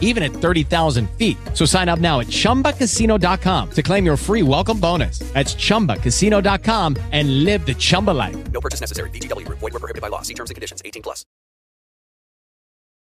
[0.00, 1.36] even at 30,000 feet.
[1.52, 5.18] So sign up now at chumbacasino.com to claim your free welcome bonus.
[5.34, 8.36] That's chumbacasino.com and live the Chumba life.
[8.52, 9.10] No purchase necessary.
[9.10, 9.58] VGW Group.
[9.58, 10.22] Void were prohibited by law.
[10.22, 10.80] See terms and conditions.
[10.84, 11.26] 18 plus.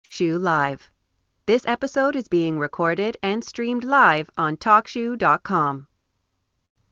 [0.08, 0.90] Shoe Live.
[1.46, 5.86] This episode is being recorded and streamed live on TalkShoe.com.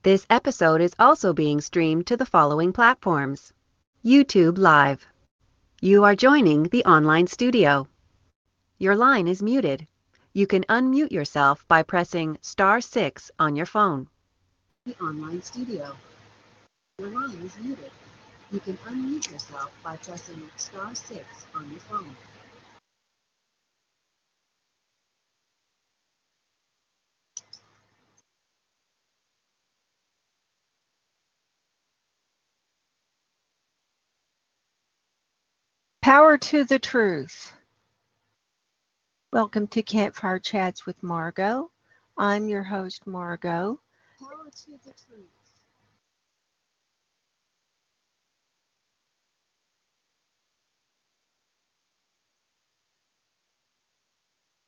[0.02, 3.52] This episode is also being streamed to the following platforms
[4.02, 5.06] YouTube Live.
[5.82, 7.86] You are joining the online studio.
[8.80, 9.86] Your line is muted.
[10.32, 14.08] You can unmute yourself by pressing star 6 on your phone.
[14.86, 15.94] The online studio.
[16.98, 17.90] Your line is muted.
[18.50, 21.20] You can unmute yourself by pressing star 6
[21.54, 22.16] on your phone.
[36.00, 37.52] Power to the truth.
[39.32, 41.70] Welcome to Campfire Chats with Margo.
[42.18, 43.78] I'm your host, Margo.
[44.18, 45.28] Power to the truth.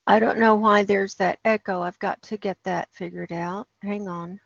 [0.07, 1.83] I don't know why there's that echo.
[1.83, 3.67] I've got to get that figured out.
[3.83, 4.39] Hang on.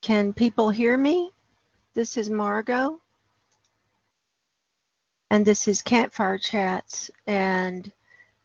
[0.00, 1.32] Can people hear me?
[1.94, 3.00] This is Margo
[5.32, 7.10] and this is Campfire Chats.
[7.26, 7.90] And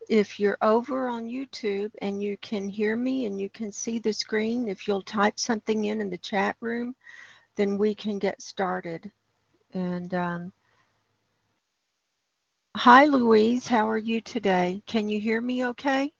[0.08, 4.10] if you're over on YouTube and you can hear me and you can see the
[4.10, 6.96] screen, if you'll type something in in the chat room,
[7.56, 9.12] then we can get started.
[9.74, 10.52] And um,
[12.74, 13.66] hi, Louise.
[13.66, 14.82] How are you today?
[14.86, 16.10] Can you hear me okay?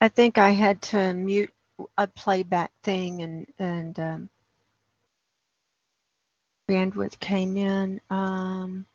[0.00, 1.52] I think I had to mute
[1.98, 4.30] a playback thing and and um,
[6.68, 8.00] bandwidth came in.
[8.10, 8.86] Um,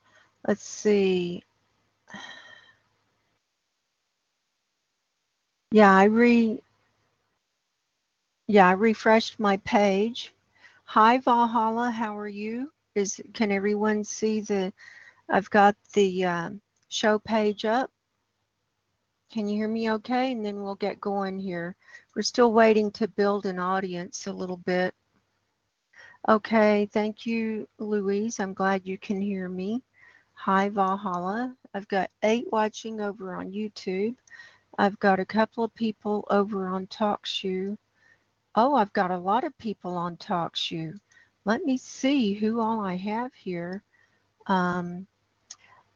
[0.47, 1.43] let's see.
[5.71, 6.59] Yeah, I re
[8.47, 10.33] yeah I refreshed my page.
[10.85, 12.71] Hi Valhalla, how are you?
[12.95, 14.73] Is can everyone see the?
[15.29, 17.91] I've got the um, show page up.
[19.33, 20.31] Can you hear me okay?
[20.31, 21.75] And then we'll get going here.
[22.15, 24.93] We're still waiting to build an audience a little bit.
[26.29, 28.39] Okay, thank you, Louise.
[28.39, 29.81] I'm glad you can hear me.
[30.33, 31.55] Hi, Valhalla.
[31.73, 34.15] I've got eight watching over on YouTube.
[34.77, 37.75] I've got a couple of people over on TalkShoe.
[38.53, 40.93] Oh, I've got a lot of people on TalkShoe.
[41.43, 43.81] Let me see who all I have here.
[44.45, 45.07] Um,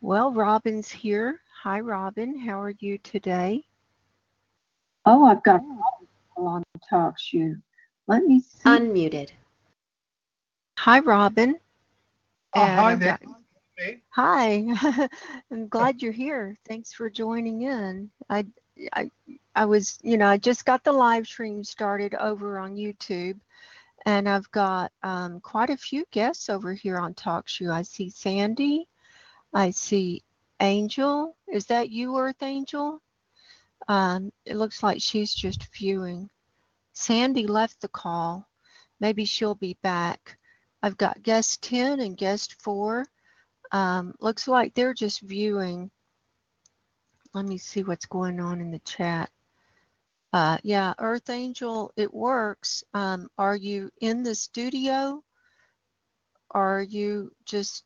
[0.02, 1.40] well, Robin's here.
[1.64, 2.38] Hi, Robin.
[2.38, 3.64] How are you today?
[5.06, 7.60] Oh, I've got people on TalkShoe.
[8.08, 8.64] Let me see.
[8.64, 9.32] Unmuted.
[10.78, 11.60] Hi, Robin.
[12.54, 13.18] Oh, hi I've there.
[13.26, 13.96] Got...
[14.10, 15.08] Hi.
[15.52, 16.56] I'm glad you're here.
[16.68, 18.12] Thanks for joining in.
[18.30, 18.46] I,
[18.94, 19.10] I,
[19.56, 23.40] I was, you know, I just got the live stream started over on YouTube,
[24.06, 27.74] and I've got um, quite a few guests over here on TalkShoe.
[27.74, 28.88] I see Sandy.
[29.56, 30.22] I see
[30.60, 31.36] Angel.
[31.48, 33.02] Is that you, Earth Angel?
[33.88, 36.30] Um, it looks like she's just viewing.
[36.94, 38.48] Sandy left the call.
[39.00, 40.38] Maybe she'll be back.
[40.82, 43.06] I've got guest 10 and guest 4.
[43.72, 45.92] Um, looks like they're just viewing.
[47.34, 49.30] Let me see what's going on in the chat.
[50.34, 52.84] Uh, yeah, Earth Angel, it works.
[52.94, 55.24] Um, are you in the studio?
[56.52, 57.84] Are you just,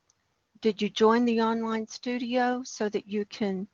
[0.61, 3.67] did you join the online studio so that you can,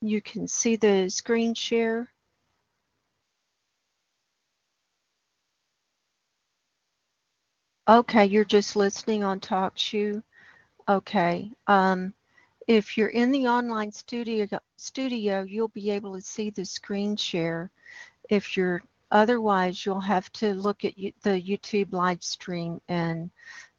[0.00, 2.10] you can see the screen share?
[7.88, 10.22] Okay, you're just listening on TalkShoe.
[10.88, 11.50] Okay.
[11.66, 12.12] Um,
[12.66, 14.46] if you're in the online studio,
[14.76, 17.70] studio, you'll be able to see the screen share.
[18.28, 23.30] If you're otherwise, you'll have to look at the YouTube live stream and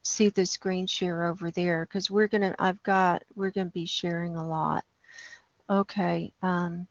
[0.07, 2.55] see the screen share over there because we're gonna.
[2.59, 3.23] I've got.
[3.35, 4.83] We're gonna be sharing a lot.
[5.69, 6.33] Okay.
[6.41, 6.87] Um,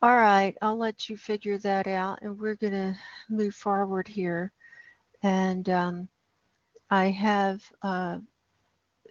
[0.00, 0.56] all right.
[0.62, 2.96] I'll let you figure that out, and we're gonna
[3.28, 4.52] move forward here.
[5.22, 6.08] And um,
[6.90, 7.62] I have.
[7.82, 8.18] Uh,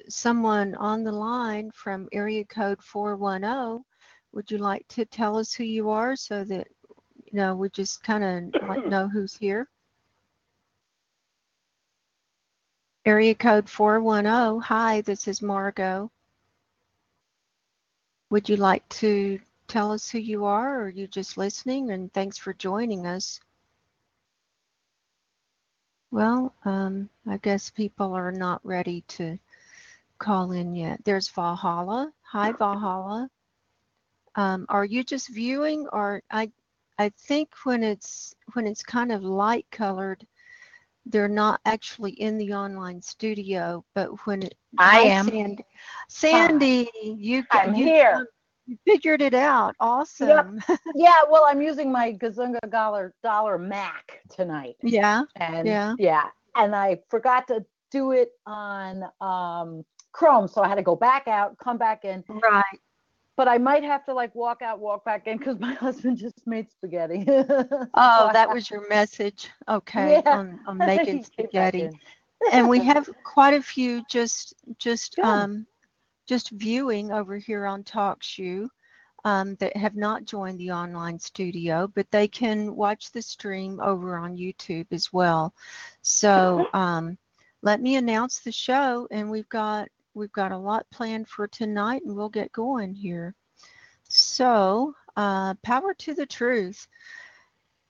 [0.10, 3.84] someone on the line from area code 410
[4.31, 6.68] would you like to tell us who you are so that
[7.16, 8.24] you know we just kind
[8.54, 9.68] of like know who's here?
[13.07, 14.59] Area code 410.
[14.63, 16.12] Hi, this is Margo.
[18.30, 19.39] Would you like to
[19.69, 21.92] tell us who you are or are you just listening?
[21.92, 23.39] And thanks for joining us.
[26.12, 29.39] Well, um, I guess people are not ready to
[30.19, 31.00] call in yet.
[31.06, 32.12] There's Valhalla.
[32.24, 33.30] Hi, Valhalla.
[34.36, 36.51] Um, are you just viewing or I
[37.00, 40.27] I think when it's when it's kind of light colored,
[41.09, 45.27] they're not actually in the online studio, but when it I am.
[45.27, 45.65] Sandy,
[46.09, 48.27] Sandy you I'm you, here.
[48.65, 49.75] you figured it out.
[49.80, 50.62] Awesome.
[50.95, 55.24] Yeah, well, I'm using my Gazunga dollar dollar Mac tonight, yeah.
[55.36, 55.94] and Yeah.
[56.00, 56.24] yeah,
[56.56, 61.27] and I forgot to do it on um, Chrome, so I had to go back
[61.27, 62.24] out, come back in.
[62.27, 62.63] Right.
[63.38, 66.45] But I might have to like walk out, walk back in because my husband just
[66.48, 67.25] made spaghetti.
[67.95, 69.50] Oh, that was your message.
[69.68, 70.22] Okay.
[70.25, 70.38] Yeah.
[70.38, 71.89] On, on making He came back spaghetti.
[72.51, 75.25] and we have quite a few just just Good.
[75.25, 75.66] um
[76.28, 78.69] just viewing over here on TalkShoe
[79.25, 84.18] um, that have not joined the online studio, but they can watch the stream over
[84.18, 85.54] on YouTube as well.
[86.01, 87.18] So um,
[87.62, 92.02] let me announce the show, and we've got we've got a lot planned for tonight,
[92.04, 93.36] and we'll get going here.
[94.10, 96.88] So uh, power to the truth.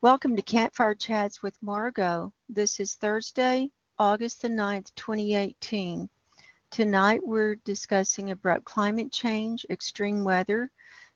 [0.01, 2.33] Welcome to Campfire Chats with Margo.
[2.49, 6.09] This is Thursday, August the 9th, 2018.
[6.69, 10.69] Tonight we're discussing abrupt climate change, extreme weather,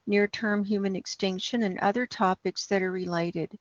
[0.08, 3.52] near term human extinction, and other topics that are related.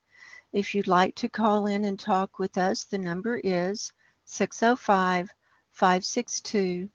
[0.53, 3.91] If you'd like to call in and talk with us, the number is
[4.23, 5.29] 605
[5.73, 6.89] 562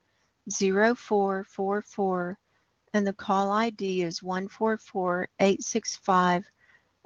[0.51, 2.39] 0444,
[2.95, 6.45] and the call ID is 144865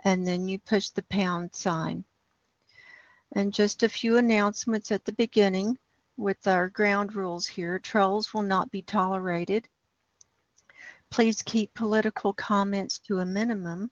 [0.05, 2.05] and then you push the pound sign.
[3.33, 5.79] And just a few announcements at the beginning
[6.17, 7.79] with our ground rules here.
[7.79, 9.69] Trolls will not be tolerated.
[11.11, 13.91] Please keep political comments to a minimum.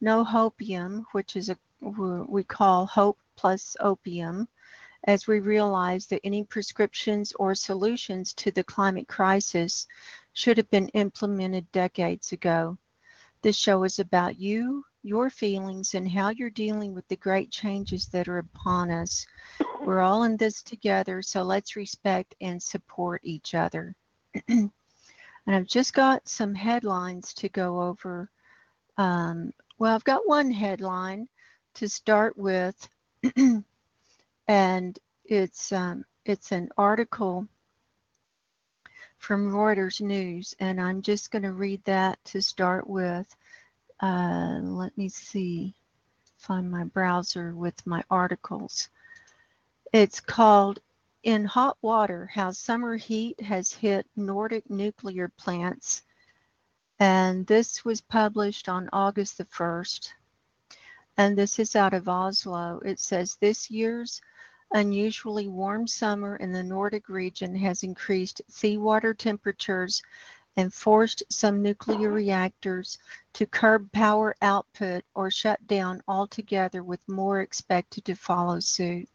[0.00, 4.48] No hopium, which is a we call hope plus opium,
[5.04, 9.86] as we realize that any prescriptions or solutions to the climate crisis
[10.32, 12.76] should have been implemented decades ago.
[13.42, 18.06] This show is about you, your feelings, and how you're dealing with the great changes
[18.08, 19.26] that are upon us.
[19.84, 23.94] We're all in this together, so let's respect and support each other.
[24.48, 24.70] and
[25.46, 28.30] I've just got some headlines to go over.
[28.98, 31.28] Um, well, I've got one headline
[31.74, 32.88] to start with,
[34.76, 37.48] and it's um, it's an article
[39.18, 43.26] from Reuters News, and I'm just going to read that to start with.
[44.00, 45.74] Uh, let me see,
[46.36, 48.90] find my browser with my articles.
[49.94, 50.80] It's called
[51.22, 56.02] In Hot Water How Summer Heat Has Hit Nordic Nuclear Plants.
[56.98, 60.10] And this was published on August the 1st.
[61.16, 62.80] And this is out of Oslo.
[62.84, 64.20] It says this year's
[64.72, 70.02] unusually warm summer in the Nordic region has increased seawater temperatures
[70.56, 72.98] and forced some nuclear reactors
[73.34, 79.08] to curb power output or shut down altogether, with more expected to follow suit.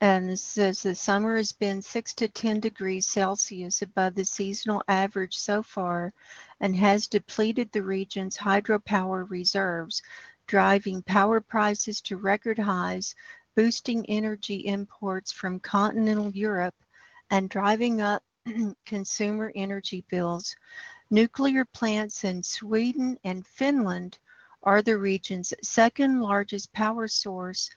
[0.00, 4.82] And it says the summer has been 6 to 10 degrees Celsius above the seasonal
[4.86, 6.12] average so far
[6.60, 10.02] and has depleted the region's hydropower reserves,
[10.46, 13.16] driving power prices to record highs,
[13.58, 16.76] boosting energy imports from continental Europe,
[17.30, 18.22] and driving up
[18.86, 20.54] consumer energy bills.
[21.10, 24.16] Nuclear plants in Sweden and Finland
[24.62, 27.68] are the region's second largest power source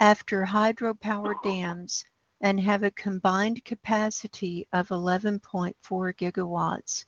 [0.00, 2.04] after hydropower dams
[2.40, 5.72] and have a combined capacity of 11.4
[6.16, 7.04] gigawatts.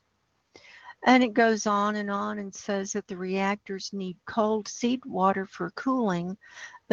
[1.05, 5.71] And it goes on and on and says that the reactors need cold seawater for
[5.71, 6.37] cooling,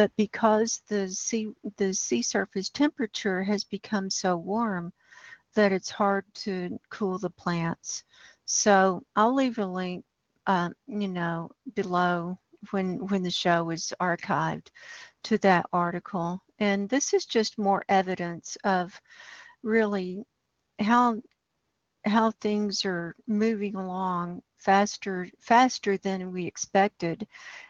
[0.00, 4.94] but because the sea the sea surface temperature has become so warm
[5.54, 8.02] that it's hard to cool the plants.
[8.46, 10.06] So I'll leave a link,
[10.46, 12.38] um, you know, below
[12.70, 14.68] when when the show is archived
[15.24, 16.42] to that article.
[16.58, 18.98] And this is just more evidence of
[19.62, 20.24] really
[20.78, 21.20] how
[22.06, 27.26] how things are moving along faster faster than we expected.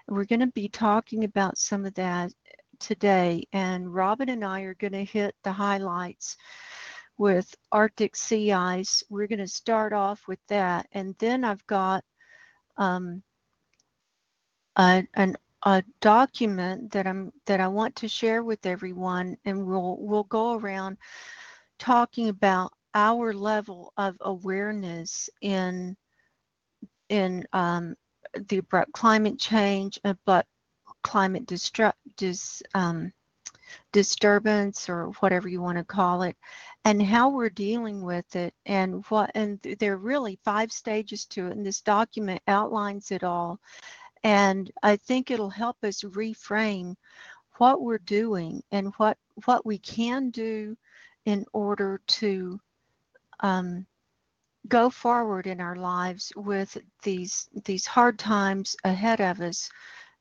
[0.09, 2.33] We're going to be talking about some of that
[2.79, 6.37] today and Robin and I are going to hit the highlights
[7.19, 9.03] with Arctic sea ice.
[9.11, 12.05] We're going to start off with that and then I've got
[12.77, 13.23] um,
[14.77, 19.99] a, an, a document that I'm that I want to share with everyone, and we'll
[20.01, 20.97] we'll go around
[21.79, 25.97] talking about our level of awareness in
[27.11, 27.95] in um,
[28.49, 30.47] the abrupt climate change, uh, but
[31.03, 33.13] climate distru- dis, um,
[33.93, 36.37] disturbance or whatever you want to call it
[36.85, 41.47] and how we're dealing with it and what and there are really five stages to
[41.47, 43.61] it and this document outlines it all
[44.25, 46.95] and i think it'll help us reframe
[47.59, 50.77] what we're doing and what what we can do
[51.27, 52.59] in order to
[53.41, 53.87] um,
[54.69, 59.71] go forward in our lives with these these hard times ahead of us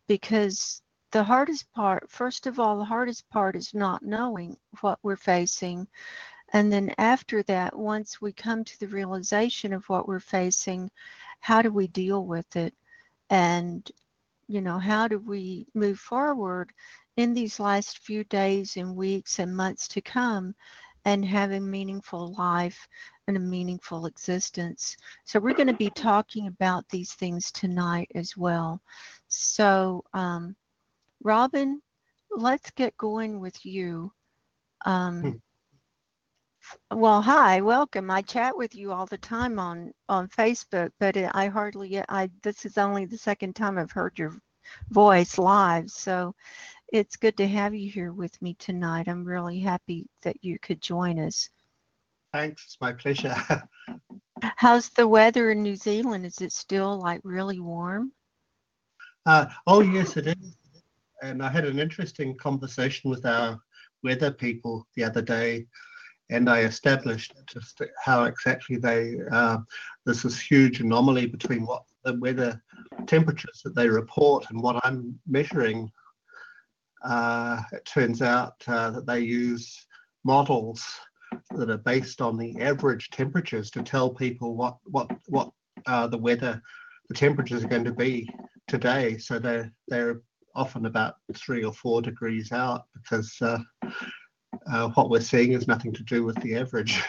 [0.07, 0.81] because
[1.11, 5.87] the hardest part first of all the hardest part is not knowing what we're facing.
[6.53, 10.89] And then after that once we come to the realization of what we're facing
[11.41, 12.73] how do we deal with it?
[13.29, 13.89] And
[14.47, 16.71] you know how do we move forward
[17.17, 20.55] in these last few days and weeks and months to come
[21.05, 22.87] and have a meaningful life
[23.29, 28.35] and a meaningful existence so we're going to be talking about these things tonight as
[28.35, 28.81] well
[29.29, 30.55] so um,
[31.23, 31.81] Robin,
[32.31, 34.11] let's get going with you.
[34.85, 35.41] Um,
[36.91, 38.09] well, hi, welcome.
[38.09, 42.65] I chat with you all the time on on Facebook, but I hardly I this
[42.65, 44.39] is only the second time I've heard your
[44.89, 46.33] voice live, so
[46.93, 49.07] it's good to have you here with me tonight.
[49.07, 51.49] I'm really happy that you could join us.
[52.33, 53.35] Thanks, it's my pleasure.
[54.41, 56.25] How's the weather in New Zealand?
[56.25, 58.11] Is it still like really warm?
[59.25, 60.55] Uh, oh yes, it is.
[61.21, 63.59] And I had an interesting conversation with our
[64.03, 65.65] weather people the other day,
[66.29, 69.57] and I established just how exactly they uh,
[70.05, 72.61] there's this huge anomaly between what the weather
[73.07, 75.91] temperatures that they report and what I'm measuring.
[77.03, 79.85] Uh, it turns out uh, that they use
[80.23, 80.85] models
[81.51, 85.51] that are based on the average temperatures to tell people what what what
[85.87, 86.61] uh, the weather
[87.09, 88.29] the temperatures are going to be
[88.67, 89.17] today.
[89.17, 90.21] So they're they're
[90.55, 93.59] often about three or four degrees out because uh,
[94.71, 97.01] uh, what we're seeing is nothing to do with the average.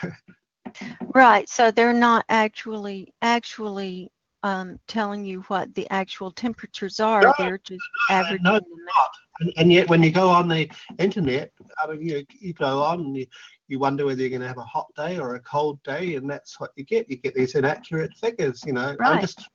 [1.15, 1.49] right.
[1.49, 4.11] So they're not actually actually
[4.43, 7.23] um, telling you what the actual temperatures are.
[7.23, 8.65] No, they're just averaging no, them.
[8.99, 9.09] out.
[9.41, 13.15] and, and yet, when you go on the internet, I mean, you, you go on
[13.15, 13.27] you,
[13.71, 16.29] you wonder whether you're going to have a hot day or a cold day, and
[16.29, 17.09] that's what you get.
[17.09, 18.63] You get these inaccurate figures.
[18.67, 19.15] You know, Right.
[19.15, 19.49] I'm just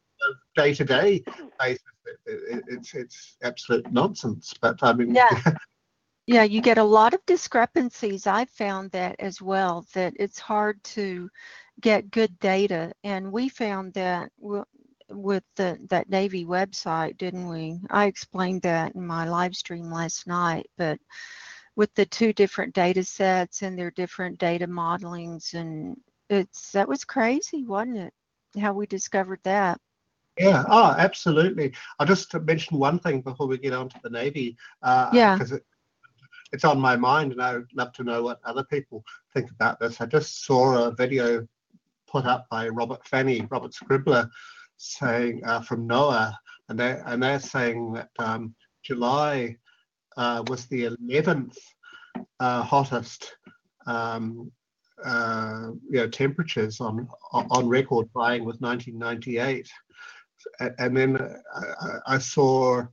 [0.55, 1.23] day to day
[1.59, 1.83] basis.
[2.25, 4.53] It, it, it's it's absolute nonsense.
[4.59, 5.29] But I mean, Yeah.
[6.27, 8.25] Yeah, you get a lot of discrepancies.
[8.25, 11.29] I've found that as well, that it's hard to
[11.81, 12.93] get good data.
[13.03, 14.63] And we found that wi-
[15.09, 17.79] with the, that Navy website, didn't we?
[17.91, 20.97] I explained that in my live stream last night, but
[21.75, 25.97] with the two different data sets and their different data modelings and
[26.29, 28.13] it's that was crazy, wasn't it?
[28.59, 29.79] How we discovered that.
[30.37, 31.73] Yeah, oh, absolutely.
[31.99, 35.35] I'll just mention one thing before we get on to the Navy, uh, Yeah.
[35.35, 35.65] because it,
[36.51, 39.03] it's on my mind and I would love to know what other people
[39.33, 40.01] think about this.
[40.01, 41.47] I just saw a video
[42.07, 44.29] put up by Robert Fanney, Robert Scribbler,
[44.77, 46.35] saying uh, from NOAA,
[46.69, 49.57] and they're, and they're saying that um, July
[50.17, 51.57] uh, was the 11th
[52.39, 53.35] uh, hottest
[53.87, 54.51] um,
[55.03, 59.69] uh, you know, temperatures on on record, vying with 1998
[60.79, 61.37] and then uh,
[62.07, 62.83] I, I saw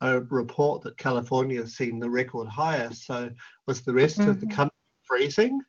[0.00, 3.06] a report that California has seen the record highest.
[3.06, 3.30] So
[3.66, 4.52] was the rest of the Mhm.
[4.52, 5.60] country freezing?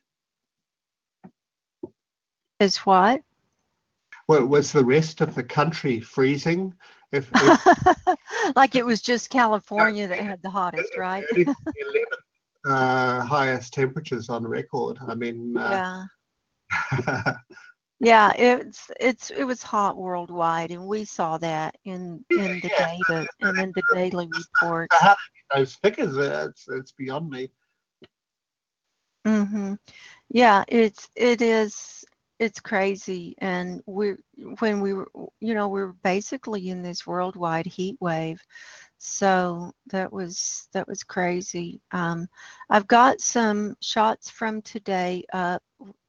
[2.60, 3.22] Is what?
[4.28, 6.74] Well, was the rest of the country freezing?
[7.12, 7.58] If, if
[8.56, 11.24] like it was just California that had the hottest, right?
[11.34, 12.20] the 11th
[12.66, 14.98] uh, highest temperatures on record.
[15.06, 15.80] I mean, uh,
[16.70, 17.32] Yeah.
[18.02, 22.86] Yeah, it's it's it was hot worldwide, and we saw that in in the Yeah,
[22.86, 24.96] data and in the daily reports.
[24.96, 26.16] how do you get those figures?
[26.16, 27.50] It's, it's beyond me.
[29.26, 29.74] hmm
[30.30, 31.99] Yeah, it's it is
[32.40, 34.18] it's crazy, and we're
[34.60, 35.08] when we were
[35.40, 38.42] you know we were basically in this worldwide heat wave,
[38.96, 41.82] so that was that was crazy.
[41.92, 42.28] Um,
[42.70, 45.62] I've got some shots from today up,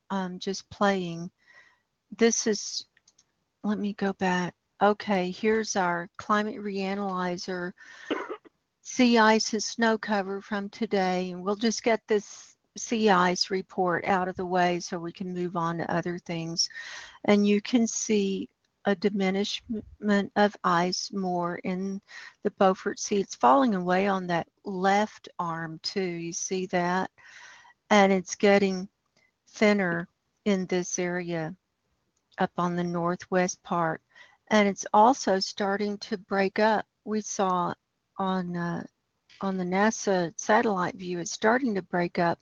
[0.10, 1.30] um, just playing.
[2.18, 2.86] This is
[3.64, 4.56] let me go back.
[4.82, 7.74] Okay, here's our climate reanalyzer
[8.84, 12.51] sea ice and snow cover from today, and we'll just get this
[13.10, 16.70] ice report out of the way so we can move on to other things.
[17.26, 18.50] And you can see
[18.86, 22.02] a diminishment of ice more in
[22.44, 23.20] the Beaufort Sea.
[23.20, 26.02] It's falling away on that left arm too.
[26.02, 27.12] You see that?
[27.90, 28.90] And it's getting
[29.50, 30.08] thinner
[30.46, 31.56] in this area
[32.40, 34.02] up on the northwest part.
[34.48, 36.86] And it's also starting to break up.
[37.06, 37.74] We saw
[38.18, 38.84] on uh,
[39.42, 42.40] on the NASA satellite view, it's starting to break up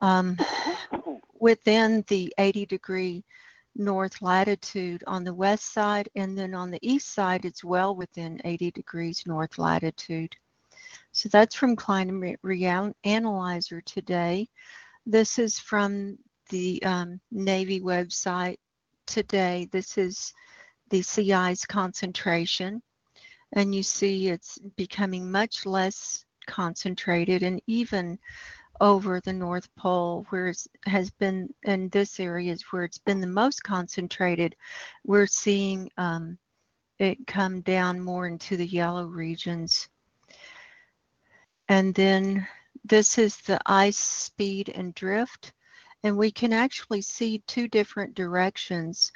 [0.00, 0.36] um,
[1.40, 3.24] within the 80 degree
[3.76, 8.40] north latitude on the west side, and then on the east side, it's well within
[8.44, 10.34] 80 degrees north latitude.
[11.12, 14.48] So that's from Climate Reanalyzer today.
[15.06, 16.18] This is from
[16.50, 18.58] the um, Navy website
[19.06, 19.68] today.
[19.70, 20.32] This is
[20.90, 22.82] the ice concentration,
[23.52, 28.18] and you see it's becoming much less concentrated and even
[28.80, 33.20] over the North Pole, where it has been in this area is where it's been
[33.20, 34.56] the most concentrated.
[35.04, 36.38] We're seeing um,
[36.98, 39.88] it come down more into the yellow regions.
[41.68, 42.46] And then
[42.84, 45.52] this is the ice speed and drift.
[46.02, 49.12] And we can actually see two different directions.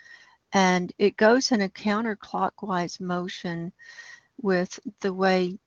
[0.53, 3.73] And it goes in a counterclockwise motion
[4.41, 5.59] with the way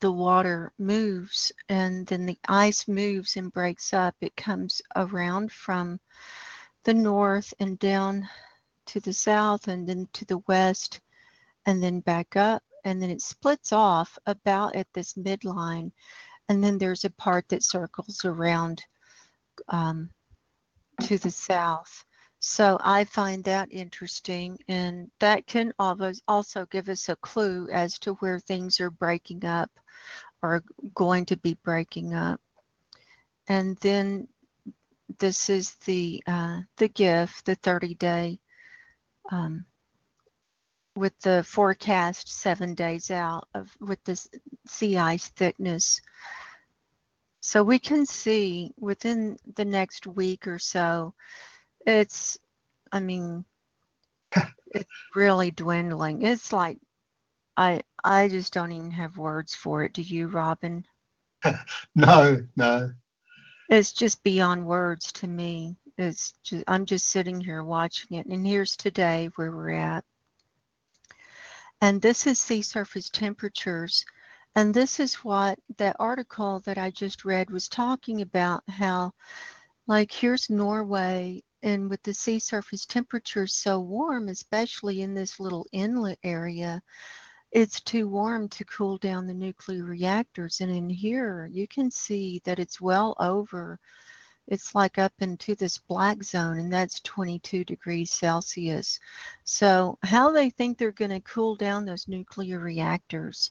[0.00, 4.14] the water moves and then the ice moves and breaks up.
[4.20, 6.00] It comes around from
[6.84, 8.28] the north and down
[8.86, 11.00] to the south and then to the west
[11.66, 15.90] and then back up and then it splits off about at this midline
[16.48, 18.84] and then there's a part that circles around
[19.68, 20.10] um,
[21.02, 22.05] to the south.
[22.48, 28.12] So I find that interesting, and that can also give us a clue as to
[28.14, 29.68] where things are breaking up
[30.42, 30.62] or
[30.94, 32.40] going to be breaking up.
[33.48, 34.28] And then
[35.18, 38.38] this is the uh, the GIF, the 30 day,
[39.32, 39.66] um,
[40.94, 44.28] with the forecast seven days out of with this
[44.68, 46.00] sea ice thickness.
[47.40, 51.12] So we can see within the next week or so
[51.86, 52.38] it's,
[52.92, 53.44] I mean,
[54.72, 56.22] it's really dwindling.
[56.22, 56.78] It's like
[57.56, 59.94] I I just don't even have words for it.
[59.94, 60.84] Do you, Robin?
[61.94, 62.92] no, no.
[63.68, 65.76] It's just beyond words to me.
[65.98, 70.04] It's just I'm just sitting here watching it, and here's today where we're at.
[71.80, 74.04] And this is sea surface temperatures.
[74.54, 79.12] And this is what that article that I just read was talking about how,
[79.86, 85.66] like, here's Norway and with the sea surface temperatures so warm, especially in this little
[85.72, 86.80] inlet area,
[87.50, 90.60] it's too warm to cool down the nuclear reactors.
[90.60, 93.80] And in here, you can see that it's well over,
[94.46, 99.00] it's like up into this black zone, and that's 22 degrees Celsius.
[99.42, 103.50] So, how they think they're going to cool down those nuclear reactors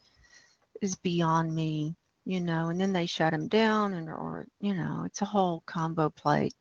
[0.82, 5.04] is beyond me, you know, and then they shut them down, and or, you know,
[5.06, 6.56] it's a whole combo plate.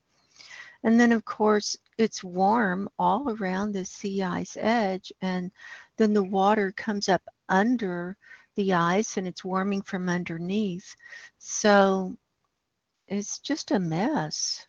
[0.85, 5.51] And then, of course, it's warm all around the sea ice edge, and
[5.97, 8.17] then the water comes up under
[8.57, 10.95] the ice and it's warming from underneath.
[11.39, 12.17] So
[13.09, 14.67] it's just a mess.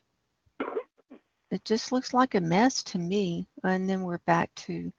[1.52, 3.48] It just looks like a mess to me.
[3.64, 4.92] And then we're back to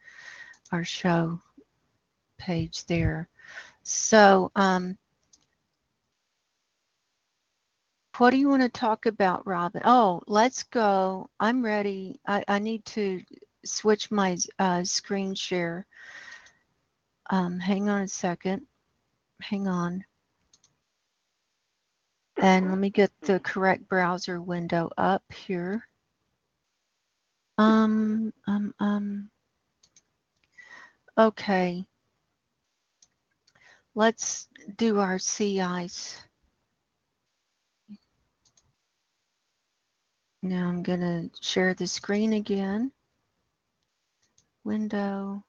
[0.72, 1.40] our show
[2.38, 3.28] page there.
[3.82, 4.96] So, um,
[8.18, 9.82] What do you want to talk about, Robin?
[9.84, 11.28] Oh, let's go.
[11.38, 12.18] I'm ready.
[12.26, 13.20] I, I need to
[13.64, 15.86] switch my uh, screen share.
[17.28, 18.62] Um, hang on a second.
[19.42, 20.04] Hang on.
[22.38, 25.86] And let me get the correct browser window up here.
[27.58, 29.30] Um, um, um.
[31.18, 31.84] Okay.
[33.94, 35.60] Let's do our sea
[40.48, 42.92] Now I'm going to share the screen again.
[44.62, 45.42] Window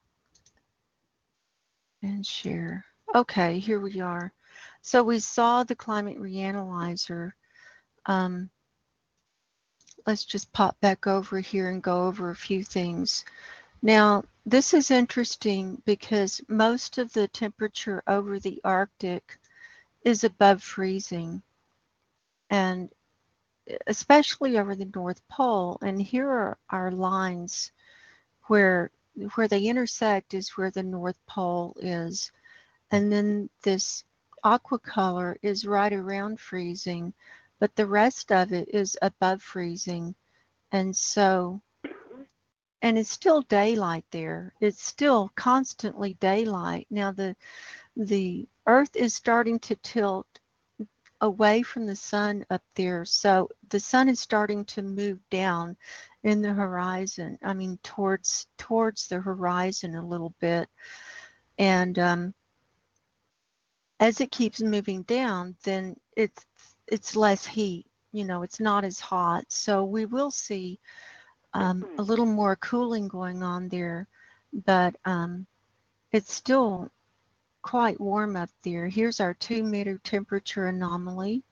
[2.02, 2.84] and share.
[3.14, 4.32] Okay, here we are.
[4.82, 7.30] So we saw the climate reanalyzer.
[8.06, 8.50] Um,
[10.04, 13.24] let's just pop back over here and go over a few things.
[13.82, 19.38] Now, this is interesting because most of the temperature over the Arctic
[20.02, 21.40] is above freezing.
[22.50, 22.90] And
[23.86, 25.78] especially over the North Pole.
[25.82, 27.72] And here are our lines
[28.44, 28.90] where
[29.34, 32.30] where they intersect is where the North Pole is.
[32.90, 34.04] And then this
[34.44, 37.12] aqua color is right around freezing,
[37.58, 40.14] but the rest of it is above freezing.
[40.72, 41.60] And so
[42.80, 44.54] and it's still daylight there.
[44.60, 46.86] It's still constantly daylight.
[46.90, 47.34] Now the
[47.96, 50.26] the earth is starting to tilt
[51.20, 53.04] away from the sun up there.
[53.04, 55.76] So the sun is starting to move down
[56.22, 57.38] in the horizon.
[57.42, 60.68] I mean towards towards the horizon a little bit.
[61.58, 62.34] And um,
[64.00, 66.44] as it keeps moving down, then it's
[66.86, 67.86] it's less heat.
[68.12, 69.44] You know, it's not as hot.
[69.48, 70.78] So we will see
[71.52, 74.06] um, a little more cooling going on there,
[74.52, 75.46] but um,
[76.12, 76.90] it's still
[77.68, 78.88] quite warm up there.
[78.88, 81.42] Here's our two meter temperature anomaly.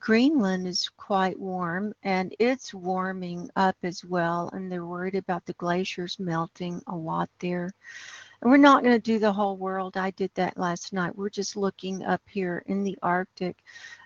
[0.00, 4.50] Greenland is quite warm and it's warming up as well.
[4.52, 7.70] And they're worried about the glaciers melting a lot there.
[8.40, 9.96] And we're not going to do the whole world.
[9.96, 11.14] I did that last night.
[11.14, 13.56] We're just looking up here in the Arctic.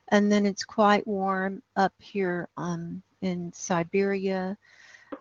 [0.09, 4.59] And then it's quite warm up here um, in Siberia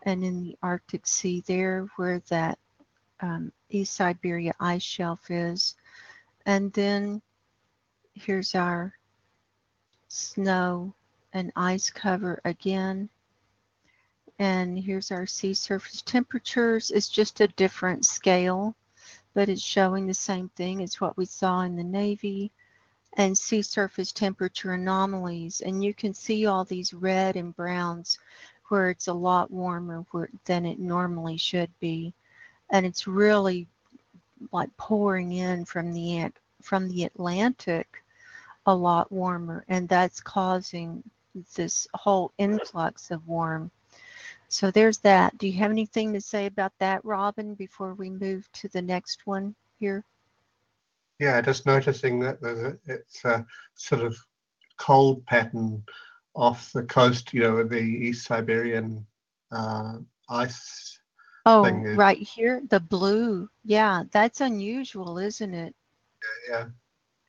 [0.04, 2.60] and in the Arctic Sea there where that
[3.22, 5.76] um, East Siberia ice shelf is.
[6.46, 7.22] And then
[8.14, 8.94] here's our
[10.08, 10.94] snow
[11.34, 13.10] and ice cover again.
[14.40, 16.92] And here's our sea surface temperatures.
[16.92, 18.76] It's just a different scale,
[19.34, 22.52] but it's showing the same thing as what we saw in the Navy
[23.18, 25.62] and sea surface temperature anomalies.
[25.62, 28.20] And you can see all these red and browns
[28.70, 30.06] where it's a lot warmer
[30.46, 32.14] than it normally should be.
[32.72, 33.68] And it's really
[34.52, 38.04] like pouring in from the from the Atlantic
[38.66, 41.04] a lot warmer and that's causing
[41.56, 43.70] this whole influx of warm.
[44.48, 45.38] So there's that.
[45.38, 49.26] Do you have anything to say about that, Robin, before we move to the next
[49.26, 50.04] one here?
[51.20, 53.46] Yeah, just noticing that a, it's a
[53.76, 54.18] sort of
[54.78, 55.84] cold pattern
[56.36, 59.06] off the coast, you know, the East Siberian
[59.52, 59.98] uh,
[60.30, 61.00] ice.
[61.46, 63.50] Oh, thing right here, the blue.
[63.64, 65.76] Yeah, that's unusual, isn't it?
[66.48, 66.66] Yeah,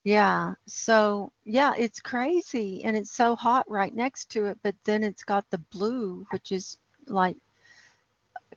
[0.04, 0.54] Yeah.
[0.66, 5.24] So, yeah, it's crazy and it's so hot right next to it, but then it's
[5.24, 7.36] got the blue, which is like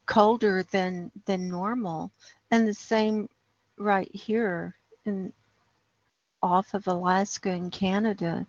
[0.06, 2.12] colder than than normal.
[2.52, 3.30] And the same
[3.78, 5.34] right here in
[6.42, 8.46] off of Alaska and Canada.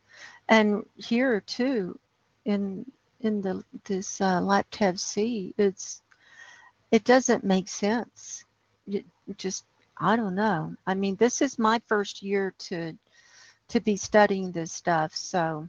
[0.48, 1.98] And here too
[2.44, 6.02] in in the this uh, Laptev Sea, it's
[6.90, 8.44] it doesn't make sense.
[8.86, 9.04] It
[9.36, 9.64] just
[9.98, 10.74] I don't know.
[10.86, 12.96] I mean, this is my first year to
[13.68, 15.68] to be studying this stuff, so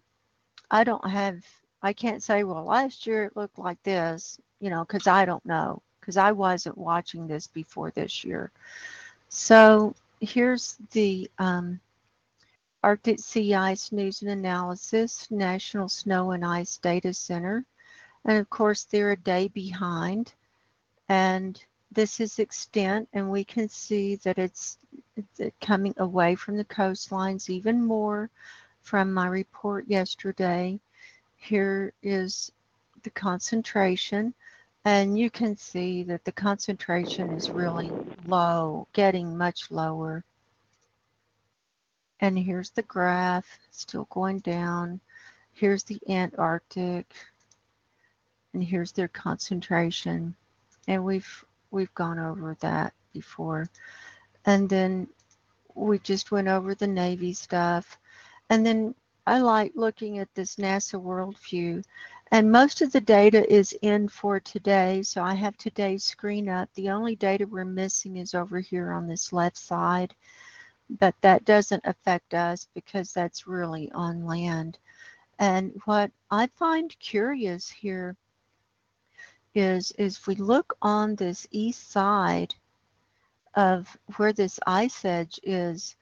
[0.72, 1.44] I don't have
[1.84, 5.46] I can't say well last year it looked like this, you know, cuz I don't
[5.46, 8.52] know cuz I wasn't watching this before this year.
[9.30, 11.80] So, here's the um
[12.84, 17.64] Arctic Sea Ice News and Analysis National Snow and Ice Data Center.
[18.26, 20.34] And of course, they're a day behind.
[21.12, 24.78] And this is extent, and we can see that it's,
[25.18, 28.30] it's uh, coming away from the coastlines even more
[28.82, 30.80] from my report yesterday.
[31.36, 32.54] Here is
[33.04, 34.34] the concentration,
[34.86, 37.92] and you can see that the concentration is really
[38.26, 40.24] low, getting much lower.
[42.22, 45.02] And here's the graph, still going down.
[45.52, 47.14] Here's the Antarctic,
[48.54, 50.38] and here's their concentration.
[50.92, 53.70] And we've we've gone over that before.
[54.46, 55.08] And then
[55.74, 57.98] we just went over the Navy stuff.
[58.50, 58.94] And then
[59.26, 61.82] I like looking at this NASA Worldview.
[62.34, 65.02] And most of the data is in for today.
[65.04, 66.70] So I have today's screen up.
[66.74, 70.14] The only data we're missing is over here on this left side.
[71.00, 74.78] But that doesn't affect us because that's really on land.
[75.40, 78.18] And what I find curious here
[79.54, 82.56] is, is if we look on this east side
[83.56, 85.96] of where this ice edge is,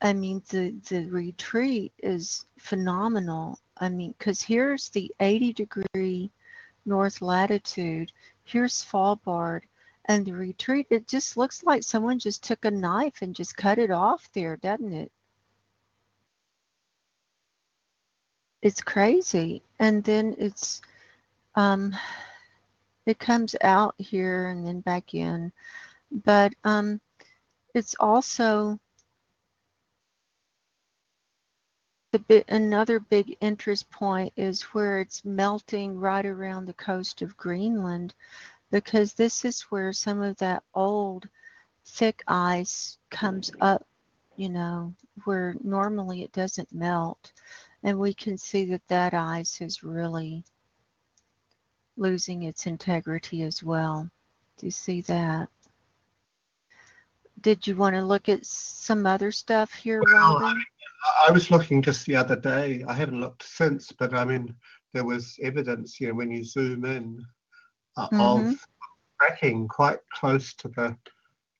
[0.00, 3.58] I mean, the, the retreat is phenomenal.
[3.78, 6.30] I mean, because here's the 80 degree
[6.86, 8.12] north latitude,
[8.44, 9.62] here's Svalbard,
[10.06, 13.78] and the retreat, it just looks like someone just took a knife and just cut
[13.78, 15.12] it off there, doesn't it?
[18.62, 19.62] It's crazy.
[19.78, 20.80] And then it's,
[21.54, 21.94] um,
[23.08, 25.50] it comes out here and then back in.
[26.24, 27.00] But um,
[27.74, 28.78] it's also
[32.12, 38.12] the another big interest point is where it's melting right around the coast of Greenland,
[38.70, 41.26] because this is where some of that old
[41.86, 43.86] thick ice comes up,
[44.36, 44.92] you know,
[45.24, 47.32] where normally it doesn't melt.
[47.82, 50.44] And we can see that that ice is really
[52.02, 54.08] losing its integrity as well.
[54.56, 55.48] Do you see that?
[57.40, 60.46] Did you want to look at some other stuff here, Well, Robin?
[61.04, 62.84] I- I was looking just the other day.
[62.84, 64.54] I haven't looked since, but I mean,
[64.92, 67.24] there was evidence, you know, when you zoom in,
[67.96, 68.52] uh, Mhm.
[68.52, 68.66] of
[69.20, 70.96] tracking quite close to the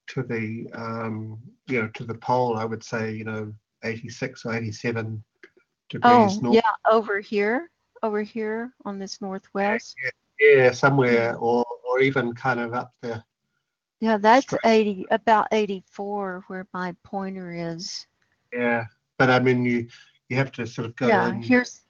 [0.08, 2.56] to the um, you know to the pole.
[2.56, 5.22] I would say, you know, 86 or 87
[5.90, 6.54] degrees Oh, north.
[6.54, 7.70] yeah, over here,
[8.02, 9.96] over here on this northwest.
[10.02, 10.10] Yeah,
[10.72, 13.24] somewhere, or or even kind of up there.
[14.00, 14.60] Yeah, that's Straight.
[14.64, 18.06] 80, about 84 where my pointer is.
[18.52, 18.84] Yeah,
[19.18, 19.88] but I mean, you
[20.28, 21.42] you have to sort of go Yeah, in.
[21.42, 21.82] here's,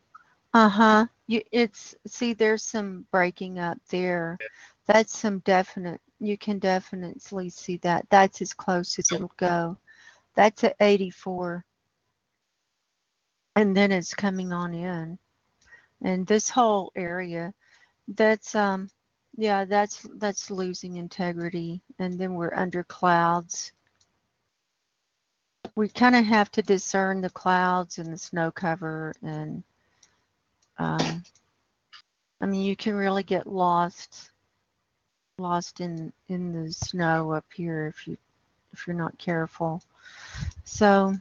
[0.54, 1.06] uh-huh.
[1.26, 4.38] You, it's, see, there's some breaking up there.
[4.86, 8.06] That's some definite, you can definitely see that.
[8.10, 9.76] That's as close as it'll go.
[10.34, 11.64] That's at 84.
[13.56, 15.18] And then it's coming on in.
[16.00, 17.52] And this whole area,
[18.08, 18.90] that's, um,
[19.36, 21.80] yeah, that's, that's losing integrity.
[21.98, 23.72] And then we're under clouds.
[25.74, 29.62] We kind of have to discern the clouds and the snow cover and,
[30.78, 31.22] um,
[32.40, 34.30] I mean, you can really get lost,
[35.38, 38.16] lost in, in the snow up here if you,
[38.72, 39.82] if you're not careful.
[40.64, 41.16] So,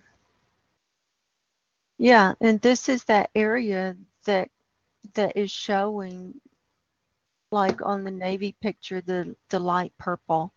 [1.98, 3.96] yeah, and this is that area
[4.26, 4.50] that
[5.14, 6.36] that is showing
[7.52, 10.54] like on the navy picture the the light purple.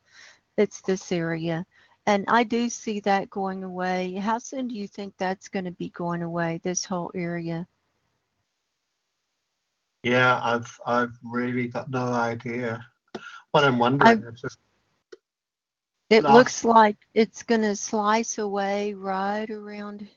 [0.56, 1.66] It's this area.
[2.06, 4.14] And I do see that going away.
[4.14, 7.66] How soon do you think that's going to be going away, this whole area?
[10.02, 12.84] Yeah, I've I've really got no idea.
[13.52, 14.58] What I'm wondering is just
[16.08, 20.08] It looks like it's going to slice away right around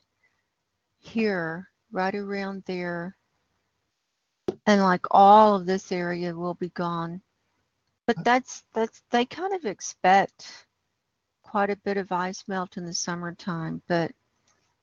[1.00, 3.16] here, right around there.
[4.66, 7.20] And like all of this area will be gone.
[8.06, 10.66] But that's that's they kind of expect
[11.42, 14.12] quite a bit of ice melt in the summertime, but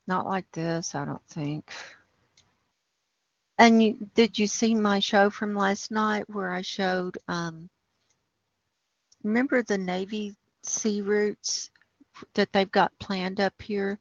[0.08, 1.72] not like this, I don't think.
[3.58, 7.70] And you, did you see my show from last night where I showed um
[9.24, 11.70] remember the Navy sea routes
[12.34, 14.00] that they've got planned up here?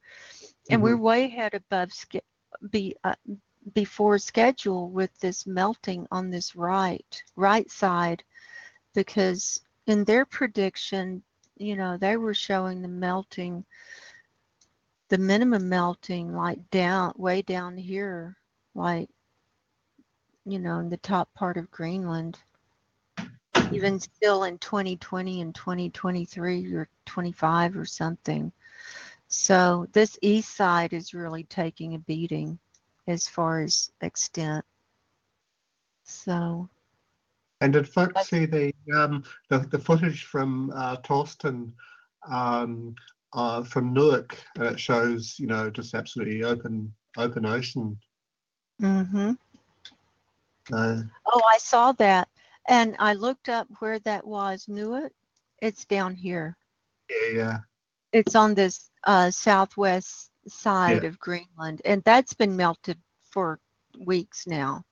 [0.69, 1.91] And we're way ahead above
[2.69, 3.15] be uh,
[3.73, 8.23] before schedule with this melting on this right right side
[8.93, 11.21] because in their prediction
[11.57, 13.63] you know they were showing the melting
[15.09, 18.35] the minimum melting like down way down here
[18.73, 19.09] like
[20.45, 22.39] you know in the top part of greenland.
[23.73, 28.51] Even still in 2020 and 2023 or 25 or something.
[29.27, 32.59] So this east side is really taking a beating
[33.11, 34.65] as far as extent
[36.03, 36.67] so
[37.61, 41.71] And did folks see the um the, the footage from uh, Torsten
[42.29, 42.95] um
[43.33, 44.33] uh, from Nuuk?
[44.55, 47.97] And it shows you know just absolutely open open ocean.
[48.81, 49.33] Mm-hmm.
[50.73, 52.29] Uh, Oh, I saw that.
[52.67, 54.65] And I looked up where that was.
[54.67, 55.13] It.
[55.61, 56.57] It's down here.
[57.09, 57.57] yeah, yeah,
[58.11, 61.81] It's on this uh, southwest side of Greenland.
[61.85, 63.59] And that's been melted for
[63.99, 64.83] weeks now.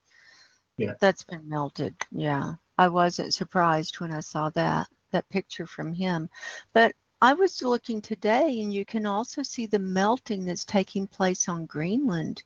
[0.76, 0.94] Yeah.
[1.00, 1.94] That's been melted.
[2.10, 2.54] Yeah.
[2.78, 6.28] I wasn't surprised when I saw that, that picture from him.
[6.72, 11.48] But I was looking today and you can also see the melting that's taking place
[11.48, 12.42] on Greenland.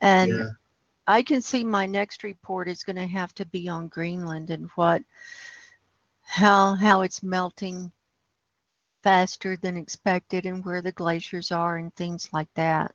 [0.00, 0.48] And yeah.
[1.06, 4.68] I can see my next report is going to have to be on Greenland and
[4.74, 5.02] what
[6.22, 7.90] how how it's melting
[9.02, 12.94] faster than expected and where the glaciers are and things like that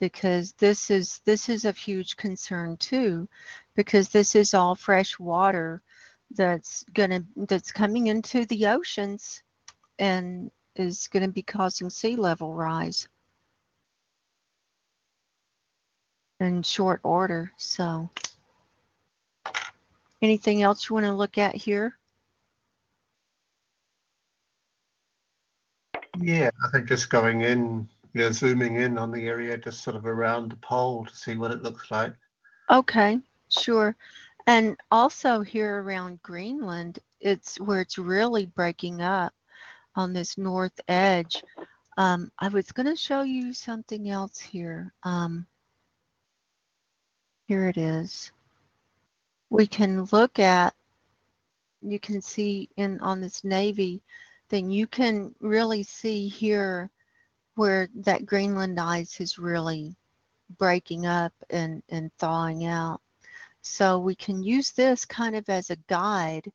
[0.00, 3.28] because this is this is a huge concern too
[3.74, 5.82] because this is all fresh water
[6.32, 9.42] that's going to that's coming into the oceans
[9.98, 13.08] and is going to be causing sea level rise
[16.40, 17.52] in short order.
[17.56, 18.10] So,
[20.22, 21.96] anything else you want to look at here?
[26.20, 29.96] Yeah, I think just going in, you know, zooming in on the area, just sort
[29.96, 32.14] of around the pole to see what it looks like.
[32.70, 33.96] Okay, sure.
[34.46, 39.34] And also here around Greenland, it's where it's really breaking up
[39.96, 41.42] on this north edge.
[41.96, 44.92] Um, I was going to show you something else here.
[45.02, 45.46] Um,
[47.46, 48.30] here it is.
[49.50, 50.74] We can look at,
[51.82, 54.02] you can see in on this navy,
[54.48, 56.90] then you can really see here
[57.54, 59.96] where that Greenland ice is really
[60.58, 63.00] breaking up and, and thawing out.
[63.62, 66.50] So we can use this kind of as a guide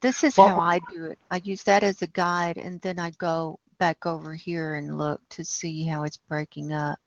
[0.00, 1.18] This is Well- how I do it.
[1.30, 5.20] I use that as a guide and then I go back over here and look
[5.30, 6.98] to see how it's breaking up.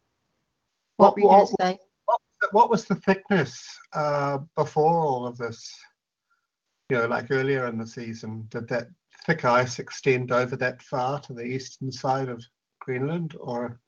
[0.96, 1.80] What What- were you gonna say?
[2.52, 3.54] What was the thickness
[3.92, 5.70] uh, before all of this?
[6.90, 8.88] You know, like earlier in the season, did that
[9.26, 12.44] thick ice extend over that far to the eastern side of
[12.80, 13.80] Greenland, or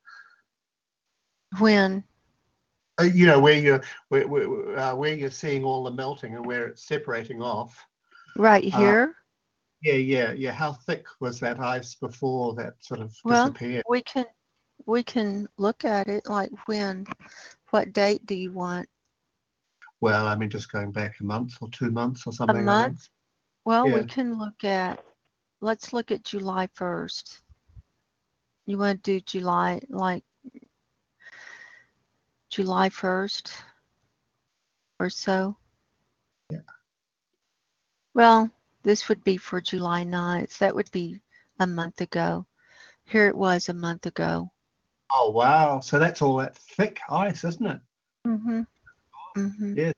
[1.60, 2.04] When?
[3.00, 6.46] uh, you know where you're where where, uh, where you're seeing all the melting and
[6.46, 7.78] where it's separating off?
[8.36, 9.16] Right Uh, here?
[9.82, 10.52] Yeah, yeah, yeah.
[10.52, 13.84] How thick was that ice before that sort of Well, disappeared?
[13.88, 14.26] We can,
[14.88, 17.06] we can look at it like when,
[17.70, 18.90] what date do you want?
[20.02, 22.58] Well, I mean, just going back a month or two months or something.
[22.58, 22.66] Mean.
[22.66, 23.08] month?
[23.66, 25.04] Well, we can look at,
[25.62, 27.42] let's look at July first.
[28.66, 30.24] You want to do July, like
[32.50, 33.54] July first
[35.00, 35.56] or so?
[36.50, 36.60] Yeah.
[38.14, 38.50] Well,
[38.84, 40.58] this would be for July 9th.
[40.58, 41.22] That would be
[41.60, 42.46] a month ago.
[43.06, 44.52] Here it was a month ago.
[45.10, 45.80] Oh wow!
[45.80, 47.80] So that's all that thick ice, isn't it?
[48.28, 48.62] Mm-hmm.
[49.38, 49.78] Mm-hmm.
[49.78, 49.92] Yeah.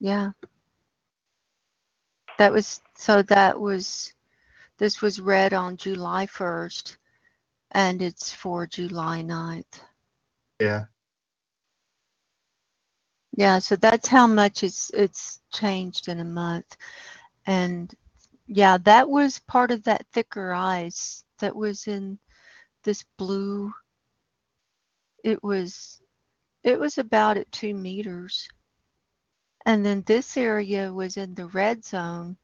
[0.00, 0.30] Yeah.
[2.38, 4.12] That was, so that was,
[4.78, 6.96] this was read on July 1st
[7.72, 9.80] and it's for July 9th.
[10.60, 10.84] Yeah.
[13.36, 16.76] Yeah, so that's how much it's, it's changed in a month.
[17.46, 17.92] And
[18.46, 22.18] yeah, that was part of that thicker ice that was in
[22.84, 23.72] this blue.
[25.24, 26.00] It was,
[26.64, 28.48] it was about at two meters.
[29.66, 32.36] And then this area was in the red zone.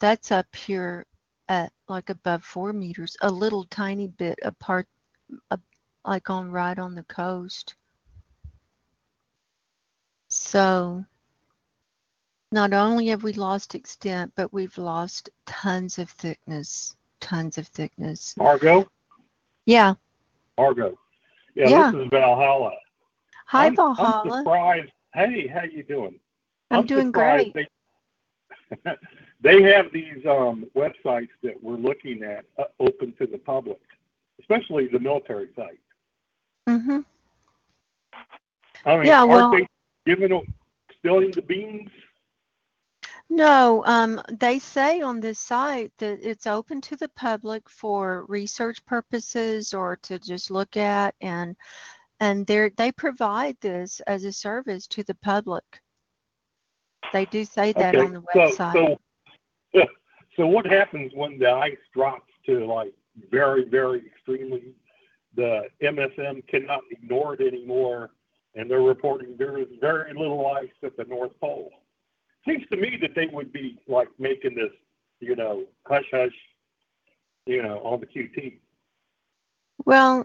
[0.00, 1.06] That's up here
[1.48, 4.86] at like above four meters, a little tiny bit apart,
[5.50, 5.56] uh,
[6.06, 7.74] like on right on the coast.
[10.28, 11.04] So
[12.52, 18.34] not only have we lost extent, but we've lost tons of thickness, tons of thickness.
[18.36, 18.88] Margo?
[19.66, 19.94] Yeah.
[20.58, 20.98] Margo.
[21.54, 21.90] Yeah, Yeah.
[21.92, 22.72] this is Valhalla.
[23.46, 24.90] Hi, I'm, I'm surprised.
[25.12, 26.18] Hey, how you doing?
[26.70, 27.54] I'm doing great.
[27.54, 27.66] They,
[29.40, 33.80] they have these um, websites that we're looking at uh, open to the public,
[34.40, 35.80] especially the military site.
[36.66, 37.00] hmm
[38.86, 39.66] I mean, Yeah, aren't well- they
[40.06, 40.42] giving them,
[40.98, 41.90] spilling the beans?
[43.30, 48.84] No, um, they say on this site that it's open to the public for research
[48.84, 51.56] purposes or to just look at and
[52.20, 55.64] and they they provide this as a service to the public.
[57.12, 58.72] They do say that okay, on the website.
[58.72, 59.00] so, so
[60.38, 62.92] what happens when the ice drops to like
[63.30, 64.74] very, very extremely,
[65.36, 68.10] the MSM cannot ignore it anymore,
[68.54, 71.70] and they're reporting there is very little ice at the North Pole.
[72.46, 74.70] Seems to me that they would be like making this,
[75.20, 76.34] you know, hush hush,
[77.46, 78.58] you know, on the QT.
[79.86, 80.24] Well,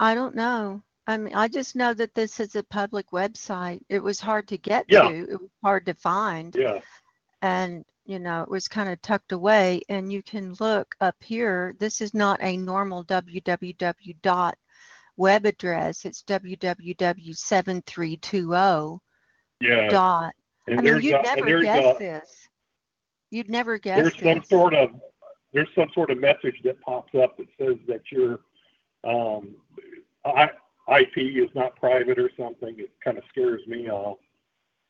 [0.00, 0.82] I don't know.
[1.06, 3.80] I mean, I just know that this is a public website.
[3.88, 5.08] It was hard to get Yeah.
[5.08, 5.14] to.
[5.32, 6.54] It was hard to find.
[6.56, 6.80] Yeah.
[7.42, 11.74] and you know it was kind of tucked away and you can look up here
[11.78, 14.56] this is not a normal www dot
[15.16, 18.98] web address it's www7320
[19.60, 19.88] Yeah.
[19.88, 20.32] dot
[20.66, 22.48] And i mean you'd a, never guess a, this
[23.30, 24.90] you'd never guess there's some this sort of
[25.52, 28.40] there's some sort of message that pops up that says that your
[29.04, 29.54] um,
[30.24, 30.50] I,
[31.00, 32.74] IP is not private or something.
[32.78, 34.18] It kind of scares me off.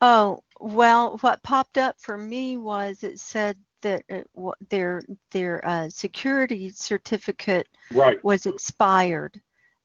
[0.00, 4.26] Oh well what popped up for me was it said that it,
[4.70, 5.02] their
[5.32, 8.18] their uh, security certificate Right.
[8.22, 9.40] was expired.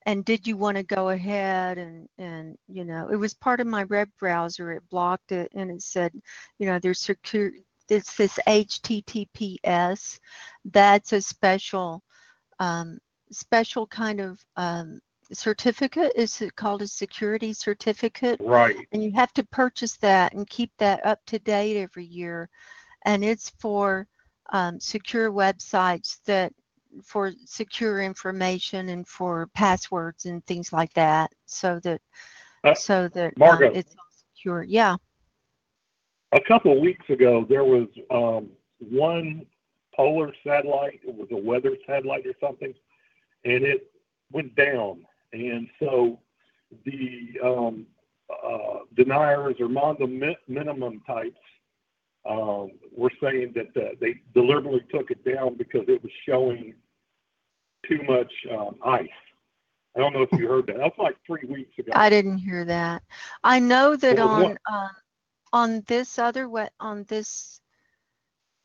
[0.05, 3.67] And did you want to go ahead and and you know it was part of
[3.67, 4.71] my web browser.
[4.73, 6.11] It blocked it and it said
[6.59, 7.51] you know there's secure
[7.89, 10.19] it's this https
[10.65, 12.03] that's a special
[12.59, 12.99] um,
[13.31, 14.99] special kind of um,
[15.31, 18.75] certificate is it called a security certificate Right.
[18.91, 22.49] and you have to purchase that and keep that up to date every year
[23.05, 24.07] and it's for
[24.51, 26.53] um, secure websites that
[27.03, 32.01] for secure information and for passwords and things like that so that
[32.63, 33.95] Uh, so that um, it's
[34.35, 34.95] secure yeah
[36.31, 38.49] A couple of weeks ago, there was um,
[38.79, 39.45] one
[39.95, 41.01] polar satellite.
[41.03, 42.73] It was a weather satellite or something,
[43.45, 43.91] and it
[44.31, 45.05] went down.
[45.33, 46.19] And so
[46.85, 47.85] the um,
[48.29, 50.07] uh, deniers or Maunder
[50.47, 51.37] minimum types
[52.29, 56.73] um, were saying that uh, they deliberately took it down because it was showing
[57.87, 59.07] too much um, ice.
[59.95, 60.77] I don't know if you heard that.
[60.77, 61.91] That was like three weeks ago.
[61.95, 63.01] i didn't hear that
[63.43, 64.89] i know that on um,
[65.51, 67.59] on this other web on this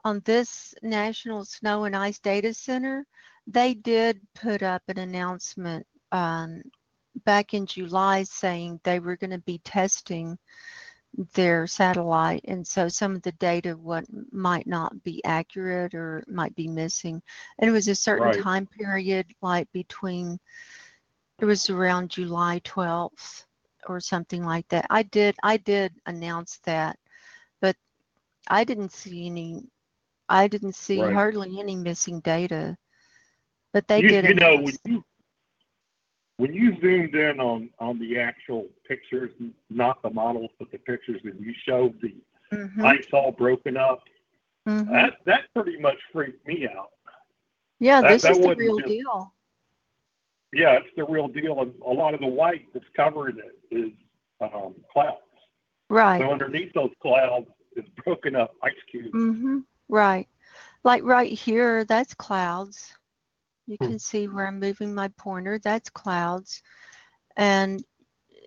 [0.04, 3.06] on this National Snow and Ice Data Center,
[3.46, 6.62] they did put up an announcement um,
[7.24, 10.38] back in July saying they were going to be testing
[11.34, 16.54] their satellite and so some of the data what might not be accurate or might
[16.56, 17.22] be missing
[17.58, 18.42] and it was a certain Right.
[18.42, 20.38] time period like between
[21.40, 23.44] it was around july 12th
[23.86, 26.98] or something like that i did i did announce that
[27.60, 27.76] but
[28.48, 29.62] i didn't see any
[30.28, 31.14] i didn't see Right.
[31.14, 32.76] hardly any missing data
[33.72, 35.04] but they you, did you know, when you
[36.36, 39.30] when you zoomed in on on the actual pictures,
[39.70, 42.14] not the models, but the pictures, and you showed the
[42.52, 44.02] Mhm, ice all broken up,
[44.66, 44.88] mhm.
[44.90, 46.90] that that pretty much freaked me out.
[47.80, 49.32] yeah that- this that is the real just- deal
[50.52, 53.92] Yeah, it's the real deal, and a lot of the white that's covering it is
[54.40, 55.20] um, clouds.
[55.88, 59.12] right So underneath those clouds is broken up ice cubes.
[59.14, 59.60] Mm-hmm.
[59.88, 60.28] Right.
[60.84, 62.94] Like right here, that's clouds.
[63.66, 63.86] You Hmm.
[63.86, 65.58] can see where I'm moving my pointer.
[65.58, 66.62] That's clouds.
[67.36, 67.82] And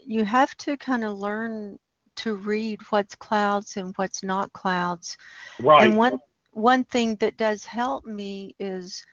[0.05, 1.77] you have to kind of learn
[2.17, 5.17] to read what's clouds and what's not clouds.
[5.59, 5.83] Right.
[5.83, 6.19] And one
[6.51, 9.05] one thing that does help me is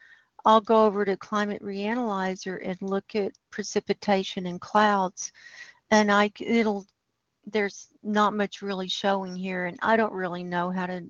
[0.45, 5.33] I'll go over to Climate Reanalyzer and look at precipitation and clouds,
[5.91, 6.87] and I it'll
[7.47, 11.05] there's not much really showing here, and I don't really know how to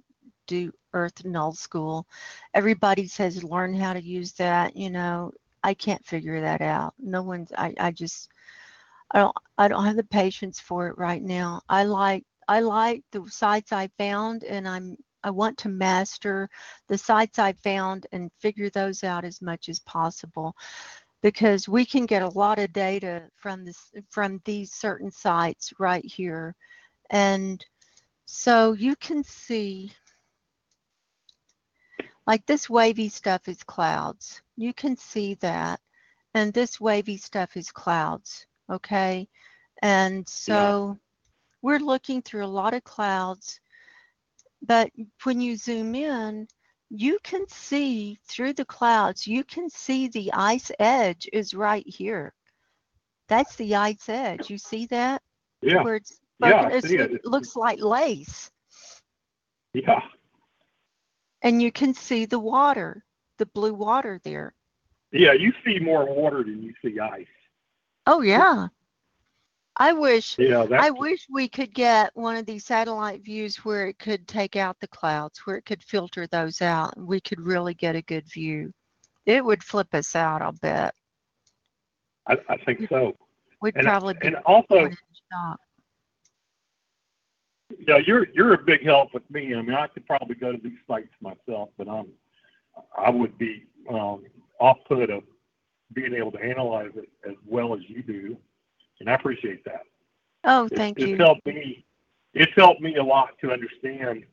[0.47, 2.07] do Earth Null School.
[2.55, 4.76] Everybody says learn how to use that.
[4.76, 5.32] You know,
[5.62, 6.95] I can't figure that out.
[6.99, 7.53] No one's.
[7.57, 8.30] I I just
[9.12, 11.62] I don't I don't have the patience for it right now.
[11.68, 16.51] I like I like the sites I found, and I'm I want to master
[16.88, 20.55] the sites I found and figure those out as much as possible
[21.22, 26.05] because we can get a lot of data from this from these certain sites right
[26.05, 26.55] here
[27.11, 27.64] and
[28.26, 29.90] so you can see
[32.27, 34.43] like this wavy stuff is clouds.
[34.57, 35.81] You can see that.
[36.35, 39.29] And this wavy stuff is clouds okay?
[39.83, 40.99] And so
[41.62, 43.61] we're looking through a lot of clouds.
[44.62, 44.91] But
[45.25, 46.49] when you zoom in
[46.91, 52.33] you can see through the clouds you can see the ice edge is right here.
[53.29, 54.49] That's the ice edge.
[54.49, 55.22] You see that?
[55.61, 55.83] Yeah.
[55.83, 56.85] where it's Yeah, it.
[56.85, 58.51] it looks like lace.
[59.72, 60.01] Yeah.
[61.45, 63.05] And you can see the water
[63.38, 64.53] the blue water there
[65.12, 65.32] Yeah.
[65.34, 67.26] You see more water than you see ice.
[68.07, 68.66] oh yeah
[69.76, 70.66] i wish Yeah.
[70.70, 74.76] I wish we could get one of these satellite views where it could take out
[74.80, 78.26] the clouds, where it could filter those out, and we could really get a good
[78.32, 78.72] view.
[79.26, 80.95] It would flip us out, I'll bet.
[82.28, 83.16] I, I think so.
[83.62, 84.88] We'd And probably be and also.
[87.87, 89.55] Yeah, you're you're a big help with me.
[89.55, 92.07] I mean, I could probably go to these sites myself, but I'm
[92.97, 94.24] I would be um,
[94.61, 95.22] off put of
[95.93, 98.37] being able to analyze it as well as you do,
[99.01, 99.82] and I appreciate that.
[100.45, 101.16] Oh, It- thank it's you.
[101.16, 101.85] helped me.
[102.35, 104.24] It's helped me a lot to understand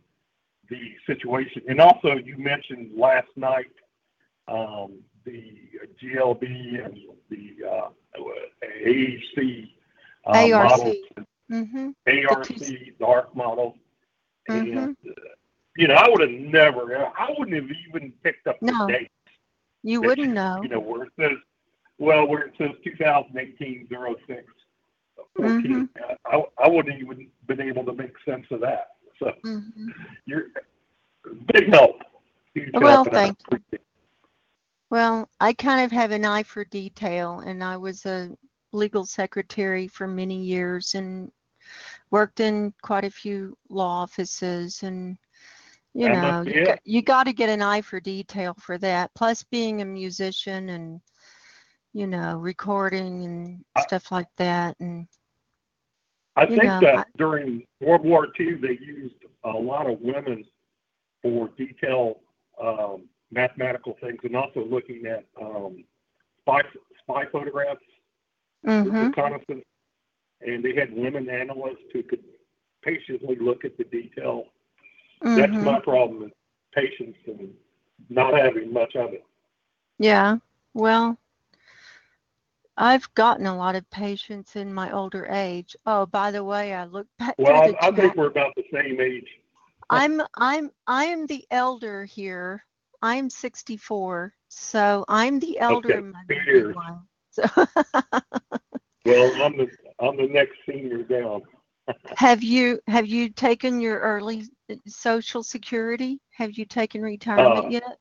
[0.69, 3.71] the situation, and also you mentioned last night
[4.47, 5.53] um, the
[6.01, 6.97] GLB and
[7.29, 7.89] the uh,
[8.85, 9.69] AEC
[10.25, 10.69] uh, ARC.
[10.69, 10.95] models,
[11.51, 11.89] Mm-hmm.
[12.29, 13.77] ARC, the ARC model,
[14.49, 14.77] Mhm.
[14.77, 15.11] and uh,
[15.77, 18.87] you know I would have never, I wouldn't have even picked up No.
[18.87, 19.11] the date.
[19.83, 20.61] You that wouldn't know.
[20.63, 21.37] You know where it says,
[21.97, 23.87] well, where it says 2018
[24.27, 24.43] 06
[25.37, 25.89] 14,
[26.25, 28.87] I, I wouldn't even been able to make sense of that.
[29.19, 29.89] So hmm
[30.25, 30.47] you're
[31.53, 31.97] big help.
[32.53, 33.59] Huge Well, help, thank you.
[33.71, 33.81] it.
[34.89, 38.35] Well, I kind of have an eye for detail, and I was a
[38.73, 41.31] legal secretary for many years and
[42.11, 44.83] worked in quite a few law offices.
[44.83, 45.17] And
[45.93, 49.11] you That know, you got, you got to get an eye for detail for that.
[49.15, 51.01] Plus, being a musician and
[51.93, 54.75] you know, recording and I- stuff like that.
[54.79, 55.07] And
[56.37, 60.45] I think know, that I- during World War II, they used a lot of women
[61.21, 62.21] for detail
[62.61, 65.83] um, mathematical things and also looking at um,
[66.39, 66.61] spy,
[67.01, 67.81] spy photographs,
[68.63, 69.65] hmm reconnaissance.
[70.45, 72.23] And they had women analysts who could
[72.83, 74.45] patiently look at the detail.
[75.35, 76.31] That's hmm my problem is
[76.73, 77.53] patience and
[78.09, 79.23] not having much of it.
[79.99, 80.37] Yeah.
[80.73, 81.17] Well,
[82.77, 85.75] I've gotten a lot of patience in my older age.
[85.85, 88.99] Oh, by the way, I look back Well, I, I think we're about the same
[88.99, 89.27] age.
[89.89, 92.65] I'm I'm I'm the elder here.
[93.01, 96.23] I'm 64, so I'm the elder Okay, in my.
[97.31, 97.43] So
[99.05, 99.69] Well, I'm the
[100.01, 101.43] I'm the next senior down.
[102.15, 104.43] Have you have you taken your early
[104.87, 106.19] social security?
[106.31, 107.99] Have you taken retirement Uh, yet?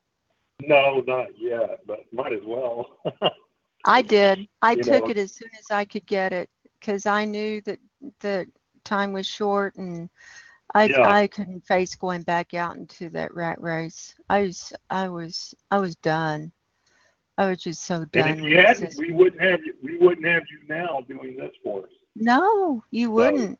[0.61, 2.97] No, not yet, but might as well.
[3.85, 4.47] I did.
[4.61, 5.09] I you took know.
[5.09, 6.49] it as soon as I could get it
[6.79, 7.79] because I knew that
[8.19, 8.47] the
[8.83, 10.09] time was short and
[10.73, 11.03] I Yeah.
[11.03, 14.15] I couldn't face going back out into that rat race.
[14.29, 16.51] I was I was I was done.
[17.37, 19.73] I was just so and done if you hadn't, we wouldn't have you.
[19.81, 21.89] We wouldn't have you now doing this for us.
[22.15, 23.59] No, you wouldn't.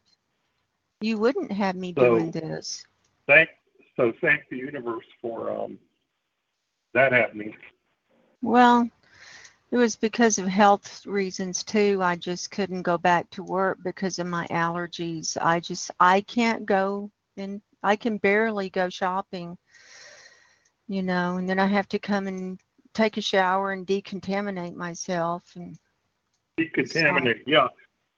[1.00, 2.86] You wouldn't have me So- doing this.
[3.28, 3.50] Thank
[3.96, 5.78] so thank the universe for um
[6.94, 7.56] that happening.
[8.42, 8.90] Well,
[9.72, 12.00] it was because of health reasons too.
[12.02, 15.38] I just couldn't go back to work because of my allergies.
[15.42, 19.58] I just I can't go and I can barely go shopping,
[20.88, 22.60] you know, and then I have to come and
[22.94, 25.78] take a shower and decontaminate myself and
[26.60, 27.68] Decontaminate, yeah.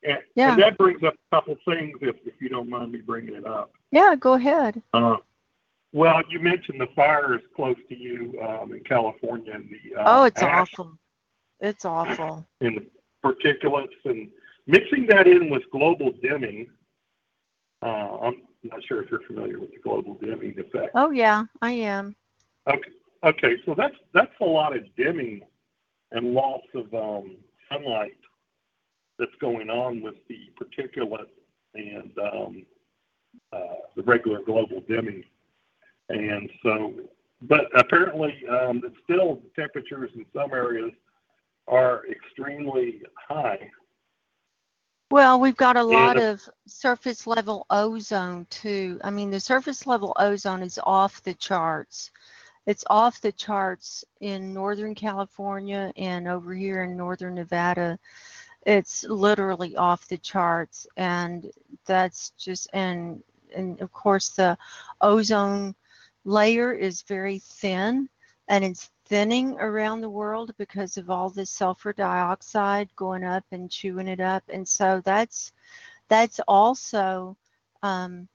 [0.04, 0.54] And, Yeah.
[0.54, 3.46] and that brings up a couple things, if, if you don't mind me bringing it
[3.46, 3.72] up.
[3.92, 4.82] yeah, go ahead.
[4.94, 5.18] Uh,
[5.94, 10.24] well, you mentioned the fires close to you um, in California and the uh, Oh,
[10.26, 10.98] it's awful.
[11.60, 12.46] It's awful.
[12.62, 12.86] and the
[13.24, 14.30] particulates and
[14.68, 16.68] mixing that in with global dimming.
[17.82, 20.92] Uh, I'm not sure if you're familiar with the global dimming effect.
[20.96, 22.16] Oh yeah, I am.
[22.68, 22.90] Okay,
[23.24, 25.42] okay, so that's that's a lot of dimming
[26.12, 27.38] and loss of um,
[27.72, 28.18] sunlight
[29.20, 31.28] that's going on with the particulate
[31.76, 32.66] and um,
[33.52, 33.58] uh,
[33.96, 35.24] the regular global dimming.
[36.10, 36.94] And so,
[37.44, 40.92] but apparently, um, it's still the temperatures in some areas
[41.68, 43.70] are extremely high.
[45.12, 49.00] Well, we've got a lot the- of surface level ozone too.
[49.04, 52.12] I mean, the surface level ozone is off the charts.
[52.66, 58.00] It's off the charts in Northern California and over here in Northern Nevada.
[58.66, 60.88] It's literally off the charts.
[60.96, 61.52] And
[61.86, 63.22] that's just, and,
[63.56, 64.58] and of course, the
[65.02, 65.76] ozone
[66.26, 68.10] layer is very thin
[68.48, 73.70] and it's thinning around the world because of all this sulfur dioxide going up and
[73.70, 75.52] chewing it up and so that's
[76.08, 77.36] that's also
[77.82, 78.28] um,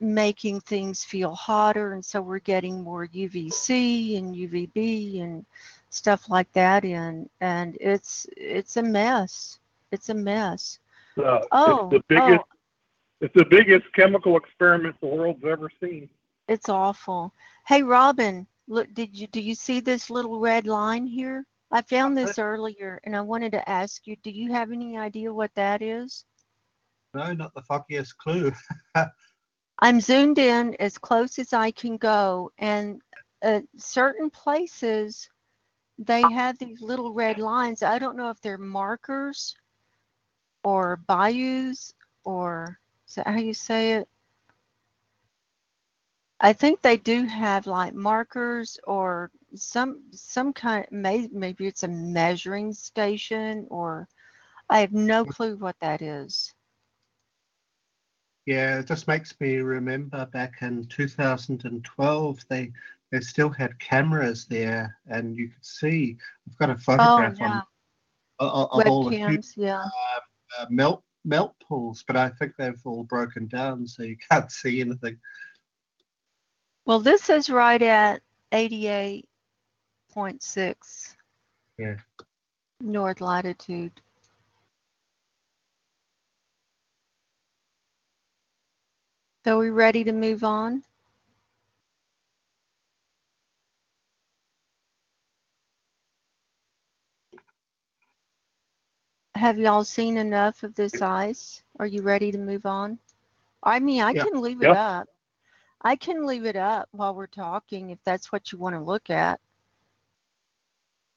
[0.00, 5.44] making things feel hotter and so we're getting more UVC and UVB and
[5.90, 9.58] stuff like that in and it's it's a mess
[9.90, 10.78] it's a mess
[11.18, 12.40] Uh, oh it's the biggest.
[12.40, 12.56] oh
[13.20, 16.08] It's the biggest chemical experiment the world's ever seen.
[16.48, 17.32] it's awful
[17.66, 22.16] hey Robin look did you do you see this little red line here I found
[22.16, 25.82] this earlier and I wanted to ask you do you have any idea what that
[25.82, 26.24] is
[27.14, 28.50] No, not the foggiest clue.
[29.78, 33.00] I'm zoomed in as close as I can go, and
[33.42, 35.28] uh, certain places
[35.98, 37.82] they have these little red lines.
[37.82, 39.56] I don't know if they're markers
[40.64, 41.94] or bayous
[42.24, 44.08] or is that how you say it?
[46.40, 50.86] I think they do have like markers or some some kind.
[50.90, 54.08] May, maybe it's a measuring station or
[54.68, 56.52] I have no clue what that is.
[58.46, 62.72] Yeah, it just makes me remember back in 2012, they
[63.10, 66.16] they still had cameras there, and you could see.
[66.48, 67.62] I've got a Oh photograph yeah, on
[68.40, 69.40] of, of all the.
[69.56, 69.84] Yeah.
[70.58, 74.80] uh, melt melt pools, but I think they've all broken down, so you can't see
[74.80, 75.20] anything.
[76.84, 81.14] Well, this is right at 88.6
[81.78, 81.94] Yeah.
[82.80, 84.00] north latitude.
[89.44, 90.84] So we ready to move on?
[99.36, 101.62] Have y'all seen enough of this ice?
[101.78, 102.98] Are you ready to move on?
[103.62, 104.24] I mean, I Yeah.
[104.24, 104.72] can leave it Yeah.
[104.72, 105.08] up.
[105.82, 109.10] I can leave it up while we're talking if that's what you want to look
[109.10, 109.40] at.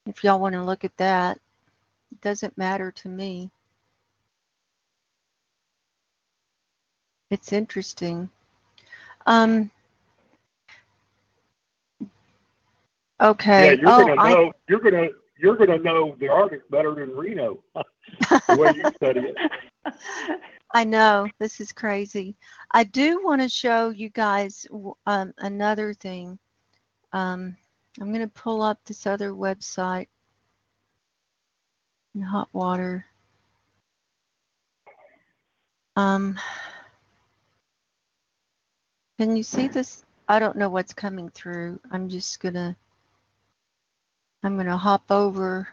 [0.06, 1.38] If y'all want to look at that,
[2.12, 3.50] it doesn't matter to me.
[7.30, 8.28] It's interesting.
[9.26, 9.70] Um.
[13.20, 13.66] Okay.
[13.66, 14.52] Yeah, you're oh, gonna I, know.
[14.68, 15.08] You're gonna
[15.38, 17.62] you're gonna know the Arctic better than Reno.
[17.74, 19.36] the way you study it.
[20.74, 22.36] I know this is crazy.
[22.72, 24.66] I do want to show you guys
[25.06, 26.38] um, another thing.
[27.12, 27.56] Um,
[28.00, 30.08] I'm going to pull up this other website
[32.14, 33.06] in hot water.
[35.94, 36.38] Um,
[39.18, 40.04] can you see this?
[40.28, 41.80] I don't know what's coming through.
[41.90, 42.76] I'm just gonna.
[44.42, 45.68] I'm gonna hop over.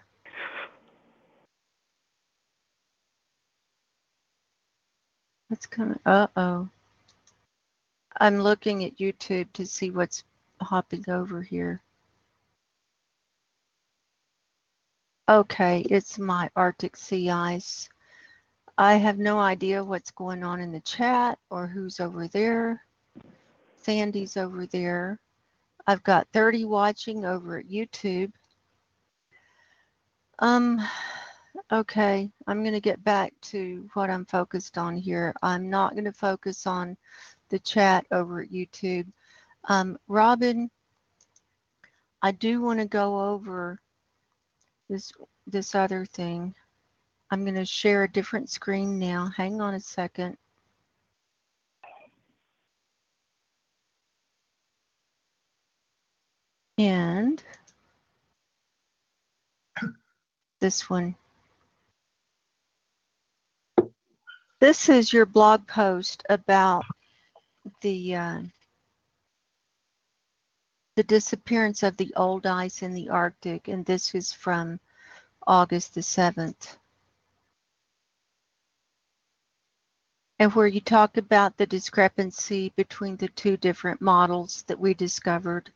[5.49, 5.99] That's coming?
[6.05, 6.67] uh-oh.
[8.19, 10.23] I'm looking at YouTube to see what's
[10.61, 11.81] hopping over here.
[15.29, 17.89] Okay, it's my Arctic sea ice.
[18.77, 22.83] I have no idea what's going on in the chat or who's over there.
[23.83, 25.19] Sandy's over there.
[25.87, 28.31] I've got 30 watching over at YouTube.
[30.39, 30.81] Um,
[31.71, 35.33] okay, I'm going to get back to what I'm focused on here.
[35.41, 36.97] I'm not going to focus on
[37.49, 39.07] the chat over at YouTube.
[39.65, 40.69] Um, Robin,
[42.21, 43.79] I do want to go over
[44.89, 45.11] this
[45.45, 46.55] this other thing.
[47.31, 49.29] I'm going to share a different screen now.
[49.35, 50.37] Hang on a second.
[56.83, 57.41] And
[60.59, 61.15] this one.
[64.59, 66.83] This is your blog post about
[67.79, 68.41] the uh,
[70.97, 74.77] the disappearance of the old ice in the Arctic, and this is from
[75.47, 76.75] August the 7th.
[80.37, 85.71] And where you talk about the discrepancy between the two different models that we discovered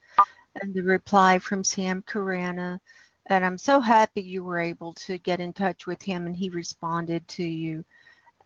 [0.61, 2.79] and the reply from Sam Carana.
[3.27, 6.49] And I'm so happy you were able to get in touch with him and he
[6.49, 7.83] responded to you.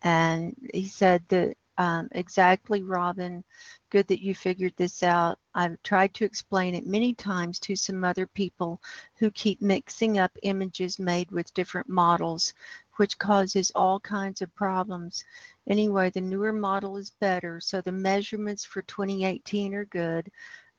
[0.02, 3.42] And he said that um, exactly, Robin.
[3.90, 5.38] Good that you figured this out.
[5.54, 8.80] I've tried to explain it many times to some other people
[9.16, 12.54] who keep mixing up images made with different models,
[12.96, 15.24] which causes all kinds of problems.
[15.68, 20.30] Anyway, the newer model is better, so the measurements for 2018 are good,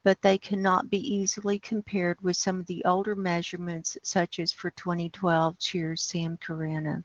[0.03, 4.71] but they cannot be easily compared with some of the older measurements, such as for
[4.71, 5.57] 2012.
[5.59, 7.03] Cheers, Sam Carana.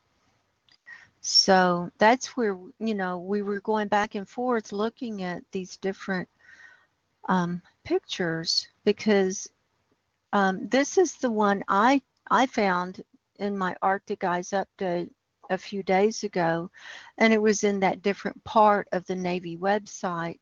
[1.21, 6.29] So that's where, you know, we were going back and forth looking at these different
[7.29, 9.49] um, pictures because
[10.33, 13.03] um, this is the one I, I found
[13.39, 15.11] in my Arctic Eyes update
[15.51, 16.71] a few days ago,
[17.17, 20.39] and it was in that different part of the Navy website.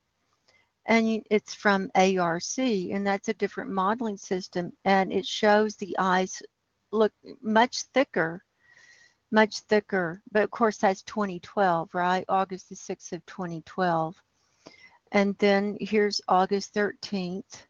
[0.86, 6.40] And it's from ARC, and that's a different modeling system, and it shows the ice
[6.92, 7.12] look
[7.42, 8.44] much thicker
[9.30, 10.22] much thicker.
[10.32, 12.24] But of course, that's 2012, right?
[12.28, 14.16] August the 6th of 2012.
[15.12, 17.62] And then here's August 13th.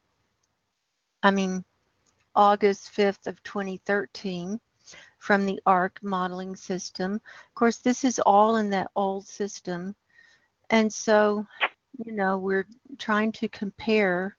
[1.22, 1.64] I mean,
[2.34, 4.60] August 5th of 2013
[5.18, 7.14] from the ARC modeling system.
[7.14, 9.94] Of course, this is all in that old system.
[10.70, 11.46] And so,
[12.04, 12.66] you know, we're
[12.98, 14.36] trying to compare.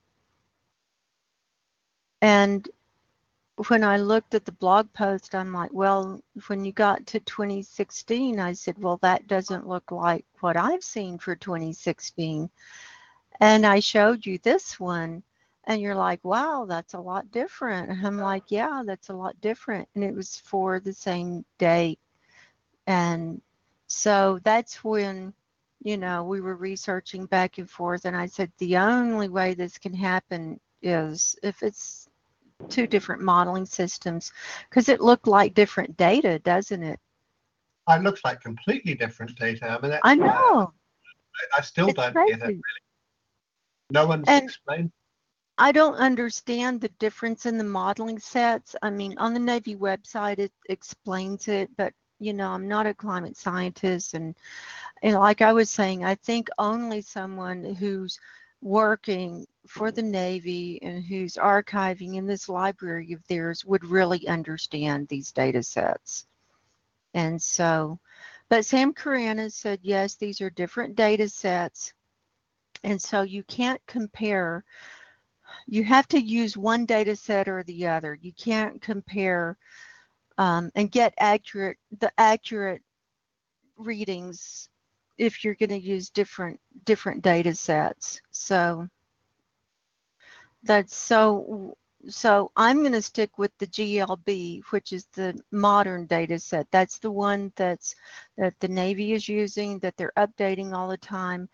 [2.22, 2.68] And
[3.68, 8.38] when I looked at the blog post, I'm like, well, when you got to 2016,
[8.38, 12.50] I said, well, that doesn't look like what I've seen for 2016.
[13.40, 15.22] And I showed you this one,
[15.64, 17.90] and you're like, wow, that's a lot different.
[17.90, 19.88] And I'm like, yeah, that's a lot different.
[19.94, 21.98] And it was for the same date.
[22.86, 23.42] And
[23.86, 25.34] so that's when,
[25.82, 28.04] you know, we were researching back and forth.
[28.04, 32.08] And I said, the only way this can happen is if it's
[32.68, 34.32] two different modeling systems
[34.68, 36.98] because it looked like different data, doesn't it?
[37.88, 39.78] It looks like completely different data.
[39.82, 40.72] I mean, I know.
[41.54, 42.32] I, I still it's don't crazy.
[42.32, 42.46] get it.
[42.46, 42.60] Really.
[43.90, 44.92] No one's And- explained.
[45.60, 48.76] I don't understand the difference in the modeling sets.
[48.80, 52.94] I mean, on the Navy website, it explains it, but you know, I'm not a
[52.94, 54.14] climate scientist.
[54.14, 54.34] And,
[55.02, 58.18] and like I was saying, I think only someone who's
[58.60, 65.06] working for the Navy and who's archiving in this library of theirs would really understand
[65.06, 66.26] these data sets.
[67.14, 68.00] And so,
[68.48, 71.92] but Sam Carana said, yes, these are different data sets.
[72.84, 74.64] And so you can't compare,
[75.66, 78.18] you have to use one data set or the other.
[78.20, 79.56] You can't compare
[80.38, 82.82] um, and get accurate, the accurate
[83.76, 84.68] readings
[85.18, 88.20] if you're going to use different different data sets.
[88.30, 88.88] So
[90.62, 91.76] that's so
[92.08, 96.68] so I'm going to stick with the GLB, which is the modern data set.
[96.70, 97.96] That's the one that's
[98.36, 101.48] that the Navy is using, that they're updating all the time,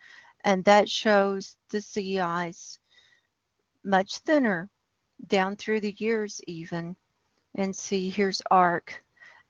[0.45, 2.79] and that shows the sea ice
[3.85, 4.69] much thinner
[5.29, 6.97] down through the years even.
[7.57, 9.03] And see, here's ARC,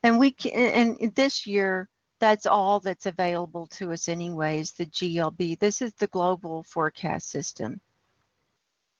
[0.02, 1.88] and we can, and this year
[2.20, 5.58] that's all that's available to us anyways, the GLB.
[5.58, 7.80] This is the global forecast system,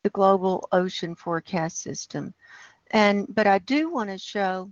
[0.03, 2.35] the global ocean forecast system.
[2.91, 4.71] And, but I do want to show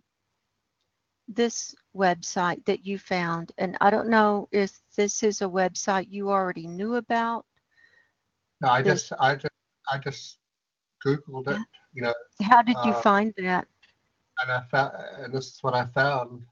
[1.28, 6.30] this website that you found, and I don't know if this is a website you
[6.30, 7.45] already knew about.
[8.61, 9.55] No, I There's- just, I just,
[9.91, 10.39] I just
[11.05, 11.59] Googled it,
[11.93, 13.66] you know, How did you Uh, find that?
[14.43, 16.43] And I found, and this is what I found.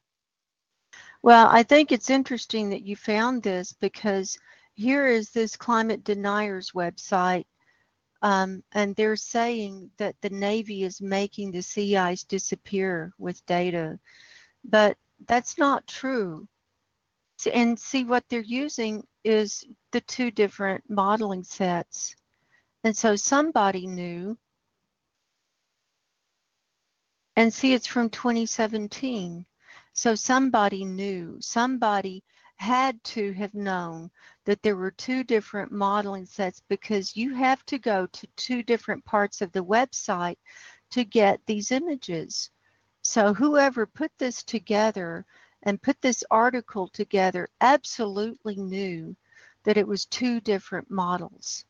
[1.22, 4.38] Well, I think it's interesting that you found this because
[4.74, 7.44] here is this climate deniers website,
[8.22, 13.98] um, and they're saying that the Navy is making the sea ice disappear with data,
[14.64, 16.46] but that's not true.
[17.52, 22.14] And see what they're using is the two different modeling sets.
[22.84, 24.36] And so somebody knew.
[27.40, 29.46] And see, it's from 2017.
[29.94, 32.22] So somebody knew, somebody
[32.56, 34.10] had to have known
[34.44, 39.02] that there were two different modeling sets because you have to go to two different
[39.06, 40.36] parts of the website
[40.90, 42.50] to get these images.
[43.00, 45.24] So whoever put this together
[45.62, 49.16] and put this article together absolutely knew
[49.64, 51.64] that it was two different models.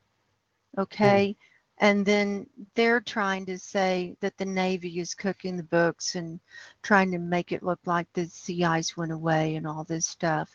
[0.77, 1.37] Okay.
[1.81, 6.39] And then they're trying to say that the Navy is cooking the books and
[6.83, 10.55] trying to make it look like the sea ice went away and all this stuff.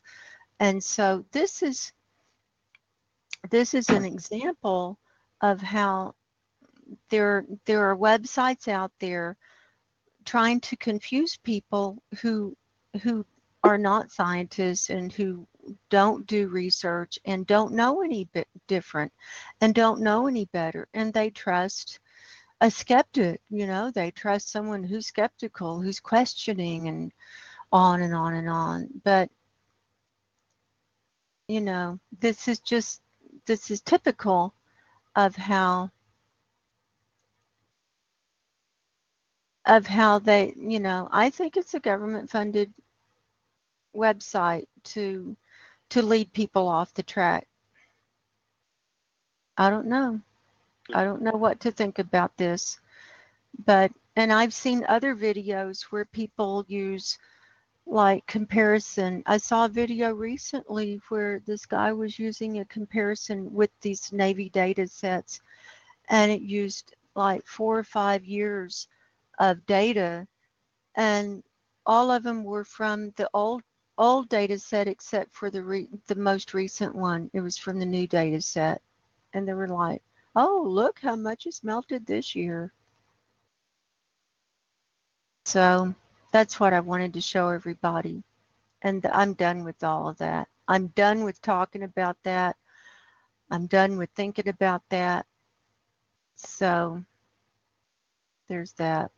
[0.59, 1.91] And so this is
[3.49, 4.97] this is an example
[5.41, 6.13] of how
[7.09, 9.35] there there are websites out there
[10.25, 12.55] trying to confuse people who
[13.01, 13.25] who
[13.63, 15.47] are not scientists and who
[15.89, 19.11] don't do research and don't know any bit different
[19.61, 21.99] and don't know any better and they trust
[22.61, 27.11] a skeptic you know they trust someone who's skeptical who's questioning and
[27.71, 28.87] on and on and on.
[29.03, 29.29] But
[31.47, 33.01] you know this is just
[33.45, 34.53] this is typical
[35.15, 35.91] of how
[39.65, 42.73] of how they you know i think it's a government funded
[43.95, 45.35] website to
[45.95, 47.47] to lead people off the track?
[49.57, 50.19] I don't know.
[50.93, 52.81] I don't know what to think about this.
[53.65, 57.17] But and i've seen other videos where people use
[57.85, 59.23] like comparison.
[59.25, 64.49] I saw a video recently where this guy was using a comparison with these navy
[64.49, 65.39] data sets
[66.09, 68.89] and it used like four or five years
[69.39, 70.27] of data
[70.95, 71.41] and
[71.85, 73.61] all of them were from the old
[73.97, 77.29] old data set except for the re- the most recent one.
[77.33, 78.81] It was from the new data set.
[79.33, 80.01] And they were like
[80.35, 82.73] oh look how much it's melted this year.
[85.45, 85.93] So
[86.31, 88.23] that's what i wanted to show everybody.
[88.81, 90.47] And i'm done with all of that.
[90.67, 92.55] I'm done with talking about that.
[93.51, 95.25] I'm done with thinking about that.
[96.35, 97.03] So
[98.47, 99.11] there's that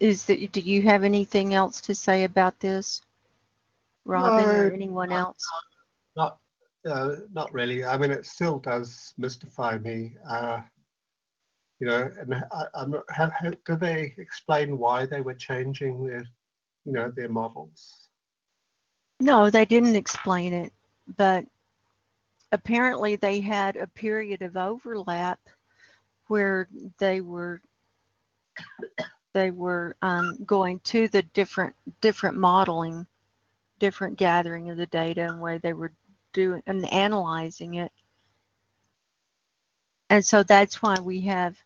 [0.00, 3.02] is that do you have anything else to say about this
[4.04, 5.46] robin or No, anyone else
[6.16, 6.38] Not,
[6.86, 7.84] uh, not really.
[7.84, 10.14] I mean, it still does mystify me.
[10.28, 10.60] Uh,
[11.80, 16.06] you know, and I, I'm not, have, have, do they explain why they were changing
[16.06, 16.24] their,
[16.84, 18.08] you know, their models?
[19.20, 20.72] no they didn't explain it
[21.16, 21.44] but
[22.52, 25.38] apparently they had a period of overlap
[26.28, 26.68] where
[26.98, 27.60] they were
[29.34, 33.06] they were um, going to the different different modeling
[33.78, 35.92] different gathering of the data and where they were
[36.32, 37.92] doing and analyzing it.
[40.10, 41.56] And so that's why we have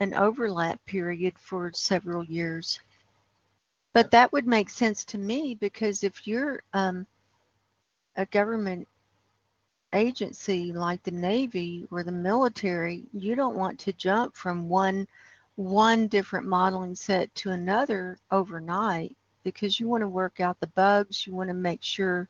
[0.00, 2.78] an overlap period for several years.
[3.94, 7.06] But that would make sense to me because if you're um,
[8.16, 8.86] a government
[9.94, 15.06] agency like the navy or the military you don't want to jump from one
[15.56, 21.26] one different modeling set to another overnight because you want to work out the bugs
[21.26, 22.28] you want to make sure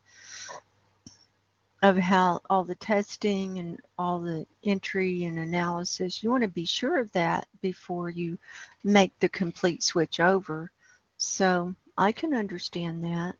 [1.83, 6.64] of how all the testing and all the entry and analysis you want to be
[6.64, 8.39] sure of that before you
[8.83, 10.70] make the complete switch over.
[11.18, 13.35] So i can understand that.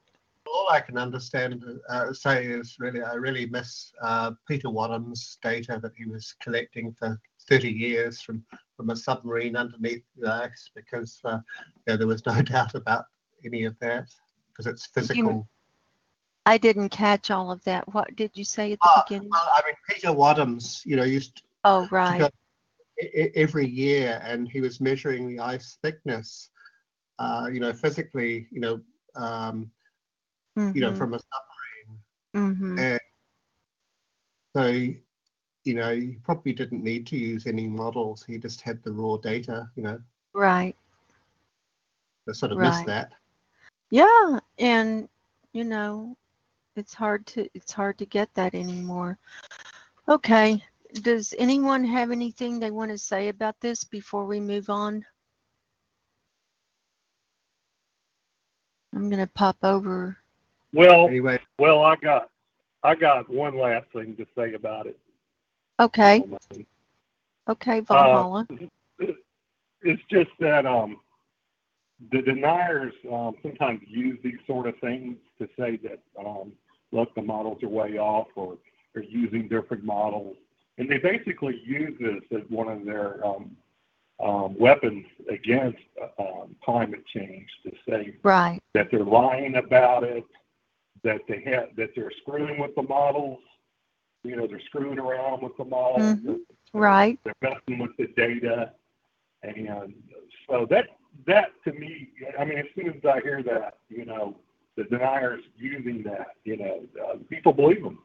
[0.47, 5.79] All I can understand, uh, say is really, I really miss uh, Peter Wadhams' data
[5.83, 8.43] that he was collecting for 30 years from,
[8.77, 11.39] from a submarine underneath the ice because uh,
[11.87, 13.05] yeah, there was no doubt about
[13.45, 14.07] any of that
[14.49, 15.49] because it's physical.
[16.47, 19.51] i didn't catch all of that what did you say at the Ah, beginning Well,
[19.57, 22.29] I mean, Peter Wadhams, you know, used oh to right go
[23.35, 26.51] every year and he was measuring the ice thickness,
[27.19, 28.81] uh, you know, physically, you know,
[29.17, 29.71] um,
[30.73, 32.01] you know, Mhm, from a submarine.
[32.35, 32.89] mhm.
[32.93, 33.01] And
[34.57, 34.95] so,
[35.67, 38.25] you know, he probably didn't need to use any models.
[38.25, 40.01] He just had the raw data, you know.
[40.33, 40.77] Right.
[42.29, 42.87] I sort of miss Right.
[42.87, 43.13] that.
[43.91, 45.09] Yeah, and
[45.53, 46.17] you know,
[46.77, 49.19] it's hard to it's hard to get that anymore.
[50.09, 50.63] Okay.
[51.03, 55.05] Does anyone have anything they want to say about this before we move on?
[58.95, 60.17] I'm gonna pop over.
[60.73, 62.31] Well, Anyway, well, I got,
[62.83, 64.99] I got one last thing to say about it.
[65.79, 66.25] Okay,
[67.49, 68.47] okay, Valhalla.
[69.83, 70.97] It's just that um,
[72.11, 76.53] the deniers um, sometimes use these sort of things to say that um,
[76.93, 78.57] look, the models are way off, or
[78.95, 80.37] they're using different models,
[80.79, 83.57] and they basically use this as one of their um,
[84.25, 88.61] um, weapons against uh, um, climate change to say right.
[88.75, 90.25] that they're lying about it,
[91.05, 93.39] that they have that they're screwing with the models.
[94.29, 96.19] You know, they're screwing around with the models.
[96.19, 96.41] Mhm.
[96.73, 97.19] Right.
[97.25, 98.73] They're messing with the data,
[99.43, 99.95] and
[100.49, 100.89] so that
[101.27, 104.37] that to me, I mean, as soon as I hear that, you know,
[104.77, 108.03] the deniers using that, you know, uh, people believe them.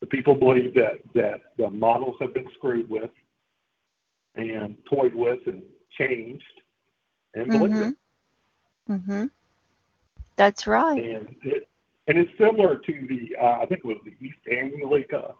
[0.00, 3.10] The people believe that that the models have been screwed with
[4.34, 5.62] and toyed with and
[5.98, 6.62] changed,
[7.34, 7.94] and believe it.
[8.88, 8.92] Mm-hmm.
[8.94, 9.26] Mm-hmm.
[10.36, 11.02] That's right.
[11.02, 11.68] and it
[12.08, 15.34] and it's similar to the uh, I think it was the East Anglia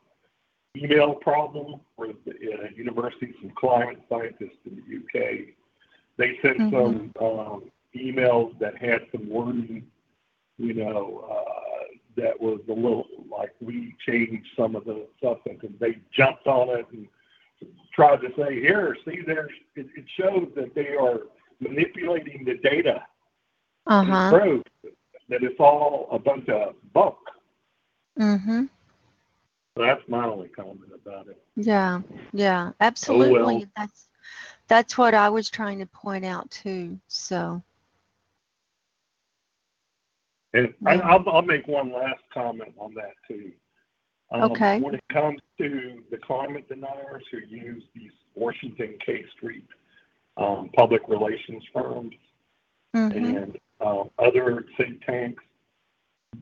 [0.76, 5.40] email problem where the uh, university, some climate scientists in the UK,
[6.16, 9.84] they sent some um, emails that had some wording,
[10.58, 15.74] you know, uh, that was a little like we changed some of the substance, and
[15.78, 17.06] they jumped on it and
[17.94, 21.20] tried to say, here, see, there, it, it shows that they are
[21.60, 23.02] manipulating the data.
[23.86, 24.30] Uh-huh.
[25.32, 27.16] That it's all a bunch of bunk.
[28.18, 28.64] Mm-hmm.
[29.76, 31.42] So that's my only comment about it.
[31.56, 32.02] Yeah.
[32.32, 32.68] Yeah.
[32.70, 33.66] Oh, Absolutely.
[33.76, 34.08] That's
[34.68, 36.98] that's what I was trying to point out too.
[37.08, 37.62] So.
[40.54, 41.00] And I, Yeah.
[41.08, 43.52] I'll, I'll make one last comment on that too.
[44.30, 44.80] Um, Okay.
[44.80, 49.66] When it comes to the climate deniers who use these Washington K Street
[50.36, 52.14] um, public relations firms
[52.94, 53.24] Mm-hmm.
[53.36, 55.42] and um, other think tanks,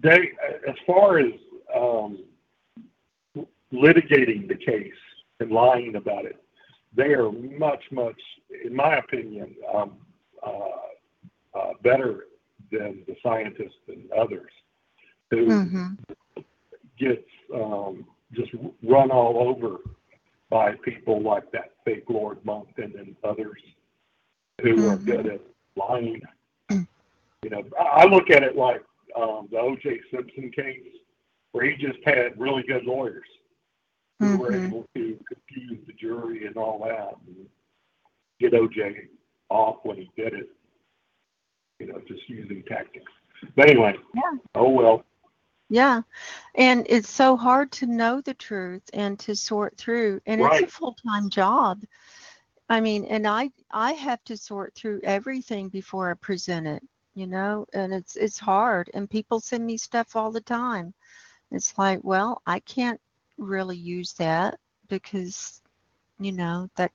[0.02, 0.30] they,
[0.68, 1.32] as far as
[1.74, 2.24] um,
[3.72, 4.92] litigating the case
[5.40, 6.42] and lying about it,
[6.94, 8.20] they are much, much,
[8.64, 9.92] in my opinion, um,
[10.46, 12.26] uh, uh, better
[12.70, 14.50] than the scientists and others
[15.30, 16.42] who Mm-hmm.
[16.98, 18.50] gets um, just
[18.82, 19.78] run all over
[20.50, 23.60] by people like that fake Lord Monckton and others
[24.60, 25.06] who are Mhm.
[25.06, 25.40] good at
[25.76, 26.22] lying.
[27.42, 28.82] You know, I look at it like
[29.16, 30.00] um, the O.J.
[30.14, 30.84] Simpson case,
[31.52, 33.24] where he just had really good lawyers
[34.18, 34.66] who were Mhm.
[34.66, 37.48] able to confuse the jury and all that, and
[38.38, 39.08] get O.J.
[39.48, 40.50] off when he did it.
[41.78, 43.10] You know, just using tactics.
[43.56, 44.36] But anyway, Yeah.
[44.54, 45.04] oh well.
[45.70, 46.02] Yeah.
[46.56, 50.20] And it's so hard to know the truth and to sort through.
[50.26, 51.82] And it's a full-time job.
[52.68, 56.82] I mean, and I I have to sort through everything before I present it,
[57.20, 58.90] you know, and it's it's hard.
[58.94, 60.94] And people send me stuff all the time.
[61.50, 62.98] It's like, well, I can't
[63.36, 64.58] really use that
[64.88, 65.60] because,
[66.18, 66.92] you know, that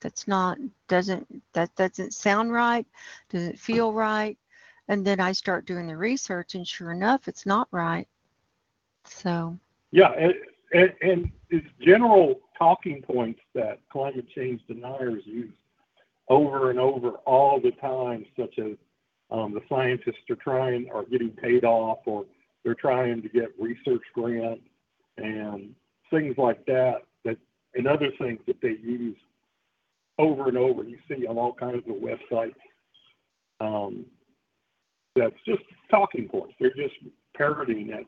[0.00, 0.56] that's not
[0.88, 2.86] doesn't that doesn't sound right,
[3.28, 4.38] doesn't feel right.
[4.88, 8.08] And then I start doing the research and sure enough, it's not right.
[9.04, 9.58] So,
[9.90, 10.34] Yeah, and,
[10.72, 15.52] and, and it's general talking points that climate change deniers use
[16.30, 18.76] over and over all the time, such as
[19.30, 22.24] um, the scientists are trying or getting paid off, or
[22.64, 24.62] they're trying to get research grants
[25.16, 25.74] and
[26.10, 27.02] things like that.
[27.24, 27.36] That
[27.74, 29.16] and other things that they use
[30.18, 30.84] over and over.
[30.84, 32.54] You see on all kinds of websites.
[33.60, 34.04] Um,
[35.16, 36.54] that's just talking points.
[36.58, 36.94] They're just
[37.36, 38.06] parroting it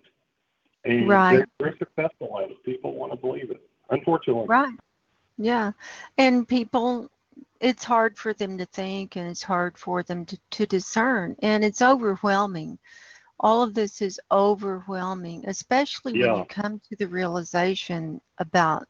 [0.85, 1.37] and Right.
[1.37, 2.63] they're, they're successful at it.
[2.65, 3.61] People want to believe it.
[3.91, 4.75] Unfortunately, right.
[5.39, 5.73] Yeah.
[6.19, 7.11] And people,
[7.61, 11.37] it's hard for them to think and it's hard for them to, to discern.
[11.43, 12.79] And it's overwhelming.
[13.41, 18.87] All of this is overwhelming, especially when you come to the realization about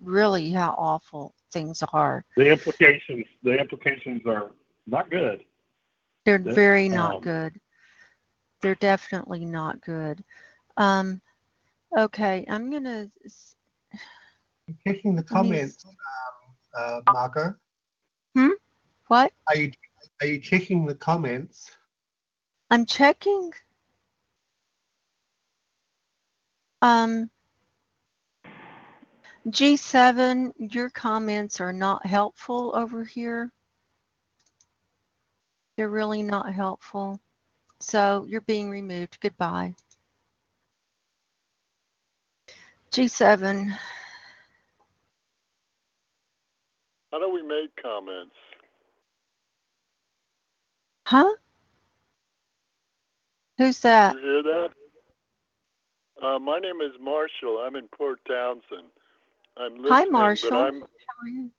[0.00, 2.24] really how awful things are.
[2.36, 4.50] the implications the implications are
[4.86, 5.44] not good.
[6.24, 7.60] They're That, very not um, good.
[8.60, 10.22] They're definitely not good.
[10.76, 11.20] Um,
[11.96, 13.10] okay, I'm gonna.
[14.86, 15.86] taking the Let me comments, s-
[16.76, 17.54] um, uh, Margo.
[19.08, 19.32] What?
[19.48, 19.72] Are you
[20.20, 21.70] are you checking the comments?
[22.70, 23.52] I'm checking.
[26.82, 27.30] Um,
[29.48, 33.52] G7, your comments are not helpful over here.
[35.76, 37.20] They're really not helpful.
[37.80, 39.18] So you're being removed.
[39.20, 39.74] Goodbye.
[42.90, 43.76] G7.
[47.12, 48.34] How do we make comments?
[51.06, 51.30] Huh?
[53.58, 54.16] Who's that?
[54.16, 54.68] You hear that?
[56.20, 57.62] Uh, my name is Marshall.
[57.64, 58.88] I'm in Port Townsend.
[59.56, 60.52] I'm listening, Hi, Marshall.
[60.58, 61.50] I'm How are you?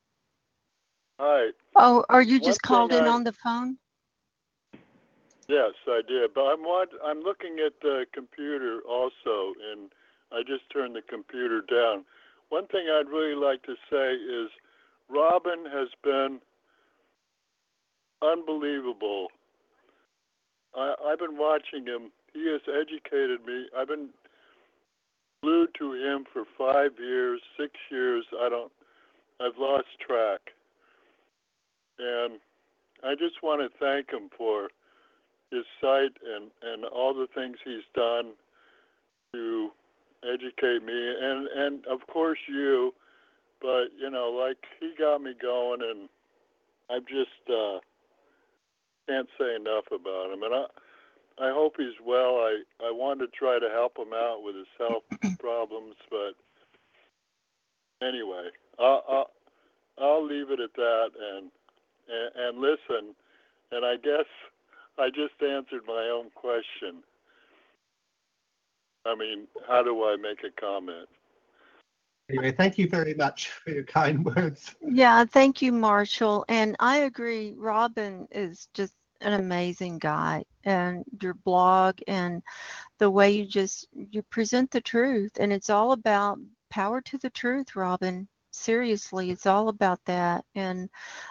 [1.17, 1.51] hi.
[1.77, 3.77] Oh, are you One just called in I- on the phone?
[5.47, 6.33] Yes, I did.
[6.33, 6.65] But I'm
[7.05, 9.93] I'm looking at the computer also, and
[10.33, 12.03] I just turned the computer down.
[12.49, 14.49] One thing I'd really like to say is,
[15.09, 16.41] Robin has been
[18.21, 19.29] unbelievable.
[20.77, 22.11] I, I've been watching him.
[22.33, 23.67] He has educated me.
[23.77, 24.09] I've been
[25.41, 28.25] glued to him for five years, six years.
[28.39, 28.71] I don't.
[29.39, 30.41] I've lost track.
[31.99, 32.39] And
[33.03, 34.69] I just want to thank him for
[35.51, 38.33] his site and, and all the things he's done
[39.33, 39.69] to
[40.23, 42.93] educate me and, and of course you
[43.61, 46.09] but you know like he got me going and
[46.89, 47.79] I just uh
[49.07, 50.65] can't say enough about him and I
[51.39, 52.37] I hope he's well.
[52.37, 55.03] I I want to try to help him out with his health
[55.39, 56.33] problems but
[58.05, 58.49] anyway,
[58.79, 59.31] I'll, I'll
[59.99, 61.51] I'll leave it at that and
[62.09, 63.15] and, and listen
[63.71, 64.25] and I guess
[64.97, 67.03] I just answered my own question.
[69.05, 71.07] I mean, how do I make a comment?
[72.29, 74.75] Anyway, thank you very much for your kind words.
[74.81, 76.43] Yeah, thank you, Marshall.
[76.49, 80.43] And I agree, Robin is just an amazing guy.
[80.65, 82.43] And your blog and
[82.99, 85.31] the way you just you present the truth.
[85.39, 88.27] And it's all about power to the truth, Robin.
[88.51, 90.43] Seriously, it's all about that.
[90.55, 90.89] And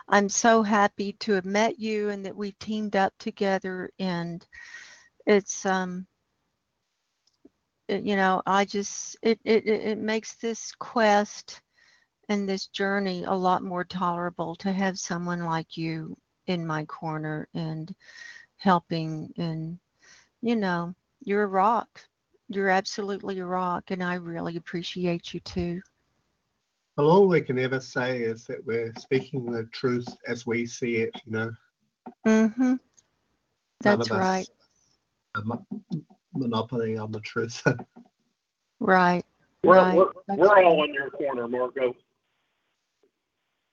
[0.09, 3.91] I'm so happy to have met you and that we teamed up together.
[3.99, 4.47] And
[5.27, 6.07] it's um
[7.89, 11.61] you know, I just it it it makes this quest
[12.29, 16.17] and this journey a lot more tolerable to have someone like you
[16.47, 17.95] in my corner and
[18.57, 19.79] helping and
[20.43, 22.01] you know you're a rock.
[22.49, 25.81] You're absolutely a rock and i really appreciate you too.
[26.97, 30.97] Well, all we can ever say is that we're speaking the truth as we see
[30.97, 31.53] it, you know.
[32.27, 32.75] mm-hmm.
[33.85, 34.49] None that's right
[36.37, 37.63] monopoly on the truth.
[38.81, 39.25] right
[39.63, 39.97] We're, Right.
[39.97, 41.95] we're, we're all in your corner, Margo.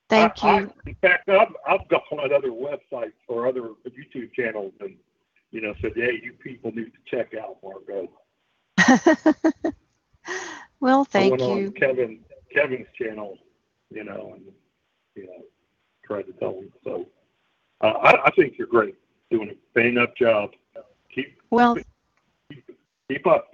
[0.10, 4.34] thank I- you I, in fact, I've, I've gone on other websites or other YouTube
[4.34, 4.96] channels and,
[5.52, 8.10] you know, said, hey, you people need to check out Margo.
[10.80, 12.20] well I thank went you on Kevin,
[12.54, 13.38] Kevin's channel,
[13.92, 14.46] you know, and,
[15.16, 15.44] you know,
[16.06, 16.72] tried to tell him.
[16.84, 17.08] So
[17.82, 18.96] uh, I, I think you're great,
[19.30, 20.52] doing a bang up job.
[21.14, 21.86] Keep, well keep
[23.26, 23.48] up.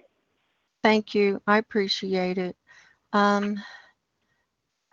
[0.83, 1.41] Thank you.
[1.47, 2.55] I appreciate it.
[3.13, 3.61] Um,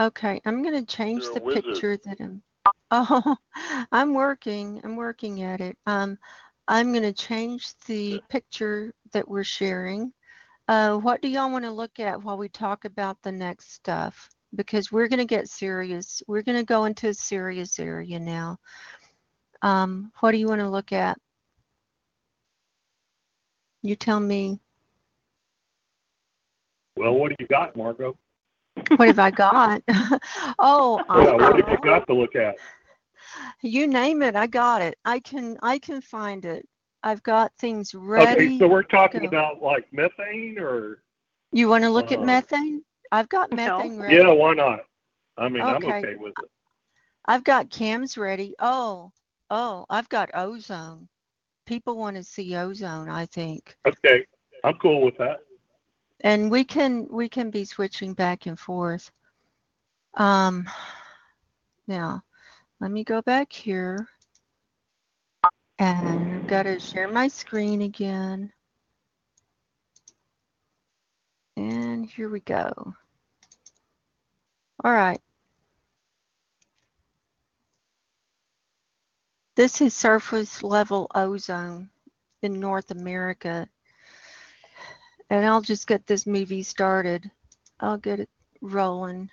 [0.00, 1.64] okay, I'm going to change You're a the wizard.
[1.64, 2.42] picture that I'm.
[2.90, 3.36] Oh,
[3.92, 4.80] I'm working.
[4.84, 5.76] I'm working at it.
[5.86, 6.18] Um,
[6.68, 10.12] I'm going to change the picture that we're sharing.
[10.68, 14.28] Uh, what do y'all want to look at while we talk about the next stuff?
[14.54, 16.22] Because we're going to get serious.
[16.26, 18.58] We're going to go into a serious area now.
[19.62, 21.18] Um, what do you want to look at?
[23.82, 24.60] You tell me.
[26.96, 28.16] Well, what do you got, Margo?
[28.96, 29.82] What have I got?
[30.58, 32.56] oh, I Yeah, what have you got to look at?
[33.62, 34.96] You name it, I got it.
[35.04, 36.66] I can I can find it.
[37.02, 38.48] I've got things ready.
[38.48, 39.28] Okay, so we're talking go.
[39.28, 41.02] about like methane or?
[41.52, 42.82] You want to look at uh, methane?
[43.12, 43.56] I've got No.
[43.56, 44.16] methane ready.
[44.16, 44.80] Yeah, why not?
[45.38, 45.88] I mean, I'm Okay.
[45.98, 46.50] okay with it.
[47.26, 48.54] I've got CAMS ready.
[48.58, 49.12] Oh,
[49.50, 51.08] oh, I've got ozone.
[51.66, 53.76] People want to see ozone, I think.
[53.86, 54.24] Okay,
[54.64, 55.40] I'm cool with that.
[56.20, 59.10] And we can we can be switching back and forth.
[60.14, 60.68] Um
[61.86, 62.22] now,
[62.80, 64.08] let me go back here.
[65.78, 68.52] And I've got to share my screen again.
[71.56, 72.94] And here we go.
[74.84, 75.20] All right.
[79.56, 81.88] This is surface level ozone
[82.42, 83.66] in North America.
[85.30, 87.30] And I'll just get this movie started.
[87.80, 88.28] I'll get it
[88.60, 89.30] rolling.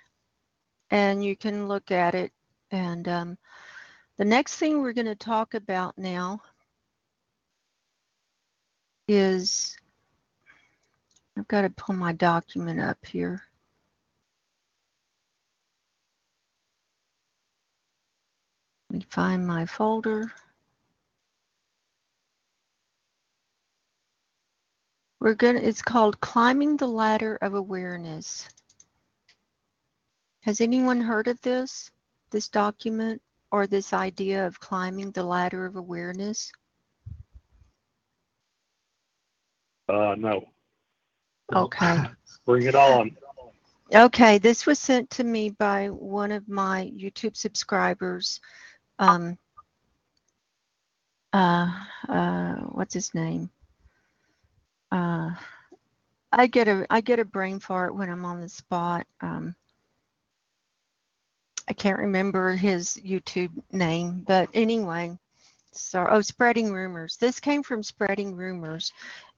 [0.90, 2.32] And you can look at it.
[2.70, 3.38] And um,
[4.16, 6.40] the next thing we're going to talk about now
[9.06, 9.76] is
[11.36, 13.42] I've got to pull my document up here.
[18.94, 20.32] me find my folder.
[25.20, 28.48] We're going to, it's called Climbing the Ladder of Awareness.
[30.42, 31.90] Has anyone heard of this,
[32.30, 33.20] this document,
[33.50, 36.52] or this idea of climbing the ladder of awareness?
[39.88, 40.44] Uh, no.
[41.54, 42.02] Okay.
[42.46, 43.16] Bring it on.
[43.94, 48.40] Okay, this was sent to me by one of my YouTube subscribers
[48.98, 49.38] um,
[51.32, 51.68] uh,
[52.08, 53.50] uh, what's his name?
[54.92, 55.30] Uh,
[56.30, 59.06] I get a I get a brain fart when I'm on the spot.
[59.20, 59.54] Um,
[61.68, 65.18] I can't remember his YouTube name, but anyway,
[65.72, 67.16] so oh, spreading rumors.
[67.16, 68.92] This came from spreading rumors,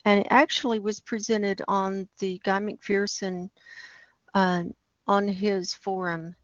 [0.05, 3.49] and it actually was presented on the Guy McPherson
[4.35, 4.65] uh,
[5.07, 6.35] on his forum.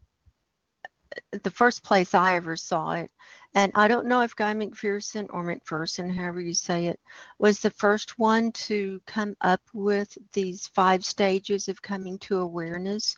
[1.43, 3.11] The first place I ever saw it,
[3.55, 6.99] and I don't know if Guy McPherson or McPherson, however you say it,
[7.39, 13.15] was the first one to come up with these five stages of coming to awareness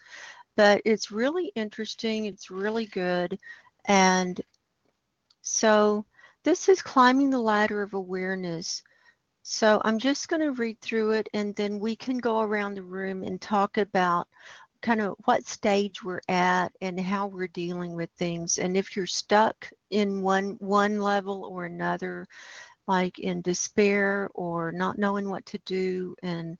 [0.55, 2.25] but it's really interesting.
[2.25, 3.37] It's really good.
[3.85, 4.39] And
[5.41, 6.05] so
[6.43, 8.83] this is climbing the ladder of awareness.
[9.43, 12.83] So I'm just going to read through it and then we can go around the
[12.83, 14.27] room and talk about
[14.85, 18.59] kind of what stage we're at and how we're dealing with things.
[18.59, 22.27] And if you're stuck in one one level or another,
[22.87, 26.55] like in despair or not knowing what to do and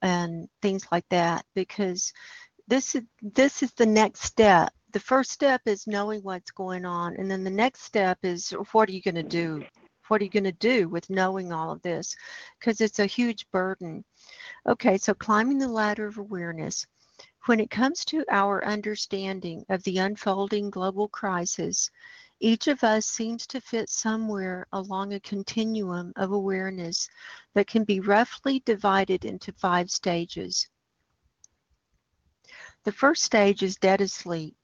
[0.00, 2.10] and things like that, because
[2.68, 4.72] this is this is the next step.
[4.92, 8.88] The first step is knowing what's going on and then the next step is what
[8.88, 9.62] are you going to do?
[10.08, 12.16] What are you going to do with knowing all of this?
[12.58, 14.04] Because it's a huge burden.
[14.66, 16.86] Okay so climbing the ladder of awareness
[17.46, 21.90] when it comes to our understanding of the unfolding global crisis
[22.40, 27.08] each of us seems to fit somewhere along a continuum of awareness
[27.54, 30.68] that can be roughly divided into five stages
[32.84, 34.56] the first stage is dead asleep.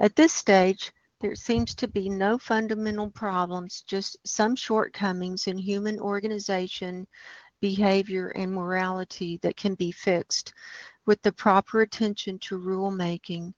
[0.00, 6.00] At this stage, there seems to be no fundamental problems, just some shortcomings in human
[6.00, 7.06] organization,
[7.60, 10.52] behavior, and morality that can be fixed
[11.06, 13.52] with the proper attention to rulemaking.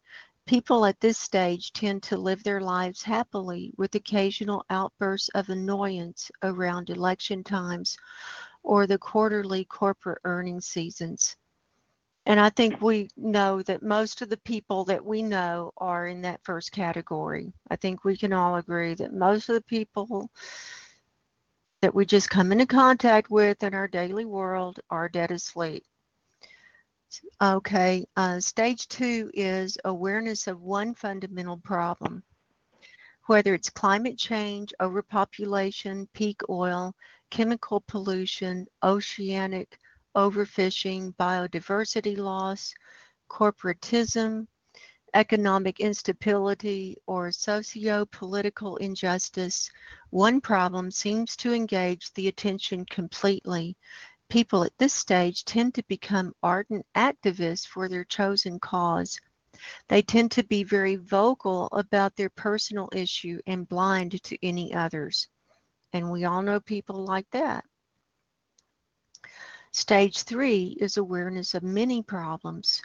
[0.47, 6.30] People at this stage tend to live their lives happily with occasional outbursts of annoyance
[6.43, 7.97] around election times
[8.62, 11.36] or the quarterly corporate earnings seasons.
[12.26, 16.22] And I think we know that most of the people that we know are in
[16.22, 17.53] that first category.
[17.70, 20.30] I think we can all agree that most of the people
[21.80, 25.84] that we just come into contact with in our daily world are dead asleep.
[27.42, 32.22] Okay, uh, stage two is awareness of one fundamental problem.
[33.26, 36.94] Whether it's climate change, overpopulation, peak oil,
[37.30, 39.78] chemical pollution, oceanic
[40.16, 42.74] overfishing, biodiversity loss,
[43.30, 44.46] corporatism,
[45.14, 49.70] economic instability, or socio-political injustice,
[50.10, 53.76] one problem seems to engage the attention completely.
[54.32, 59.20] People at this stage tend to become ardent activists for their chosen cause.
[59.90, 65.28] They tend to be very vocal about their personal issue and blind to any others.
[65.92, 67.62] And we all know people like that.
[69.70, 72.80] Stage three is awareness of many problems.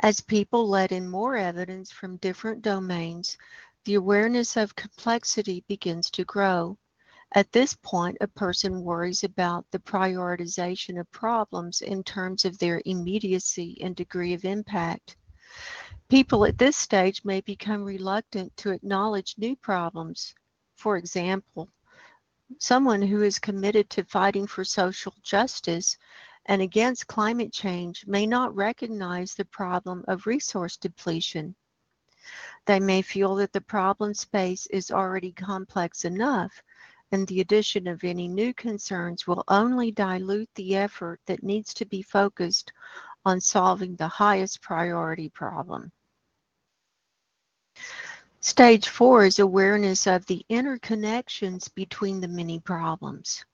[0.00, 3.38] As people let in more evidence from different domains,
[3.86, 6.76] the awareness of complexity begins to grow.
[7.32, 12.82] At this point, a person worries about the prioritization of problems in terms of their
[12.84, 15.16] immediacy and degree of impact.
[16.08, 20.34] People at this stage may become reluctant to acknowledge new problems.
[20.74, 21.68] For example,
[22.58, 25.96] someone who is committed to fighting for social justice
[26.46, 31.54] and against climate change may not recognize the problem of resource depletion.
[32.66, 36.60] They may feel that the problem space is already complex enough
[37.12, 41.84] and the addition of any new concerns will only dilute the effort that needs to
[41.84, 42.72] be focused
[43.24, 45.90] on solving the highest priority problem.
[48.40, 53.44] Stage four is awareness of the interconnections between the many problems.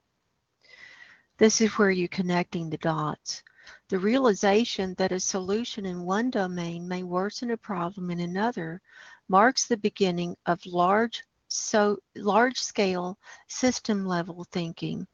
[1.38, 3.42] This is where you're connecting the dots.
[3.88, 8.80] The realization that a solution in one domain may worsen a problem in another
[9.28, 13.18] marks the beginning of large so large scale
[13.48, 15.06] system level thinking.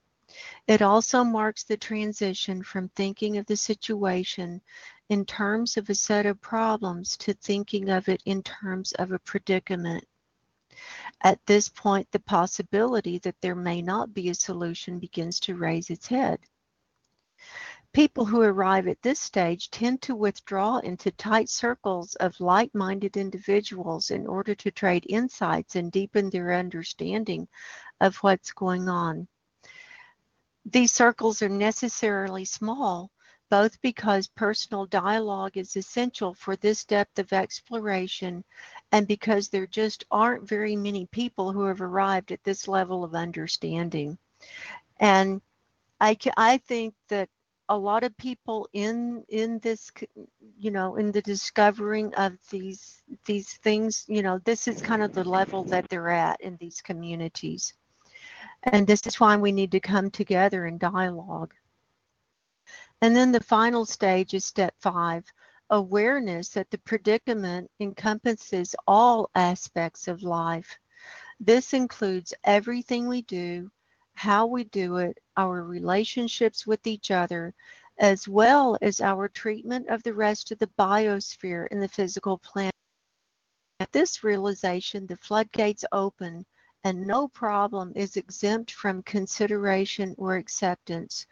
[0.66, 4.62] It also marks the transition from thinking of the situation
[5.10, 9.18] in terms of a set of problems to thinking of it in terms of a
[9.18, 10.06] predicament.
[11.20, 15.90] At this point, the possibility that there may not be a solution begins to raise
[15.90, 16.40] its head.
[17.92, 23.18] People who arrive at this stage tend to withdraw into tight circles of like minded
[23.18, 27.46] individuals in order to trade insights and deepen their understanding
[28.00, 29.28] of what's going on.
[30.64, 33.10] These circles are necessarily small,
[33.50, 38.42] both because personal dialogue is essential for this depth of exploration
[38.92, 43.14] and because there just aren't very many people who have arrived at this level of
[43.14, 44.16] understanding.
[44.98, 45.42] And
[46.00, 47.28] I, I think that
[47.68, 49.90] a lot of people in in this
[50.58, 55.12] you know in the discovering of these these things you know this is kind of
[55.12, 57.74] the level that they're at in these communities.
[58.64, 61.52] And this is why we need to come together in dialogue.
[63.00, 65.24] And then the final stage is step five
[65.70, 70.78] awareness that the predicament encompasses all aspects of life.
[71.40, 73.70] This includes everything we do
[74.14, 77.54] how we do it, our relationships with each other,
[77.98, 82.74] as well as our treatment of the rest of the biosphere in the physical planet.
[83.80, 86.46] At this realization, the floodgates open
[86.84, 91.26] and no problem is exempt from consideration or acceptance.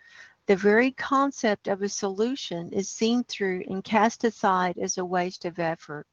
[0.46, 5.44] The very concept of a solution is seen through and cast aside as a waste
[5.44, 6.06] of effort.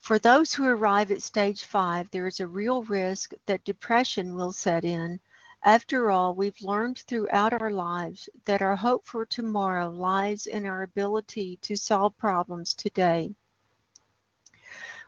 [0.00, 4.52] For those who arrive at stage five, there is a real risk that depression will
[4.52, 5.20] set in.
[5.62, 10.82] After all, we've learned throughout our lives that our hope for tomorrow lies in our
[10.82, 13.34] ability to solve problems today.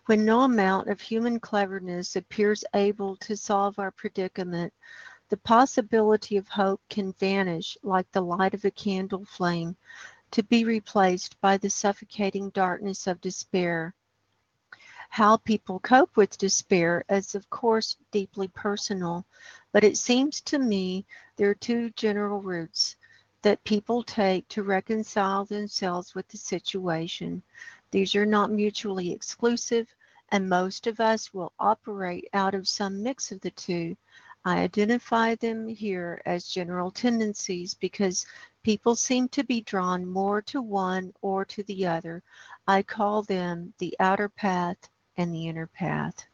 [0.07, 4.75] When no amount of human cleverness appears able to solve our predicament,
[5.31, 9.75] the possibility of hope can vanish like the light of a candle flame,
[10.33, 13.95] to be replaced by the suffocating darkness of despair.
[15.17, 19.27] How people cope with despair is, of course, deeply personal,
[19.71, 21.05] but it seems to me
[21.37, 22.97] there are two general routes
[23.43, 27.43] that people take to reconcile themselves with the situation.
[27.91, 29.87] These are not mutually exclusive,
[30.31, 33.95] and most of us will operate out of some mix of the two.
[34.47, 38.25] I identify them here as general tendencies because
[38.63, 42.23] people seem to be drawn more to one or to the other.
[42.67, 46.25] I call them the outer path and the inner path.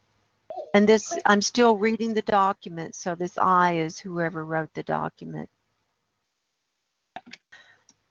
[0.74, 5.48] And this, I'm still reading the document, so this I is whoever wrote the document.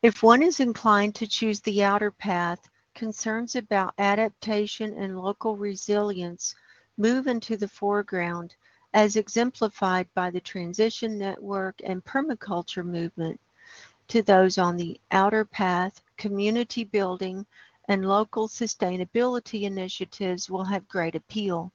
[0.01, 2.59] If one is inclined to choose the outer path,
[2.93, 6.55] concerns about adaptation and local resilience
[6.97, 8.55] move into the foreground,
[8.93, 13.39] as exemplified by the transition network and permaculture movement.
[14.09, 17.45] To those on the outer path, community building,
[17.87, 21.71] and local sustainability initiatives will have great appeal.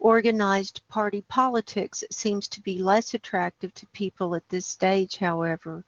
[0.00, 5.84] Organized party politics seems to be less attractive to people at this stage, however.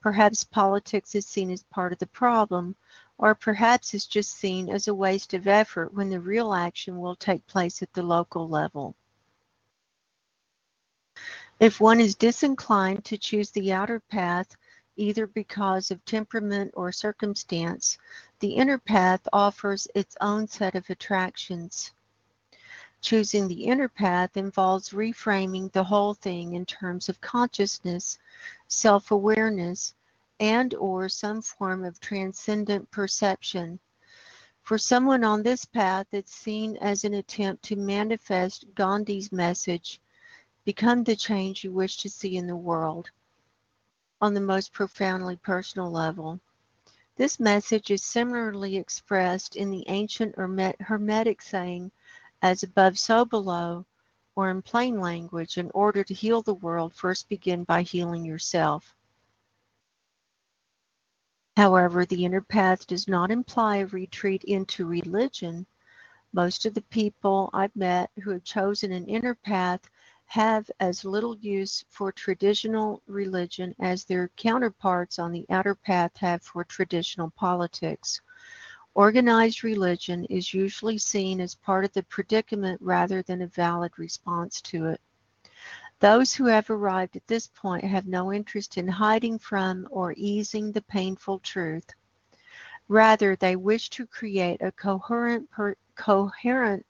[0.00, 2.76] Perhaps politics is seen as part of the problem,
[3.16, 7.16] or perhaps it's just seen as a waste of effort when the real action will
[7.16, 8.94] take place at the local level.
[11.60, 14.56] If one is disinclined to choose the outer path,
[14.96, 17.96] either because of temperament or circumstance,
[18.44, 21.94] the inner path offers its own set of attractions.
[23.00, 28.18] Choosing the inner path involves reframing the whole thing in terms of consciousness,
[28.68, 29.94] self-awareness,
[30.40, 33.80] and or some form of transcendent perception.
[34.60, 40.02] For someone on this path, it's seen as an attempt to manifest Gandhi's message,
[40.66, 43.08] become the change you wish to see in the world
[44.20, 46.38] on the most profoundly personal level.
[47.16, 51.92] This message is similarly expressed in the ancient Hermetic saying,
[52.42, 53.86] as above, so below,
[54.34, 58.96] or in plain language, in order to heal the world, first begin by healing yourself.
[61.56, 65.66] However, the inner path does not imply a retreat into religion.
[66.32, 69.88] Most of the people I've met who have chosen an inner path
[70.34, 76.42] have as little use for traditional religion as their counterparts on the outer path have
[76.42, 78.20] for traditional politics.
[78.94, 84.60] Organized religion is usually seen as part of the predicament rather than a valid response
[84.62, 85.00] to it.
[86.00, 90.72] Those who have arrived at this point have no interest in hiding from or easing
[90.72, 91.88] the painful truth.
[92.88, 96.84] Rather, they wish to create a coherent, per, coherent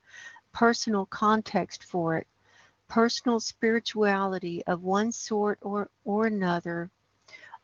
[0.52, 2.26] personal context for it
[2.94, 6.88] personal spirituality of one sort or, or another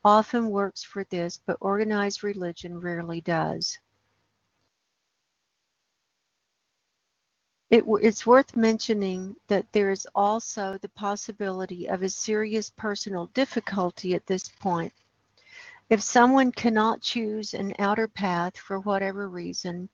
[0.04, 3.78] often works for this, but organized religion rarely does.
[7.70, 14.16] It, it's worth mentioning that there is also the possibility of a serious personal difficulty
[14.16, 14.92] at this point.
[15.90, 19.90] If someone cannot choose an outer path for whatever reason,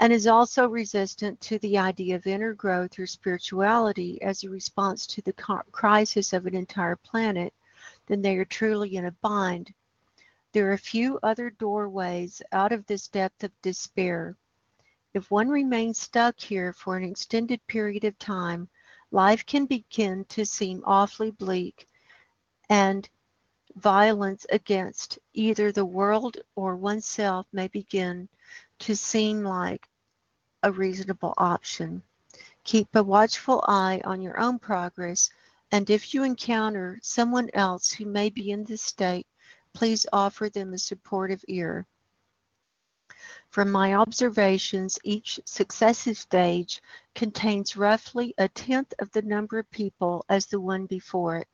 [0.00, 5.06] and is also resistant to the idea of inner growth or spirituality as a response
[5.06, 5.32] to the
[5.72, 7.54] crisis of an entire planet,
[8.06, 9.72] then they are truly in a bind.
[10.52, 14.36] There are few other doorways out of this depth of despair.
[15.14, 18.68] If one remains stuck here for an extended period of time,
[19.10, 21.88] life can begin to seem awfully bleak
[22.68, 23.08] and
[23.76, 28.28] violence against either the world or oneself may begin
[28.80, 29.88] to seem like
[30.62, 32.02] a reasonable option.
[32.64, 35.30] Keep a watchful eye on your own progress,
[35.70, 39.26] and if you encounter someone else who may be in this state,
[39.74, 41.86] please offer them a supportive ear.
[43.50, 46.82] From my observations, each successive stage
[47.14, 51.48] contains roughly a tenth of the number of people as the one before it.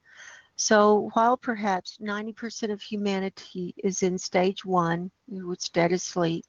[0.56, 6.44] So while perhaps 90% of humanity is in stage one, which is dead asleep,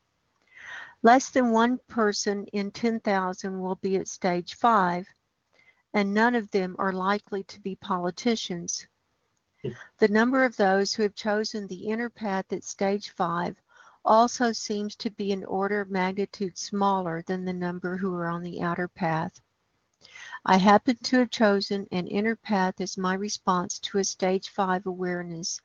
[1.03, 5.07] less than one person in 10,000 will be at stage five,
[5.93, 8.87] and none of them are likely to be politicians.
[9.63, 9.71] Hmm.
[9.97, 13.55] The number of those who have chosen the inner path at stage five
[14.03, 18.41] also seems to be an order of magnitude smaller than the number who are on
[18.41, 19.39] the outer path.
[20.45, 24.87] I happen to have chosen an inner path as my response to a stage five
[24.87, 25.61] awareness.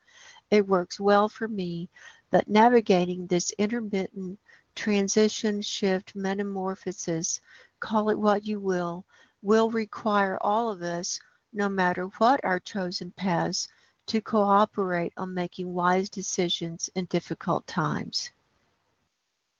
[0.51, 1.89] It works well for me,
[2.29, 4.39] but navigating this intermittent
[4.77, 7.41] transition, shift, metamorphosis,
[7.79, 9.03] call it what you will,
[9.41, 11.19] will require all of us,
[11.51, 13.67] no matter what our chosen paths,
[14.05, 18.31] to cooperate on making wise decisions in difficult times.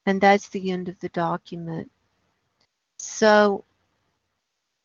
[0.06, 1.92] And that's the end of the document.
[2.98, 3.66] So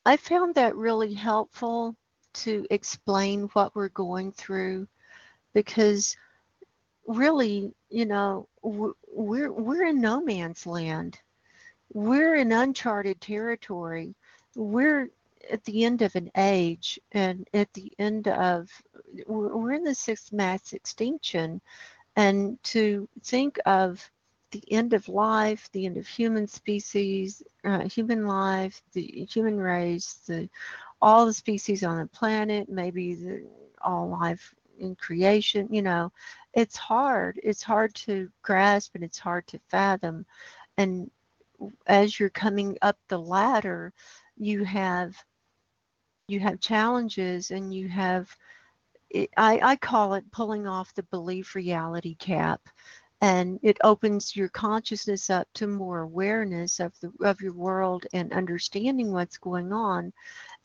[0.05, 1.95] I found that really helpful
[2.35, 4.89] to explain what we're going through
[5.53, 6.17] because
[7.07, 11.19] really, you know, we're we're in no man's land.
[11.93, 14.15] We're in uncharted territory.
[14.55, 15.11] We're
[15.51, 18.71] at the end of an age and at the end of
[19.27, 21.61] we're in the sixth mass extinction
[22.17, 24.09] and to think of
[24.53, 30.21] the end of life the end of human species uh, human life the human race
[30.27, 30.49] the
[31.01, 33.45] all the species on the planet maybe the
[33.83, 36.13] all life in creation you know
[36.55, 40.27] it's hard it's hard to grasp and it's hard to fathom
[40.79, 41.11] and
[41.87, 43.93] as you're coming up the ladder
[44.37, 45.15] you have
[46.29, 48.29] you have challenges and you have
[49.15, 52.61] eh, I, I call it pulling off the belief reality cap
[53.23, 58.33] and it opens your consciousness up to more awareness of the of your world and
[58.33, 60.13] understanding what's going on.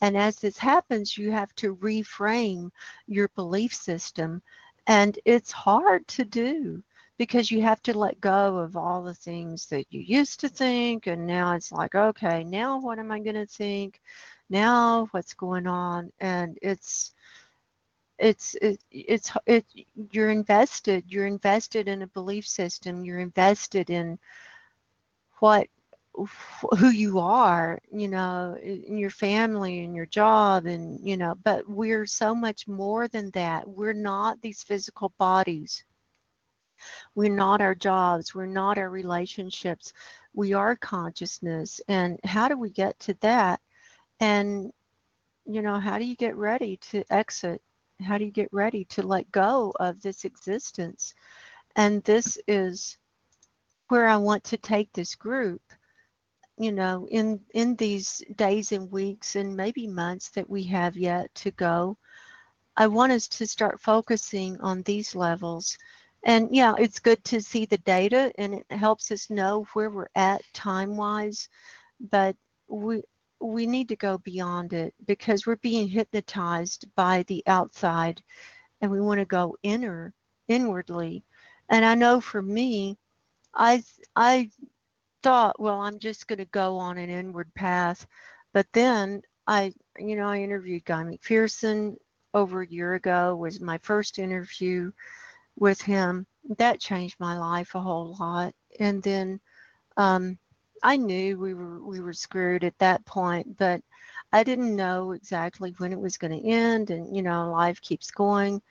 [0.02, 2.72] And as this happens you have to reframe
[3.08, 4.42] your belief system
[4.88, 6.84] and it's hard to do
[7.18, 11.08] because you have to let go of all the things that you used to think
[11.08, 14.02] and now it's like okay now what am i going to think?
[14.50, 16.12] Now what's going on?
[16.20, 17.14] And it's
[18.20, 19.66] it's it, it's it
[20.12, 24.18] you're invested you're invested in a belief system you're invested in
[25.40, 25.68] what
[26.80, 31.68] who you are you know in your family and your job and you know but
[31.70, 33.68] we're so much more than that.
[33.68, 35.84] We're not these physical bodies.
[37.16, 38.34] We're not our jobs.
[38.34, 39.94] We're not our relationships.
[40.34, 43.62] We are consciousness and how do we get to that?
[44.20, 44.72] And,
[45.46, 47.62] you know, how do you get ready to exit?
[48.04, 51.14] How do you get ready to let go of this existence?
[51.76, 52.98] And this is
[53.90, 55.62] where I want to take this group
[56.58, 61.34] you know in in these days and weeks and maybe months that we have yet
[61.36, 61.98] to go
[62.76, 65.78] i want us to start focusing on these levels
[66.26, 70.08] and yeah it's good to see the data and it helps us know where we're
[70.16, 71.48] at time wise
[72.12, 72.36] but
[72.68, 73.02] we
[73.40, 78.22] we need to go beyond it because we're being hypnotized by the outside
[78.82, 80.14] and we want to go inner
[80.48, 81.24] inwardly.
[81.70, 82.98] And i know for me
[83.54, 83.84] i
[84.16, 84.50] i
[85.24, 88.08] thought well i'm just going to go on an inward path.
[88.54, 91.96] But then i you know i interviewed guy mcpherson
[92.34, 94.92] over a year ago was my first interview
[95.58, 96.26] with him.
[96.58, 98.54] That changed my life a whole lot.
[98.80, 99.40] And then
[99.98, 100.38] um,
[100.84, 103.82] I knew we were we were screwed at that point, but
[104.32, 108.12] I didn't know exactly when it was going to end and you know, life keeps
[108.12, 108.62] going.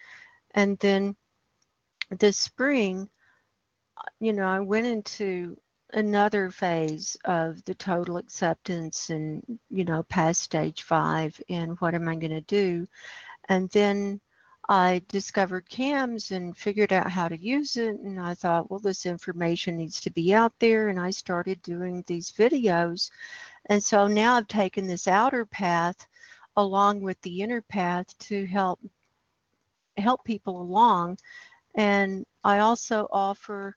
[0.54, 1.16] And then
[2.10, 3.08] this spring,
[4.20, 5.56] you know, I went into
[5.92, 12.08] another phase of the total acceptance and you know past stage five and what am
[12.08, 12.86] i going to do
[13.48, 14.20] and then
[14.68, 19.06] i discovered CAMS and figured out how to use it and i thought well this
[19.06, 23.10] information needs to be out there and i started doing these videos.
[23.66, 26.06] And so now i've taken this outer path
[26.56, 28.80] along with the inner path to help
[29.96, 31.18] help people along.
[31.74, 33.76] And i also offer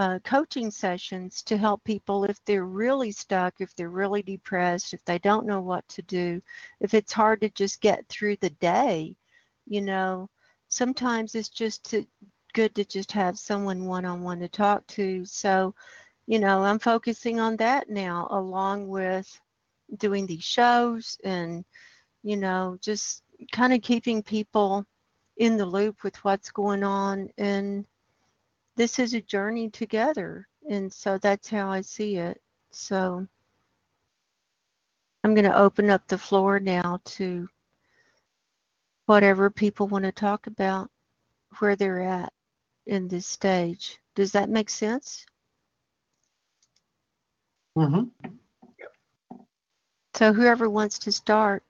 [0.00, 5.04] uh, coaching sessions to help people if they're really stuck, if they're really depressed, if
[5.04, 6.40] they don't know what to do,
[6.80, 9.14] if it's hard to just get through the day,
[9.70, 10.28] you know,
[10.68, 12.04] sometimes it's just to,
[12.52, 15.24] good to just have someone one on one to talk to.
[15.24, 15.74] So,
[16.26, 19.40] you know, I'm focusing on that now, along with
[19.98, 21.64] doing these shows and,
[22.24, 23.22] you know, just
[23.52, 24.84] kind of keeping people
[25.36, 27.86] in the loop with what's going on and
[28.76, 30.48] this is a journey together.
[30.68, 32.40] And so that's how I see it.
[32.72, 33.26] So
[35.22, 37.48] I'm going to open up the floor now to
[39.10, 40.88] whatever people want to talk about,
[41.58, 42.32] where they're at
[42.86, 43.98] in this stage.
[44.14, 45.26] Does that make sense?
[47.76, 48.04] hmm
[50.14, 51.64] So whoever wants to start.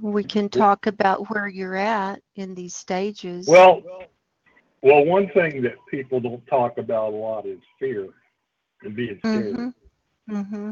[0.00, 3.46] We can talk about where you're at in these stages.
[3.46, 3.82] Well,
[4.82, 8.08] well, one thing that people don't talk about a lot is fear
[8.82, 9.56] and being scared.
[9.56, 9.68] Mm-hmm.
[10.30, 10.70] Mm-hmm.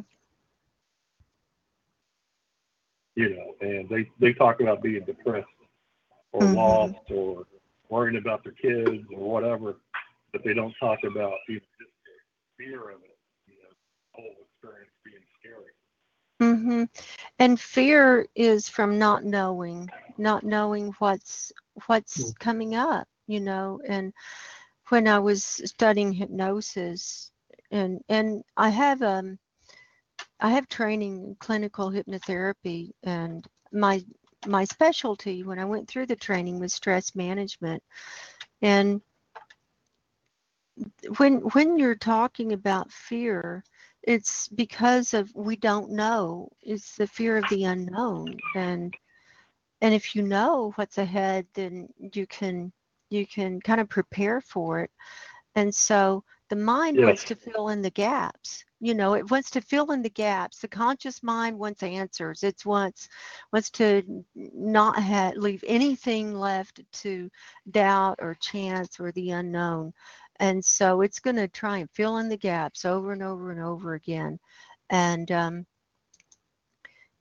[3.16, 5.46] You know, and they they talk about being depressed
[6.32, 6.48] or Mhm.
[6.48, 7.44] lost or
[7.88, 9.76] worrying about their kids or whatever,
[10.32, 13.18] but they don't talk about you know, just the fear of it.
[13.46, 13.70] You know,
[14.16, 15.72] the whole experience being scary.
[16.40, 16.84] Mm-hmm.
[17.38, 21.52] And fear is from not knowing, not knowing what's
[21.86, 23.80] what's coming up, you know.
[23.86, 24.12] And
[24.88, 27.30] when I was studying hypnosis,
[27.70, 29.38] and and I have um
[30.40, 34.04] I have training in clinical hypnotherapy, and my
[34.46, 37.82] my specialty when I went through the training was stress management.
[38.62, 39.00] And
[41.18, 43.64] when when you're talking about fear,
[44.02, 46.50] it's because of we don't know.
[46.62, 48.38] It's the fear of the unknown.
[48.54, 48.94] And
[49.80, 52.72] and if you know what's ahead, then you can
[53.10, 54.90] you can kind of prepare for it.
[55.54, 58.64] And so the mind wants to fill in the gaps.
[58.80, 60.60] You know, it wants to fill in the gaps.
[60.60, 62.42] The conscious mind wants answers.
[62.42, 63.08] It wants
[63.52, 67.30] wants to not ha- leave anything left to
[67.70, 69.92] doubt or chance or the unknown.
[70.38, 73.60] And so it's going to try and fill in the gaps over and over and
[73.60, 74.38] over again.
[74.90, 75.66] And um,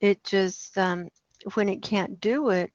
[0.00, 1.08] it just um,
[1.54, 2.70] when it can't do it,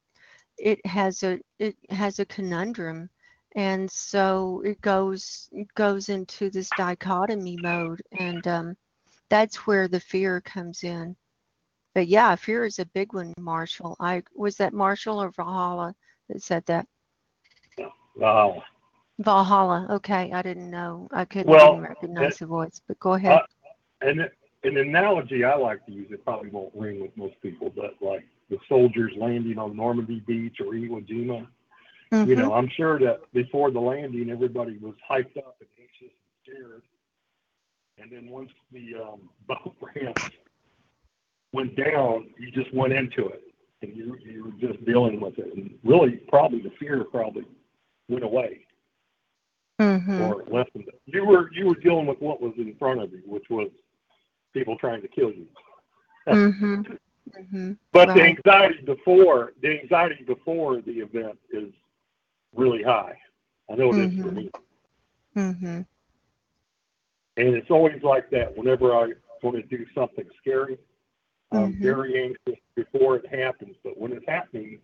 [0.58, 3.10] it has a it has a conundrum
[3.56, 8.78] and so it goes it goes into this dichotomy mode and um,
[9.30, 11.16] that's where the fear comes in.
[11.94, 13.96] But yeah fear is a big one marshall.
[14.00, 15.94] I was that marshall or valhalla
[16.30, 16.88] that said that?
[18.18, 18.64] Valhalla.
[19.20, 23.40] Valhalla okay i didn't know i couldn't Well, recognize it- the voice but go ahead.
[23.40, 23.46] Uh,
[24.02, 24.30] and
[24.64, 28.26] an analogy I like to use, it probably won't ring with most people, but like
[28.50, 31.48] the soldiers landing on Normandy Beach or Iwo Jima.
[32.12, 32.38] You Mhm.
[32.40, 36.82] know, I'm sure that before the landing, everybody was hyped up and anxious and scared.
[38.00, 40.18] And then once the um, boat ramp
[41.54, 43.44] went down, you just went into it,
[43.82, 45.54] and you you were just dealing with it.
[45.56, 47.46] And really, probably the fear probably
[48.10, 48.66] went away
[49.80, 50.20] Mhm.
[50.20, 50.90] or lessened.
[51.06, 53.70] You were you were dealing with what was in front of you, which was
[54.54, 55.48] people trying to kill you.
[56.28, 56.98] Mhm.
[57.32, 57.78] Mhm.
[57.94, 61.72] But the anxiety before the anxiety before the event is
[62.56, 63.18] really high.
[63.70, 64.50] I know it is for me.
[65.36, 65.86] Mhm.
[67.38, 70.78] And it's always like that whenever I want to do something scary.
[71.52, 71.82] I'm Mhm.
[71.82, 74.82] very anxious before it happens, but when it's happening,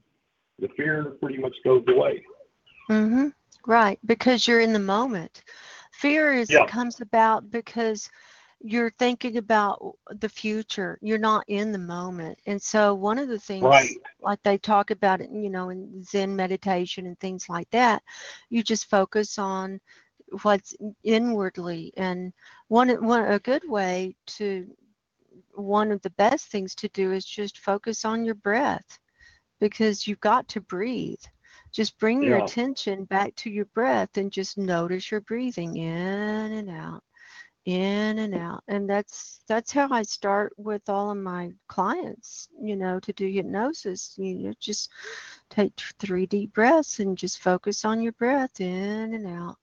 [0.59, 2.23] the fear pretty much goes away.
[2.89, 3.27] Mm-hmm.
[3.65, 5.43] Right, because you're in the moment.
[5.91, 6.65] Fear is Yeah.
[6.67, 8.09] comes about because
[8.61, 9.79] you're thinking about
[10.09, 10.97] the future.
[11.01, 12.39] You're not in the moment.
[12.45, 14.13] And so one of the things Right.
[14.21, 18.01] like they talk about it, you know, in Zen meditation and things like that,
[18.49, 19.79] you just focus on
[20.43, 21.93] what's inwardly.
[21.97, 22.33] And
[22.67, 24.67] one one a good way to
[25.55, 28.99] one of the best things to do is just focus on your breath
[29.59, 31.21] because you've got to breathe.
[31.73, 36.69] Just bring your attention back to your breath and just notice your breathing in and
[36.69, 37.03] out,
[37.67, 38.63] in and out.
[38.69, 43.27] And that's that's how I start with all of my clients, you know, to do
[43.27, 44.15] hypnosis.
[44.17, 44.89] You know, just
[45.49, 49.57] take three deep breaths and just focus on your breath in and out,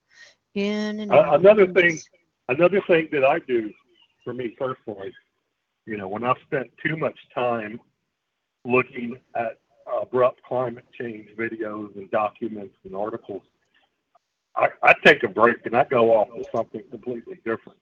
[0.54, 1.40] in and Uh, out.
[1.40, 1.98] another thing,
[2.50, 3.72] another thing that I do
[4.22, 5.12] for me personally,
[5.86, 7.80] you know, when I've spent too much time
[8.66, 9.58] looking at
[10.02, 13.42] abrupt climate change videos and documents and articles,
[14.56, 17.78] I, I take a break and I go off to something completely different.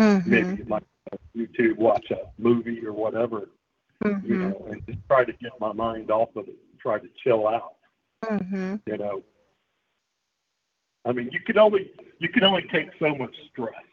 [0.00, 0.84] Mhm, Maybe like
[1.36, 3.48] YouTube, watch a movie or whatever,
[4.04, 6.98] you mhm, know, and just try to get my mind off of it and try
[6.98, 7.74] to chill out,
[8.24, 8.80] mhm.
[8.86, 9.22] you know.
[11.04, 13.84] I mean, you can only you can only take so much stress,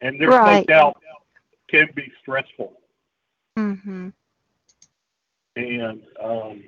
[0.00, 0.66] and there's Right.
[0.68, 1.02] no doubt
[1.68, 2.80] can be stressful.
[3.56, 4.12] Mhm.
[5.56, 6.64] and um,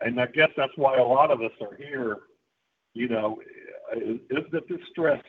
[0.00, 2.18] and I guess that's why a lot of us are here.
[2.94, 3.40] You know,
[3.96, 5.22] is, is that this stress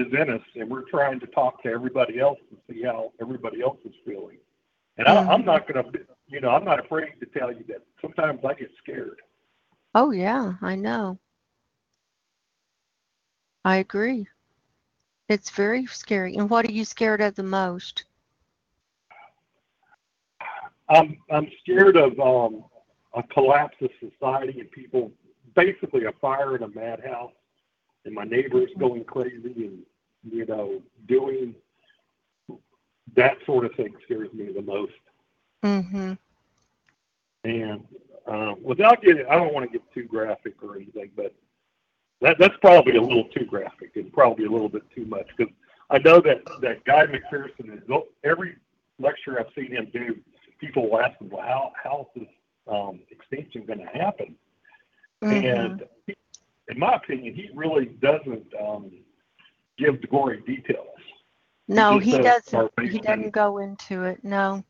[0.00, 3.62] is in us, and we're trying to talk to everybody else and see how everybody
[3.62, 4.38] else is feeling.
[4.96, 7.82] And I, I'm not going to, you know, I'm not afraid to tell you that
[8.02, 9.20] sometimes I get scared.
[9.94, 11.18] Oh yeah, I know.
[13.64, 14.26] I agree.
[15.28, 16.36] It's very scary.
[16.36, 18.04] And what are you scared of the most?
[20.88, 22.64] I'm I'm scared of um,
[23.14, 25.12] a collapse of society and people,
[25.54, 27.32] basically a fire in a madhouse,
[28.08, 29.82] and my neighbors going crazy and
[30.32, 31.54] you know doing
[33.14, 34.92] that sort of thing scares me the most.
[35.62, 36.18] Mhm.
[37.44, 37.86] And
[38.26, 41.34] um, without getting, I don't want to get too graphic or anything, but
[42.22, 45.52] that that's probably a little too graphic and probably a little bit too much because
[45.90, 47.82] I know that that Guy McPherson is
[48.24, 48.56] every
[48.98, 50.18] lecture I've seen him do,
[50.58, 52.32] people will ask him, well, how how is this
[52.66, 54.34] um, extinction going to happen?
[55.22, 55.54] Mhm.
[55.54, 55.82] And
[56.78, 58.92] in my opinion, he really doesn't um,
[59.78, 60.86] give the gory details.
[61.66, 62.70] No, just he doesn't.
[62.82, 64.22] He doesn't go into it.
[64.22, 64.62] No.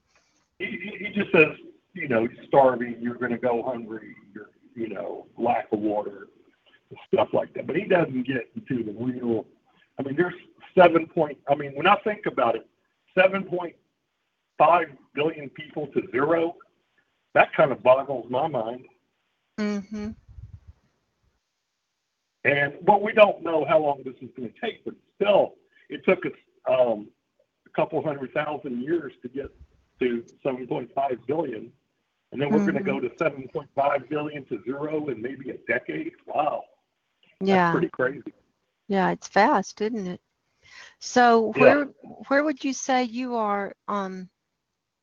[0.59, 1.55] He, he he just says,
[1.93, 6.29] you know, starving, you're going to go hungry, you're, you know, lack of water,
[7.13, 7.67] stuff like that.
[7.67, 9.45] But he doesn't get into the real.
[9.99, 10.35] I mean, there's
[10.75, 11.37] seven point.
[11.47, 12.67] I mean, when I think about it,
[13.15, 13.77] seven point
[14.57, 16.57] five billion people to zero.
[17.35, 18.87] That kind of boggles my mind.
[19.61, 20.15] Mm Mhm.
[22.49, 24.83] And but we don't know how long this is going to take.
[24.85, 25.55] But still,
[25.91, 26.33] it took us
[26.69, 27.09] um,
[27.67, 29.51] a couple hundred thousand years to get
[30.01, 30.89] to 7.5
[31.27, 31.71] billion,
[32.33, 36.13] and then we're going to go to 7.5 billion to zero in maybe a decade.
[36.27, 36.63] Wow,
[37.41, 37.73] that's Yeah.
[37.73, 38.33] pretty crazy.
[38.89, 40.21] Yeah, it's fast, isn't it?
[41.01, 41.63] So Yeah.
[41.63, 41.85] where
[42.29, 44.31] where would you say you are um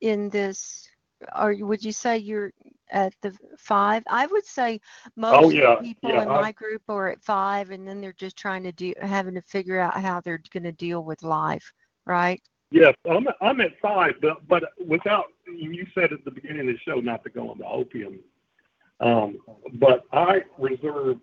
[0.01, 0.89] in this
[1.35, 2.51] or would you say you're
[2.91, 4.03] at the five?
[4.09, 4.79] I would say
[5.15, 6.21] most Oh yeah, people yeah.
[6.21, 9.35] in I, my group are at five and then they're just trying to do having
[9.35, 11.71] to figure out how they're going to deal with life,
[12.05, 12.41] right?
[12.71, 16.79] yes, I'm I'm at five, but but without you said at the beginning of the
[16.87, 18.19] show not to go on the hopium,
[18.99, 19.37] um,
[19.73, 21.17] but I reserve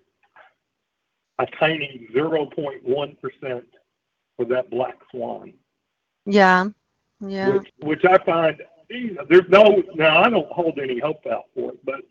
[1.39, 3.64] a tiny 0.1 percent
[4.36, 5.52] for that black swan.
[6.26, 6.68] Yeah.
[7.20, 7.62] Yeah.
[7.62, 8.60] which, which I find
[8.93, 12.02] you know, there's no now I don't hold any hope out for it, but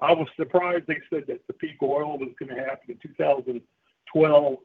[0.00, 4.56] I was surprised they said that the peak oil was going to happen in 2012.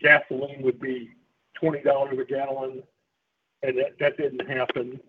[0.00, 1.10] Gasoline would be
[1.58, 2.82] twenty dollars a gallon,
[3.62, 5.00] and that that didn't happen.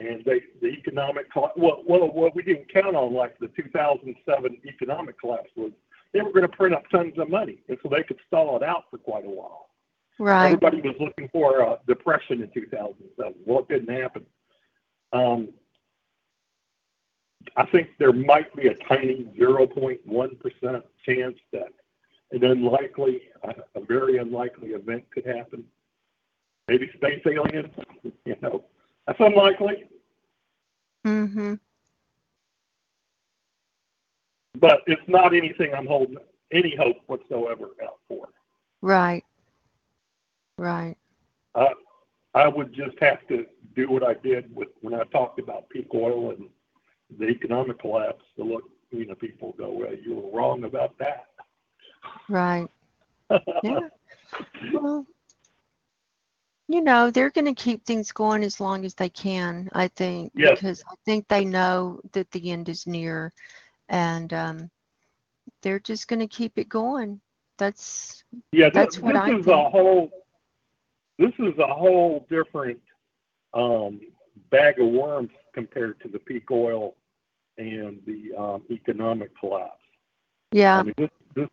[0.00, 4.58] And they the economic coll- well, well what we didn't count on like the 2007
[4.66, 5.72] economic collapse was
[6.12, 8.62] they were going to print up tons of money, and so they could stall it
[8.62, 9.66] out for quite a while
[10.18, 10.46] Right.
[10.46, 13.34] everybody was looking for a depression in 2007.
[13.44, 14.24] Well, it didn't happen.
[15.12, 15.48] Um,
[17.56, 21.68] I think there might be a tiny 0.1% chance that
[22.32, 23.22] an unlikely,
[23.74, 25.64] a, very unlikely event could happen.
[26.68, 27.72] Maybe space aliens,
[28.24, 28.64] you know,
[29.06, 29.84] that's unlikely,
[31.04, 31.60] Mhm.
[34.58, 36.16] but it's not anything I'm holding
[36.50, 38.28] any hope whatsoever out for.
[38.82, 39.24] Right.
[40.58, 40.96] Right.
[41.54, 41.68] Uh,
[42.36, 45.86] I would just have to do what I did with when I talked about peak
[45.94, 46.48] oil and
[47.18, 51.26] the economic collapse to look, you know, people go, well, you were wrong about that.
[52.28, 52.68] Right.
[53.64, 53.80] Yeah.
[54.72, 55.06] Well,
[56.68, 60.32] you know, they're going to keep things going as long as they can, I think,
[60.36, 60.58] Yes.
[60.60, 63.32] because I think they know that the end is near
[63.88, 64.70] and um,
[65.62, 67.20] they're just going to keep it going.
[67.58, 70.10] That's, yeah, That's this, what this I is a whole,
[71.18, 72.78] this is a whole different
[73.54, 74.00] um,
[74.50, 76.94] bag of worms compared to the peak oil
[77.58, 79.80] and the um, economic collapse.
[80.52, 81.48] yeah, I mean, this, this,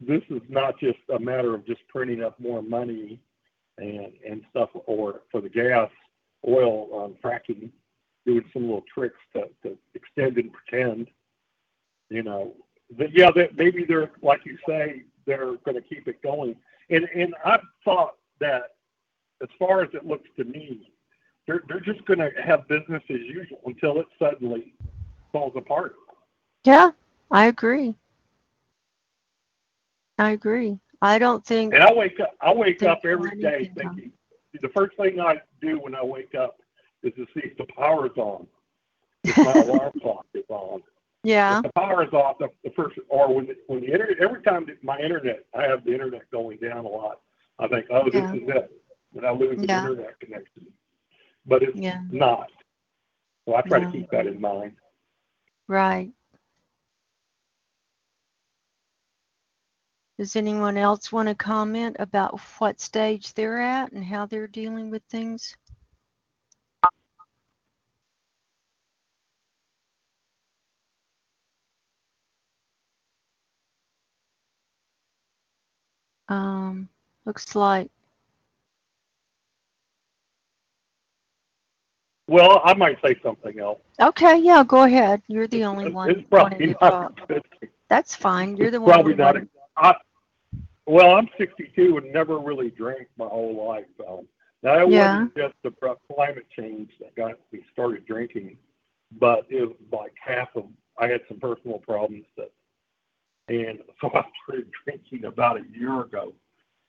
[0.00, 3.20] this is not just a matter of just printing up more money
[3.78, 5.90] and and stuff, or for the gas,
[6.46, 7.70] oil um, fracking,
[8.26, 11.08] doing some little tricks to, to extend and pretend.
[12.10, 12.52] You know,
[12.98, 16.56] that yeah, that maybe they're like you say, they're going to keep it going.
[16.90, 18.74] And and I thought that,
[19.42, 20.92] as far as it looks to me,
[21.46, 24.74] they're they're just going to have business as usual until it suddenly
[25.32, 25.94] falls apart.
[26.64, 26.90] Yeah,
[27.30, 27.94] I agree.
[30.18, 30.78] I agree.
[31.00, 34.12] I don't think And I wake up, I wake up every day thinking,
[34.60, 36.60] the first thing I do when I wake up
[37.02, 38.46] is to see if the power's on,
[39.24, 40.82] if my alarm clock is on.
[41.24, 44.18] Yeah, If the power is off, the, the first, or when the, when the internet,
[44.20, 47.20] every time that my internet, I have the internet going down a lot.
[47.58, 48.34] I think, oh, this Yeah.
[48.34, 48.72] is it.
[49.16, 49.78] And I lose the Yeah.
[49.78, 50.66] internet connection.
[51.46, 52.48] But it's yeah, not.
[53.46, 54.76] So I try to keep that in mind.
[55.68, 56.12] right.
[60.18, 64.90] Does anyone else want to comment about what stage they're at and how they're dealing
[64.90, 65.56] with things?
[76.32, 76.88] Um,
[77.26, 77.90] looks like,
[82.28, 83.80] Well, I might say something else.
[84.00, 85.20] okay, yeah, go ahead.
[85.26, 87.42] You're the only It's- one It's wanting probably to not talk.
[87.88, 88.56] That's fine.
[88.56, 88.90] You're the one.
[88.90, 89.34] probably who not.
[89.34, 89.94] wanted- I,
[90.86, 93.84] well, I'm 62 and never really drank my whole life.
[94.62, 95.12] Now it Yeah.
[95.24, 95.72] wasn't just the
[96.14, 98.56] climate change that got me started drinking,
[99.12, 100.66] but it was like half of.
[100.98, 102.50] I had some personal problems that,
[103.48, 106.32] and so I started drinking about a year ago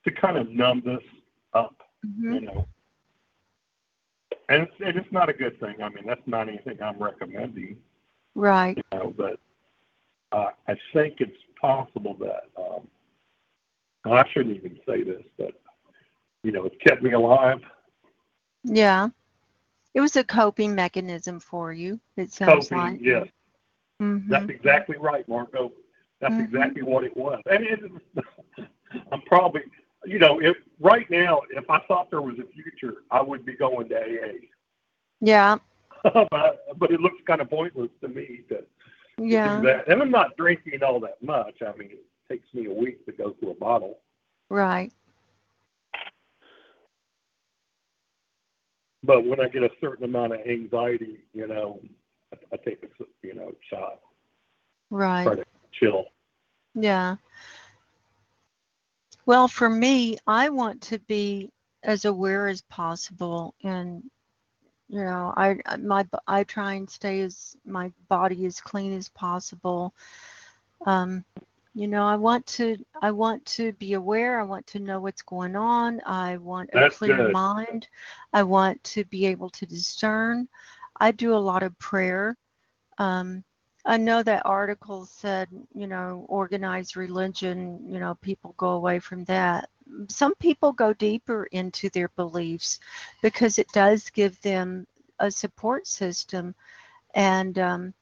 [0.04, 1.02] to kind of numb this
[1.52, 2.34] up, Mhm.
[2.34, 2.68] you know.
[4.48, 5.82] And it's, and it's not a good thing.
[5.82, 7.78] I mean, that's not anything I'm recommending
[8.34, 8.76] Right.
[8.76, 9.40] you know, but
[10.32, 12.88] uh, I think it's possible that um,
[14.04, 15.52] well, I shouldn't even say this, but
[16.42, 17.62] you know, it's kept me alive.
[18.64, 19.08] Yeah.
[19.94, 23.00] It was a coping mechanism for you, it sounds Coping, like.
[23.00, 23.28] yes,
[24.02, 24.28] Mhm.
[24.28, 25.72] that's exactly right, Margo.
[26.24, 26.44] That's Mhm.
[26.44, 27.42] exactly what it was.
[27.50, 27.80] And it,
[29.12, 29.60] I'm probably,
[30.06, 33.52] you know, if right now, if I thought there was a future, I would be
[33.54, 34.46] going to AA.
[35.20, 35.58] Yeah.
[36.02, 38.64] but, but it looks kind of pointless to me to
[39.18, 39.60] Yeah.
[39.60, 39.86] do that.
[39.88, 41.60] And I'm not drinking all that much.
[41.60, 43.98] I mean, it takes me a week to go through a bottle.
[44.48, 44.94] Right.
[49.02, 51.80] But when I get a certain amount of anxiety, you know,
[52.32, 54.00] I, I take a you know shot,
[54.88, 55.44] Right.
[55.78, 56.04] Chill.
[56.74, 57.16] Yeah.
[59.26, 61.50] Well, for me, I want to be
[61.82, 64.02] as aware as possible and
[64.88, 69.94] you know, I my I try and stay as my body as clean as possible.
[70.86, 71.24] Um,
[71.74, 74.40] you know, I want to I want to be aware.
[74.40, 76.00] I want to know what's going on.
[76.06, 77.32] I want a clear good.
[77.32, 77.88] mind.
[78.32, 80.48] I want to be able to discern.
[81.00, 82.36] I do a lot of prayer.
[82.98, 83.42] Um,
[83.84, 89.24] I know that article said, you know, organized religion, you know, people go away from
[89.24, 89.68] that.
[90.08, 92.78] Some people go deeper into their beliefs
[93.22, 94.86] because it does give them
[95.18, 96.54] a support system.
[97.14, 97.94] And um,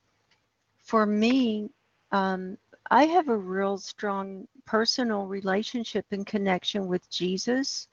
[0.83, 1.71] for me,
[2.13, 2.57] um,
[2.91, 7.89] I have a real strong personal relationship and connection with Jesus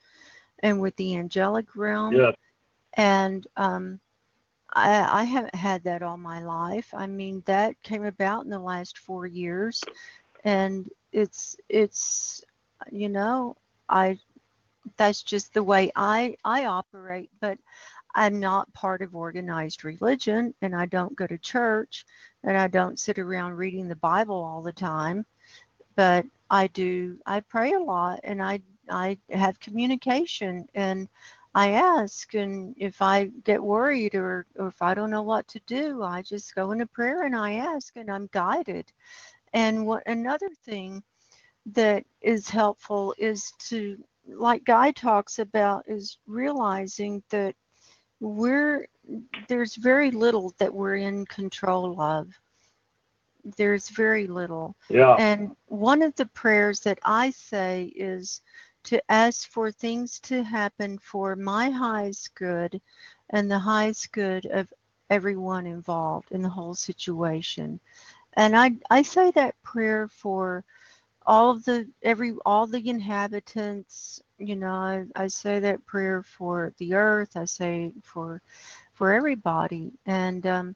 [0.62, 2.24] and with the angelic realm.
[2.24, 2.36] Yes,
[2.96, 4.00] And um,
[4.74, 6.94] I, I haven't had that all my life.
[6.94, 9.82] I mean, that came about in the last four years,
[10.44, 12.44] and it's it's
[12.92, 13.56] you know
[13.90, 14.20] I
[14.98, 17.30] that's just the way I I operate.
[17.42, 17.58] But
[18.16, 22.06] I'm not part of organized religion, and I don't go to church,
[22.44, 25.26] and I don't sit around reading the Bible all the time.
[25.96, 31.08] But I do I pray a lot, and I I have communication and
[31.56, 35.60] I ask, and if I get worried or, or if I don't know what to
[35.66, 38.92] do, I just go into prayer and I ask, and I'm guided.
[39.54, 41.04] And what another thing
[41.74, 43.98] that is helpful is to,
[44.28, 47.56] like Guy talks about, is realizing that
[48.20, 48.88] we're
[49.48, 52.28] there's very little that we're in control of.
[53.58, 54.76] There's very little.
[54.90, 58.42] yeah, And one of the prayers that I say is
[58.86, 62.82] to ask for things to happen for my highest good
[63.30, 64.72] and the highest good of
[65.10, 67.80] everyone involved in the whole situation.
[68.34, 70.64] And I, I say that prayer for
[71.26, 76.74] all of the every all the inhabitants you know I, I say that prayer for
[76.80, 78.42] the earth i say for
[78.94, 80.76] for everybody and um,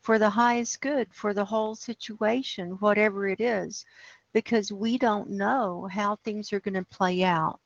[0.00, 3.84] for the highest good for the whole situation whatever it is
[4.32, 7.60] because we don't know how things are going to play out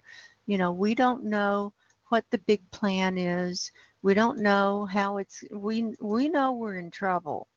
[0.47, 1.73] you know we don't know
[2.09, 3.73] what the big plan is.
[4.03, 7.49] We don't know how it's we we know we're in trouble.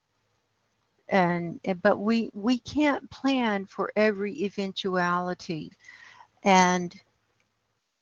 [1.10, 5.72] And but we we can't plan for every eventuality.
[6.44, 6.96] And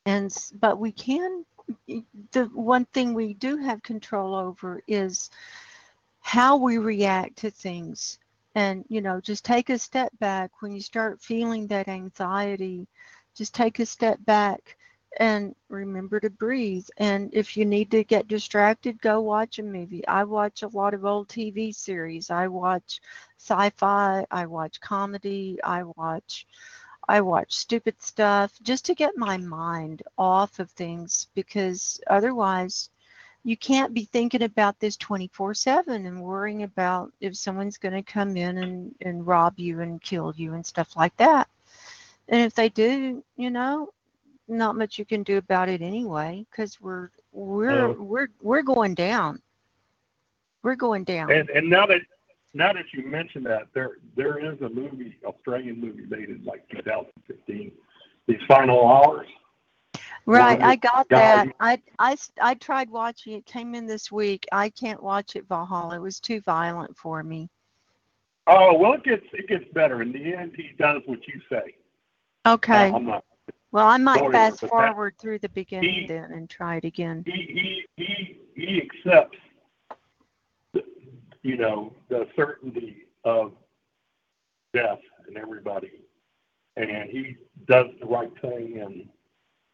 [0.06, 1.44] and but we can
[2.32, 5.30] the one thing we do have control over is
[6.20, 8.18] how we react to things
[8.58, 10.50] and you know just take a step back.
[10.60, 12.88] When you start feeling that anxiety
[13.36, 14.76] just take a step back
[15.18, 16.86] and remember to breathe.
[16.96, 20.06] And if you need to get distracted go watch a movie.
[20.08, 22.30] I watch a lot of old tv series.
[22.30, 23.00] I watch
[23.38, 26.46] sci-fi i watch comedy i watch
[27.10, 32.90] I watch stupid stuff just to get my mind off of things because otherwise
[33.44, 38.02] you can't be thinking about this 24 7 and worrying about if someone's going to
[38.02, 41.48] come in and, and rob you and kill you and stuff like that.
[42.28, 43.90] And if they do, you know,
[44.48, 49.40] not much you can do about it anyway because we're we're we're we're going down.
[50.62, 51.30] We're going down.
[51.30, 52.00] And and now that
[52.54, 56.68] now that you mention that, there there is a movie, Australian movie made in like
[56.70, 57.72] 2015,
[58.26, 59.28] These Final Hours.
[60.28, 61.48] Right, I got that.
[61.58, 64.46] I tried watching it, came in this week.
[64.52, 65.96] I can't watch it, Valhalla.
[65.96, 67.48] It was too violent for me.
[68.46, 70.02] Oh well, it gets it gets better.
[70.02, 71.74] In the end, he does what you say.
[72.46, 72.90] Okay.
[72.90, 73.24] I'm not.
[73.72, 76.84] Well, I might fast but that- forward through the beginning he- then and try it
[76.84, 77.24] again.
[77.26, 79.38] He he he he accepts,
[80.72, 80.82] the,
[81.42, 83.52] you know, the certainty of
[84.74, 86.02] death and everybody,
[86.76, 87.36] and he
[87.66, 89.08] does the right thing, and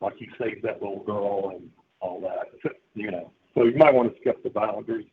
[0.05, 1.69] like he saves that little girl and
[2.01, 2.49] all that.
[2.63, 4.87] So, You know, so you might want to skip the violence.
[4.87, 5.05] There's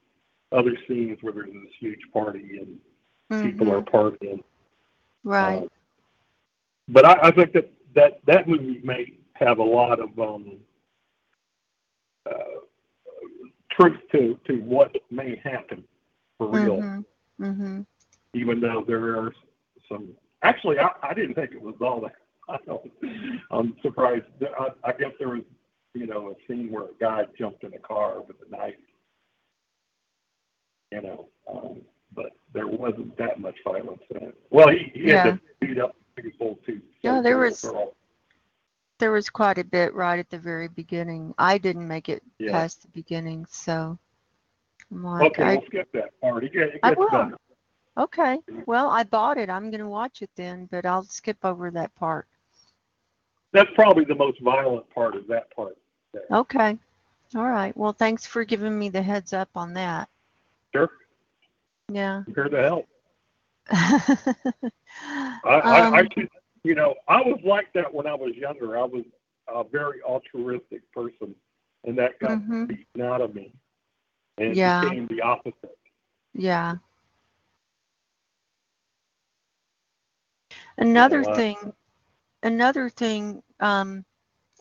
[0.52, 2.80] other scenes where there's this huge party and
[3.42, 4.44] people Mhm, are partying.
[5.24, 5.64] Right.
[5.64, 5.68] Uh,
[6.90, 10.58] but I, I think that, that that movie may have a lot of um,
[12.30, 12.34] uh,
[13.72, 15.84] truth to, to what may happen
[16.38, 17.06] for real, Mhm,
[17.40, 17.86] mhm.
[18.34, 19.34] even though there are
[19.88, 20.10] some.
[20.44, 22.16] Actually, I, I didn't think it was all that.
[22.52, 22.92] I don't,
[23.52, 24.26] I'm surprised.
[24.60, 25.44] I, I guess there was,
[25.94, 28.76] you know, a scene where a guy jumped in a car with a knife.
[30.92, 31.82] You know, um,
[32.14, 34.38] but there wasn't that much violence in it.
[34.50, 36.82] Well, he, he had to beat up people to.
[37.02, 37.66] Yeah, there was-.
[39.00, 41.34] There was quite a bit right at the very beginning.
[41.40, 42.52] I didn't make it Yeah.
[42.52, 43.98] past the beginning, so
[44.92, 46.44] I'm like, Okay, I, we'll skip that part.
[46.44, 47.10] It gets, it I will.
[47.10, 47.38] better.
[47.98, 48.38] okay.
[48.68, 49.50] Well, I bought it.
[49.50, 52.28] I'm going to watch it then, but I'll skip over that part.
[53.54, 55.78] That's probably the most violent part of that part.
[56.14, 56.24] there.
[56.32, 56.78] Okay.
[57.36, 57.76] All right.
[57.78, 60.10] Well, thanks for giving me the heads up on that.
[60.74, 60.90] Sure,
[61.90, 62.24] Yeah.
[62.34, 62.88] Here to help.
[63.72, 66.30] I, I, I Um, should,
[66.64, 68.78] you know, I was like that when I was younger.
[68.78, 69.04] I was
[69.48, 71.36] a very altruistic person,
[71.86, 72.68] and that got Mhm.
[72.68, 73.54] beaten out of me,
[74.38, 74.82] and it Yeah.
[74.82, 75.78] became the opposite.
[76.34, 76.78] Yeah.
[80.78, 81.74] Another uh, thing,
[82.44, 84.06] another thing um,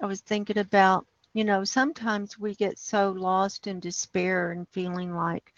[0.02, 5.14] I was thinking about, you know, sometimes we get so lost in despair and feeling
[5.14, 5.52] like,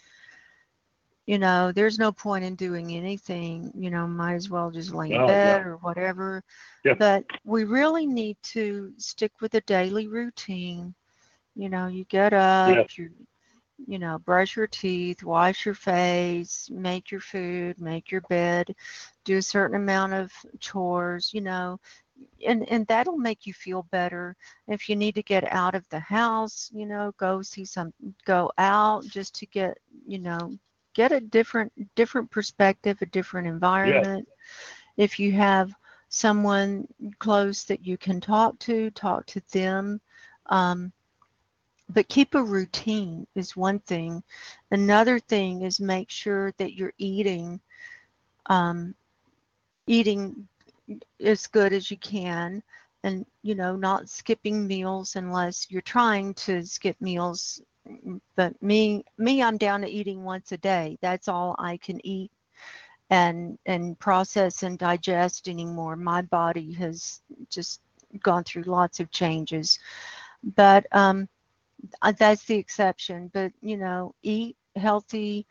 [1.25, 5.11] you know, there's no point in doing anything, you know, might as well just lay
[5.11, 5.65] in Oh, bed yeah.
[5.65, 6.43] or whatever.
[6.83, 6.95] Yeah.
[6.97, 10.93] But we really need to stick with a daily routine.
[11.55, 12.97] You know, you get up, Yes.
[12.97, 13.09] you
[13.87, 18.73] you know, brush your teeth, wash your face, make your food, make your bed,
[19.25, 21.79] do a certain amount of chores, you know,
[22.45, 24.35] and and that'll make you feel better.
[24.67, 27.93] If you need to get out of the house, you know, go see some
[28.25, 29.77] go out just to get,
[30.07, 30.57] you know,
[30.93, 34.27] get a different different perspective, a different environment.
[34.97, 35.73] If you have
[36.09, 36.87] someone
[37.19, 39.99] close that you can talk to, talk to them.
[40.47, 40.91] Um,
[41.89, 44.23] but keep a routine is one thing.
[44.71, 47.59] Another thing is make sure that you're eating
[48.47, 48.95] um,
[49.87, 50.47] eating
[51.23, 52.61] as good as you can
[53.03, 57.61] and you know not skipping meals unless you're trying to skip meals.
[58.35, 60.97] But me me i'm down to eating once a day.
[61.01, 62.31] That's all i can eat
[63.09, 65.95] and and process and digest anymore.
[65.95, 67.81] My body has just
[68.21, 69.79] gone through lots of changes.
[70.55, 71.27] But um
[72.01, 73.29] uh, that's the exception.
[73.33, 75.45] But you know eat healthy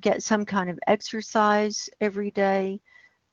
[0.00, 2.80] get some kind of exercise every day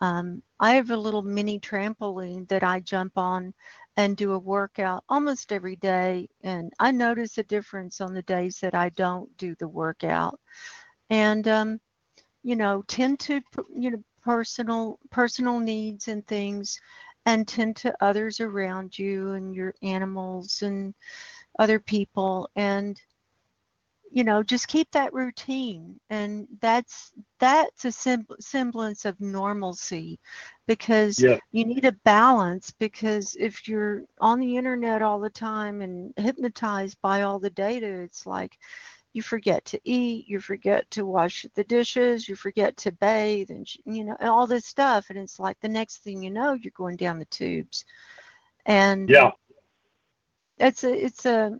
[0.01, 3.53] um, i have a little mini trampoline that i jump on
[3.97, 8.59] and do a workout almost every day and i notice a difference on the days
[8.59, 10.39] that i don't do the workout.
[11.09, 11.79] And um,
[12.43, 13.41] you know tend to
[13.75, 16.79] you know personal personal needs and things
[17.25, 20.93] and tend to others around you and your animals and
[21.59, 23.01] other people and
[24.11, 30.19] you know just keep that routine and that's that's a sem- semblance of normalcy
[30.67, 31.39] because Yeah.
[31.51, 36.97] you need a balance because if you're on the internet all the time and hypnotized
[37.01, 38.57] by all the data it's like
[39.13, 43.67] you forget to eat you forget to wash the dishes you forget to bathe and
[43.85, 46.71] you know and all this stuff and it's like the next thing you know you're
[46.75, 47.85] going down the tubes
[48.65, 49.31] and Yeah.
[50.57, 51.51] it's a it's a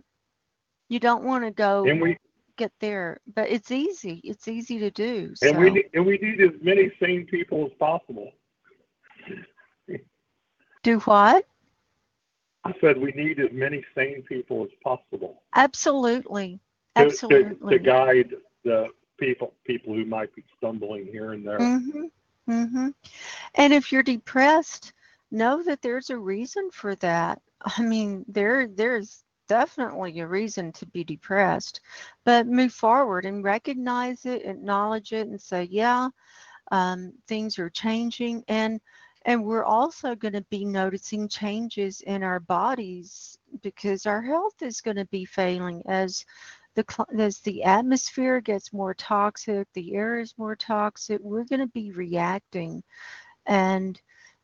[0.90, 2.18] you don't want to go And we
[2.57, 6.41] get there but it's easy it's easy to do and we need and we need
[6.41, 8.31] as many sane people as possible.
[10.84, 11.45] do what
[12.63, 16.59] I said we need as many sane people as possible absolutely
[16.95, 21.59] to, to, absolutely to guide the people people who might be stumbling here and there.
[21.59, 22.03] Mm-hmm.
[22.49, 22.89] Mm-hmm.
[23.55, 24.93] And if you're depressed,
[25.31, 27.41] know that there's a reason for that.
[27.61, 31.82] I mean, there there's definitely a reason to be depressed,
[32.26, 36.10] but move forward and recognize it, acknowledge it, and say, yeah,
[36.72, 38.80] um, things are changing, and
[39.26, 44.80] and we're also going to be noticing changes in our bodies because our health is
[44.82, 46.26] going to be failing as
[46.76, 46.86] the
[47.18, 51.19] as the atmosphere gets more toxic, the air is more toxic.
[51.22, 52.84] We're going to be reacting,
[53.45, 53.99] and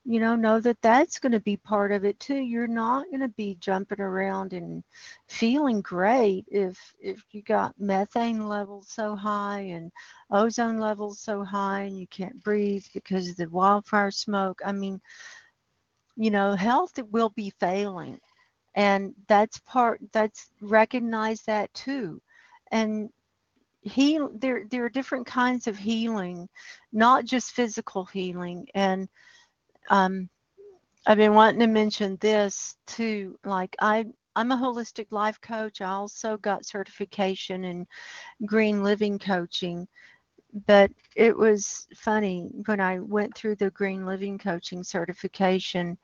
[0.05, 2.35] you know know that that's going to be part of it too.
[2.35, 4.83] You're not going to be jumping around and
[5.27, 9.91] feeling great if if you got methane levels so high and
[10.31, 14.61] ozone levels so high and you can't breathe because of the wildfire smoke.
[14.65, 14.99] I mean,
[16.17, 18.19] you know, health will be failing
[18.75, 22.21] and that's part that's recognize that too
[22.71, 23.09] and
[23.81, 26.47] heal there there are different kinds of healing
[26.91, 29.07] not just physical healing and
[29.89, 30.29] um
[31.07, 34.05] i've been wanting to mention this too like i
[34.35, 35.81] i'm a holistic life coach.
[35.81, 37.85] I also got certification in
[38.45, 39.87] green living coaching.
[40.67, 45.97] But it was funny when i went through the green living coaching certification.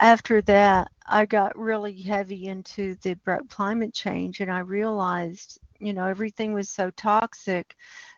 [0.00, 3.16] After that, I got really heavy into the
[3.48, 7.74] climate change, and I realized, you know, everything was so toxic.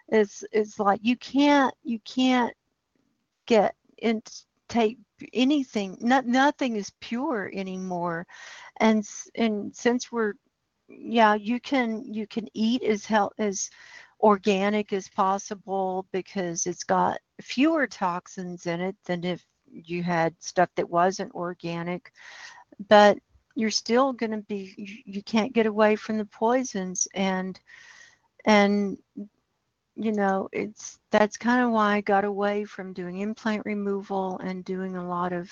[0.09, 2.55] It's it's like you can't you can't
[3.47, 4.23] get in
[4.69, 4.99] take
[5.33, 5.97] anything.
[6.01, 8.27] Not, nothing is pure anymore,
[8.79, 10.35] and and since we're
[10.89, 13.71] yeah, you can you can eat as health as
[14.21, 20.69] organic as possible because it's got fewer toxins in it than if you had stuff
[20.77, 22.13] that wasn't organic
[22.89, 23.19] but
[23.55, 27.61] you're still going to be you, you can't get away from the poisons and
[28.45, 28.99] and
[29.99, 34.65] you know it's that's kind of why i got away from doing implant removal and
[34.65, 35.51] doing a lot of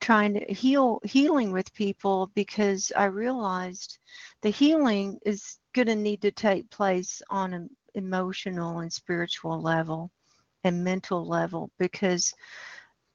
[0.00, 3.98] trying to heal healing with people because i realized
[4.42, 10.10] the healing is going to need to take place on an emotional and spiritual level
[10.64, 12.34] and mental level because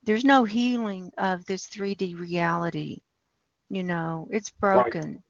[0.03, 3.01] there's no healing of this 3D reality.
[3.69, 5.23] You know, it's broken.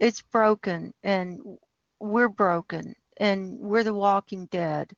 [0.00, 1.40] It's broken and
[2.00, 4.92] we're broken and we're the walking dead.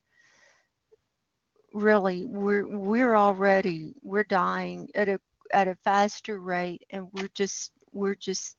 [1.73, 5.19] Really, we're we're already we're dying at a
[5.51, 8.57] at a faster rate and we're just we're just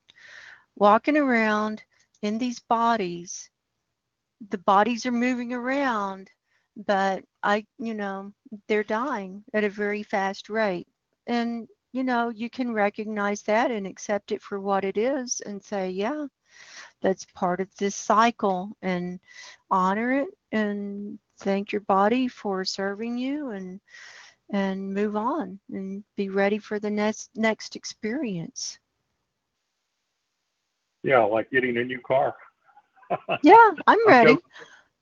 [0.76, 1.82] walking around
[2.22, 3.50] in these bodies.
[4.50, 6.30] The bodies are moving around,
[6.76, 8.32] but I, you know,
[8.68, 10.88] they're dying at a very fast rate.
[11.26, 15.62] And, you know, you can recognize that and accept it for what it is and
[15.62, 16.26] say, yeah,
[17.02, 19.20] that's part of this cycle and
[19.70, 23.80] honor it and thank your body for serving you and
[24.52, 28.78] and move on and be ready for the next next experience.
[31.02, 32.34] Yeah, like getting a new car.
[33.42, 34.36] Yeah, I'm ready.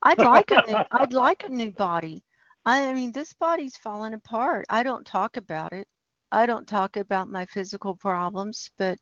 [0.03, 2.23] I'd like a new, I'd like a new body.
[2.65, 4.65] I mean, this body's falling apart.
[4.71, 5.87] I don't talk about it.
[6.31, 8.99] I don't talk about my physical problems, but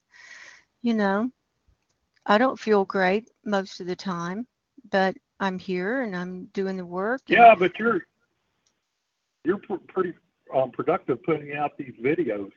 [0.83, 1.31] you know,
[2.27, 4.47] I don't feel great most of the time,
[4.91, 7.23] but I'm here and I'm doing the work.
[7.29, 8.03] and- Yeah, but you're
[9.45, 10.15] you're pr- pretty
[10.55, 12.51] um, productive putting out these videos.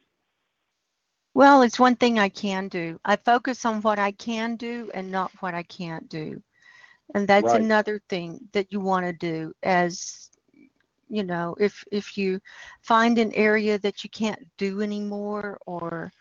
[1.34, 3.00] Well, it's one thing I can do.
[3.06, 6.42] I focus on what I can do and not what I can't do.
[7.14, 7.62] And that's Right.
[7.62, 10.30] another thing that you want to do as
[11.12, 12.40] you know, if if you
[12.82, 16.12] find an area that you can't do anymore or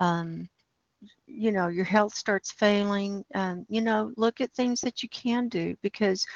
[0.00, 0.48] um
[1.26, 5.48] you know, your health starts failing, um, you know, look at things that you can
[5.48, 6.26] do because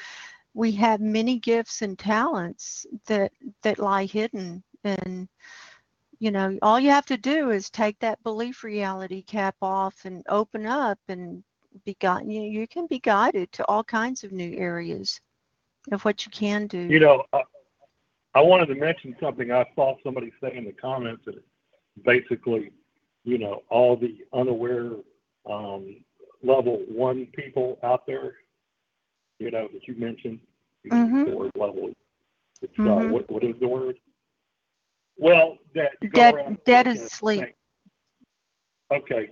[0.53, 3.31] we have many gifts and talents that
[3.63, 5.27] that lie hidden and
[6.19, 10.23] you know, all you have to do is take that belief reality cap off and
[10.27, 11.43] open up and
[11.85, 12.29] be guided.
[12.29, 15.19] You, you can be guided to all kinds of new areas
[15.91, 16.79] of what you can do.
[16.79, 17.41] You know, I,
[18.35, 21.41] I wanted to mention something I saw somebody say in the comments that
[22.03, 22.71] basically,
[23.23, 24.91] you know, all the unaware
[25.49, 25.97] um,
[26.43, 28.33] level one people out there,
[29.39, 30.39] you know, that you mentioned,
[30.85, 31.25] Mhm.
[31.25, 31.91] the word level.
[32.61, 33.11] It's, uh, Mhm.
[33.11, 33.97] what, what is the word?
[35.17, 37.55] Well, that you go Dead- dead is as at sleep.
[38.91, 39.29] Okay,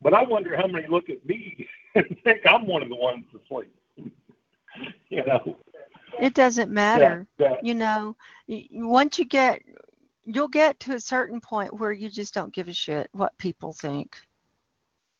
[0.00, 3.24] but I wonder how many look at me and think I'm one of the ones
[3.34, 3.74] asleep.
[5.08, 5.56] you know,
[6.20, 7.26] It doesn't matter.
[7.38, 8.16] that, You know,
[8.72, 9.62] once you get,
[10.24, 13.72] you'll get to a certain point where you just don't give a shit what people
[13.72, 14.16] think.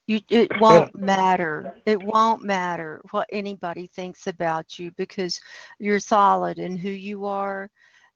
[0.06, 1.74] You, it won't matter.
[1.86, 5.40] It won't matter what anybody thinks about you because
[5.78, 7.70] you're solid in who you are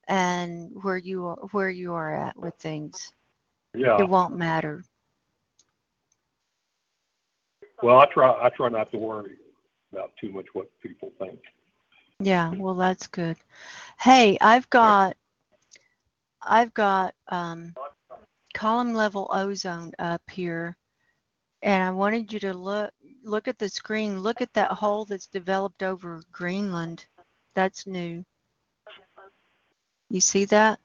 [0.09, 3.13] and where you are, where you are at with things.
[3.75, 4.01] yeah.
[4.01, 4.85] It won't matter.
[7.83, 8.39] Well, I try.
[8.41, 9.37] I try not to worry
[9.93, 11.39] about too much what people think.
[12.21, 13.37] Yeah, well, that's good.
[14.01, 15.17] Hey, I've got,
[16.47, 17.75] I've got um,
[18.55, 20.77] column level ozone up here,
[21.63, 22.91] and I wanted you to look,
[23.25, 24.21] look at the screen.
[24.21, 27.07] Look at that hole that's developed over Greenland.
[27.55, 28.25] That's new.
[30.11, 30.79] You see that?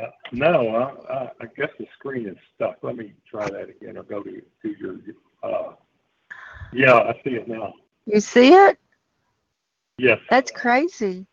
[0.00, 2.78] Uh, no, I, I, I guess the screen is stuck.
[2.82, 4.30] Let me try that again, or go to
[4.62, 4.96] to your.
[5.42, 5.74] Uh,
[6.72, 7.74] yeah, I see it now.
[8.06, 8.78] You see it?
[9.98, 10.18] Yes.
[10.30, 11.26] That's crazy.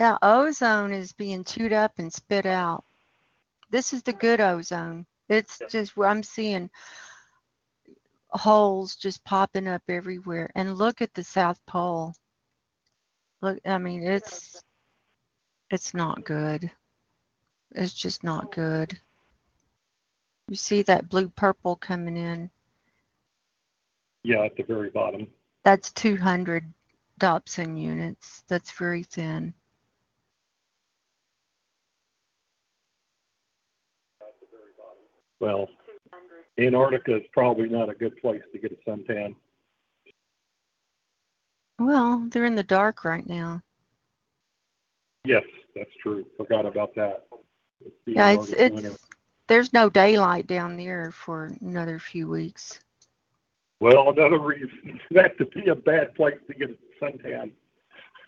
[0.00, 2.84] Yeah, ozone is being chewed up and spit out.
[3.68, 5.04] This is the good ozone.
[5.28, 6.70] It's just where I'm seeing
[8.30, 10.50] holes just popping up everywhere.
[10.54, 12.14] And look at the South Pole.
[13.42, 14.62] Look, I mean, it's
[15.70, 16.70] it's not good.
[17.72, 18.98] It's just not good.
[20.48, 22.50] You see that blue purple coming in?
[24.22, 25.26] Yeah, at the very bottom.
[25.62, 26.64] That's 200
[27.18, 28.44] Dobson units.
[28.48, 29.52] That's very thin.
[35.40, 35.68] Well,
[36.58, 39.34] Antarctica is probably not a good place to get a suntan.
[41.78, 43.62] Well, they're in the dark right now.
[45.24, 45.44] Yes,
[45.74, 46.26] that's true.
[46.36, 47.26] Forgot about that.
[47.84, 48.90] It's Yeah, it's Antarctic winter.
[48.90, 49.06] it's
[49.48, 52.78] there's no daylight down there for another few weeks.
[53.80, 57.50] Well, another reason that to be a bad place to get a suntan.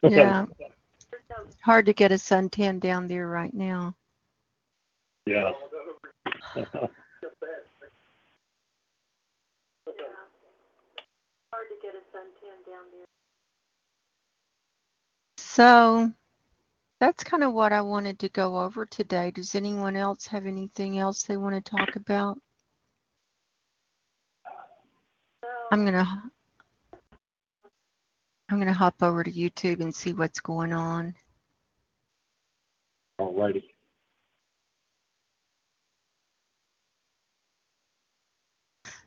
[0.02, 0.46] Yeah.
[1.60, 3.94] Hard to get a suntan down there right now.
[5.26, 5.52] yeah.
[15.54, 16.10] So
[16.98, 19.30] that's kind of what I wanted to go over today.
[19.30, 22.38] Does anyone else have anything else they want to talk about?
[25.70, 26.22] I'm gonna
[28.48, 31.14] I'm gonna hop over to YouTube and see what's going on.
[33.20, 33.64] Alrighty.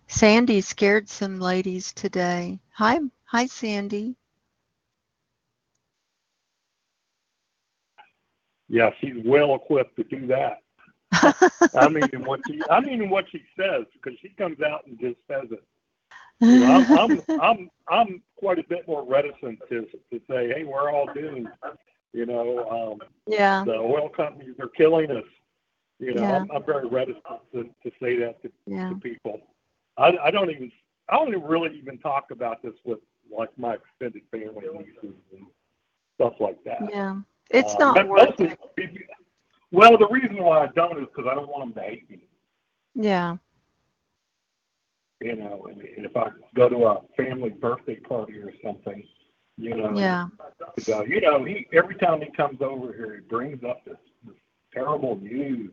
[0.05, 2.59] Sandy scared some ladies today.
[2.73, 4.15] Hi, hi, Sandy.
[8.67, 10.59] Yeah, she's well equipped to do that.
[11.75, 14.85] I mean, in what she, I mean, in what she says, because she comes out
[14.87, 15.63] and just says it.
[16.41, 20.63] You know, I'm, I'm, I'm, I'm quite a bit more reticent to to say, hey,
[20.65, 21.47] we're all doomed.
[22.13, 25.23] You know, um, yeah, the oil companies are killing us.
[25.99, 26.37] You know, Yeah.
[26.37, 27.23] I'm, I'm very reticent
[27.53, 29.41] to, to say that to, yeah, to people.
[29.97, 30.71] I, I don't even,
[31.09, 32.99] I don't even really even talk about this with
[33.35, 35.45] like my extended family nieces and
[36.15, 36.81] stuff like that.
[36.89, 37.15] yeah.
[37.49, 38.59] It's Uh, not worth it.
[39.71, 42.27] Well, the reason why I don't is because I don't want them to hate me.
[42.95, 43.37] Yeah,
[45.21, 49.03] You know, and, and if I go to a family birthday party or something,
[49.57, 50.27] you know, yeah,
[50.85, 54.35] go, you know, he every time he comes over here, he brings up this, this
[54.73, 55.71] terrible news.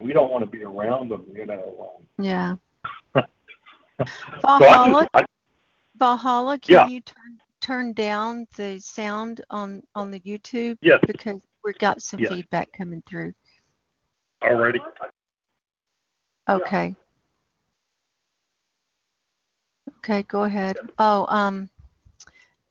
[0.00, 2.00] We don't want to be around him, you know.
[2.18, 2.56] yeah.
[4.44, 5.24] Um, so Valhalla, I,
[5.96, 6.86] Valhalla, can Yeah.
[6.86, 12.20] you turn turn down the sound on on the YouTube yes, because we've got some
[12.20, 12.30] Yes.
[12.30, 13.32] feedback coming through.
[14.42, 14.78] already.
[16.48, 16.94] Okay.
[19.98, 20.76] Okay, go ahead.
[20.98, 21.68] Oh, um,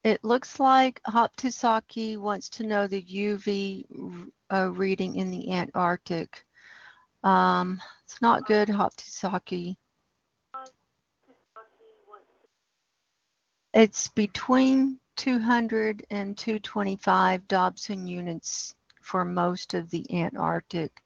[0.05, 6.45] it looks like Hoptusaki wants to know the UV uh, reading in the Antarctic.
[7.23, 9.75] Um, it's not good, Hoptusaki.
[13.75, 21.01] It's between 200 and 225 Dobson units for most of the Antarctic.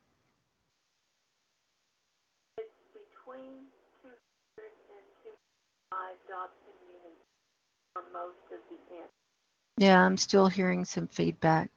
[9.80, 11.72] Yeah, I'm still hearing some feedback.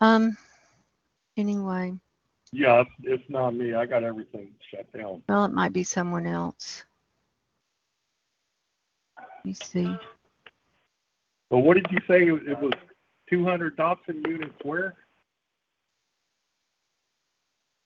[0.00, 0.38] Um,
[1.36, 1.92] anyway,
[2.52, 3.74] Yeah, it's, it's not me.
[3.74, 5.22] I got everything shut down.
[5.28, 6.84] well, it might be someone else.
[9.48, 9.96] Let me see.
[11.48, 12.24] But what did you say?
[12.24, 12.72] It was
[13.30, 14.94] 200 Dobson units where?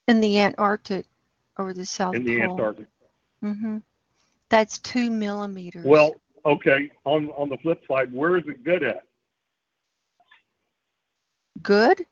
[0.09, 1.05] In the Antarctic
[1.57, 2.51] over the South In the Pole.
[2.51, 2.87] Antarctic.
[3.41, 3.77] Mm-hmm.
[4.49, 5.85] That's two millimeters.
[5.85, 6.15] Well,
[6.45, 6.91] okay.
[7.05, 9.03] On on the flip side, where is it good at?
[11.61, 12.05] good?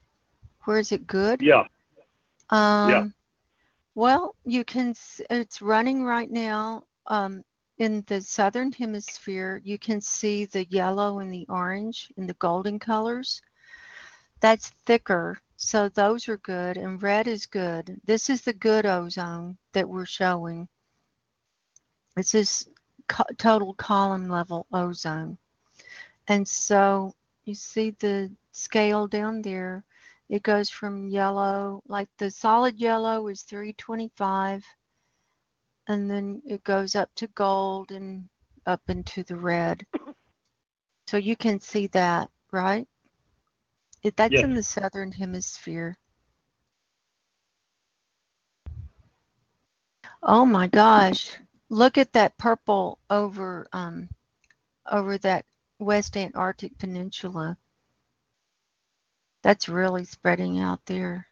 [0.64, 1.42] Where is it good?
[1.42, 1.66] Yeah.
[2.52, 3.14] Um,
[3.96, 4.96] well, you can,
[5.30, 6.84] it's running right now.
[7.08, 7.44] Um,
[7.78, 12.80] in the southern hemisphere, you can see the yellow and the orange and the golden
[12.80, 13.42] colors.
[14.40, 15.40] That's thicker.
[15.56, 16.78] So those are good.
[16.78, 18.00] And red is good.
[18.06, 20.68] This is the good ozone that we're showing.
[22.16, 22.68] This is
[23.08, 25.38] co- total column level ozone.
[26.28, 27.14] And so
[27.46, 29.84] you see the scale down there.
[30.30, 34.64] It goes from yellow, like the solid yellow is 325,
[35.88, 38.30] and then it goes up to gold and
[38.66, 39.86] up into the red.
[41.08, 42.88] So you can see that, right?
[44.04, 44.44] It, that's Yes.
[44.44, 45.98] in the southern hemisphere.
[50.24, 51.32] Oh my gosh.
[51.70, 54.10] Look at that purple over um
[54.92, 55.46] over that
[55.80, 57.58] West Antarctic Peninsula.
[59.44, 61.28] That's really spreading out there.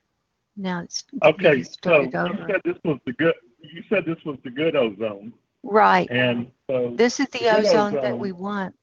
[0.58, 1.64] Now it's Okay.
[1.84, 2.12] So you
[2.48, 3.34] said this was the good.
[3.62, 5.34] You said this was the good ozone,
[5.64, 6.10] Right.
[6.10, 8.76] and so This is the the good ozone that we want.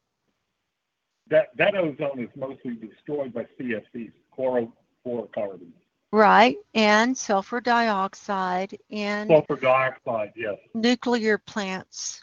[1.28, 5.72] that that ozone is mostly destroyed by CFCs, chlorofluorocarbons,
[6.12, 6.56] Right.
[6.74, 12.22] And sulfur dioxide and sulfur dioxide, yes, nuclear plants.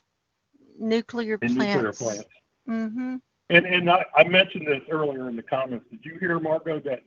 [0.80, 1.99] Nuclear and nuclear plants.
[1.99, 2.25] plants.
[2.69, 3.15] Mm-hmm.
[3.49, 5.85] And and I, I mentioned this earlier in the comments.
[5.91, 7.03] Did you hear, Margo, that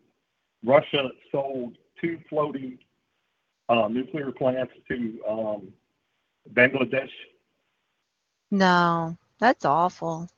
[0.65, 2.79] Russia sold two floating
[3.69, 5.69] nuclear plants to um,
[6.53, 7.11] Bangladesh?
[8.51, 10.29] No, that's awful.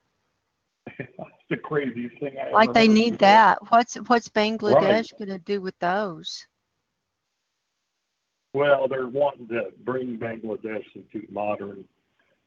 [0.98, 1.10] That's
[1.50, 3.58] the craziest thing I ever Like they need that.
[3.70, 6.46] What's what's Bangladesh going to do with those?
[8.54, 11.84] Well, they're wanting to bring Bangladesh into modern,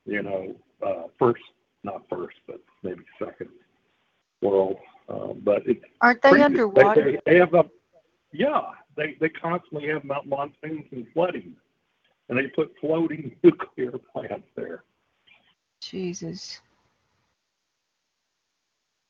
[0.06, 0.56] you know,
[0.86, 1.44] uh, first,
[1.84, 3.49] not first, but maybe second
[4.41, 4.78] world.
[5.08, 6.44] Uh, but it's Aren't they crazy.
[6.44, 7.12] underwater?
[7.26, 7.66] They, they have a,
[8.34, 8.62] yeah,
[8.95, 11.55] they, they constantly have mount monsoons and flooding,
[12.30, 14.84] and they put floating nuclear plants there.
[15.81, 16.61] Jesus.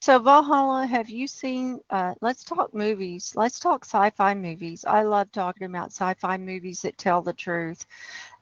[0.02, 1.80] So Valhalla, have you seen?
[1.92, 3.34] Uh, let's talk movies.
[3.36, 4.84] Let's talk sci-fi movies.
[4.84, 7.86] I love talking about sci-fi movies that tell the truth.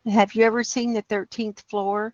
[0.06, 2.14] Have you ever seen The Thirteenth Floor?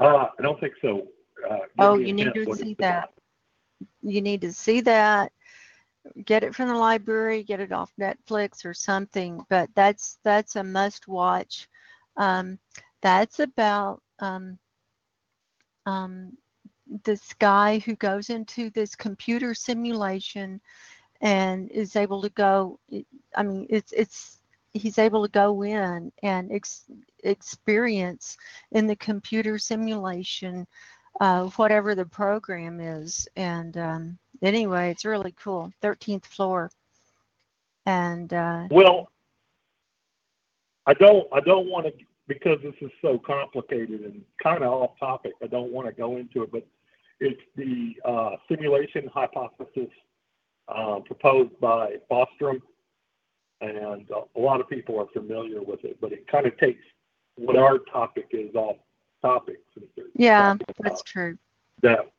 [0.00, 1.06] Uh, I don't think so.
[1.48, 3.10] Uh, Oh, you need to see that.
[4.02, 5.32] You need to see that.
[6.24, 7.42] Get it from the library.
[7.42, 9.44] Get it off Netflix or something.
[9.48, 11.68] But that's that's a must-watch.
[12.16, 12.58] Um,
[13.02, 14.58] that's about um,
[15.86, 16.36] um,
[17.04, 20.60] this guy who goes into this computer simulation
[21.20, 22.78] and is able to go
[23.36, 24.40] i mean it's it's
[24.72, 26.84] he's able to go in and ex-
[27.24, 28.36] experience
[28.72, 30.66] in the computer simulation
[31.20, 36.70] uh, whatever the program is and um, anyway it's really cool 13th floor
[37.86, 39.10] and uh, Well,
[40.86, 41.26] I don't.
[41.32, 41.92] I don't want to
[42.28, 45.32] because this is so complicated and kind of off topic.
[45.42, 46.66] I don't want to go into it, but
[47.20, 49.88] it's the uh, simulation hypothesis
[50.68, 52.60] uh, proposed by Bostrom,
[53.60, 55.98] and a lot of people are familiar with it.
[56.00, 56.82] But it kind of takes
[57.36, 58.76] what our topic is off
[59.22, 59.58] topic.
[60.14, 61.38] yeah that's true
[61.82, 62.10] that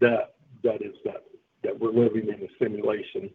[0.00, 1.22] that that is that
[1.62, 3.30] that we're living in a simulation.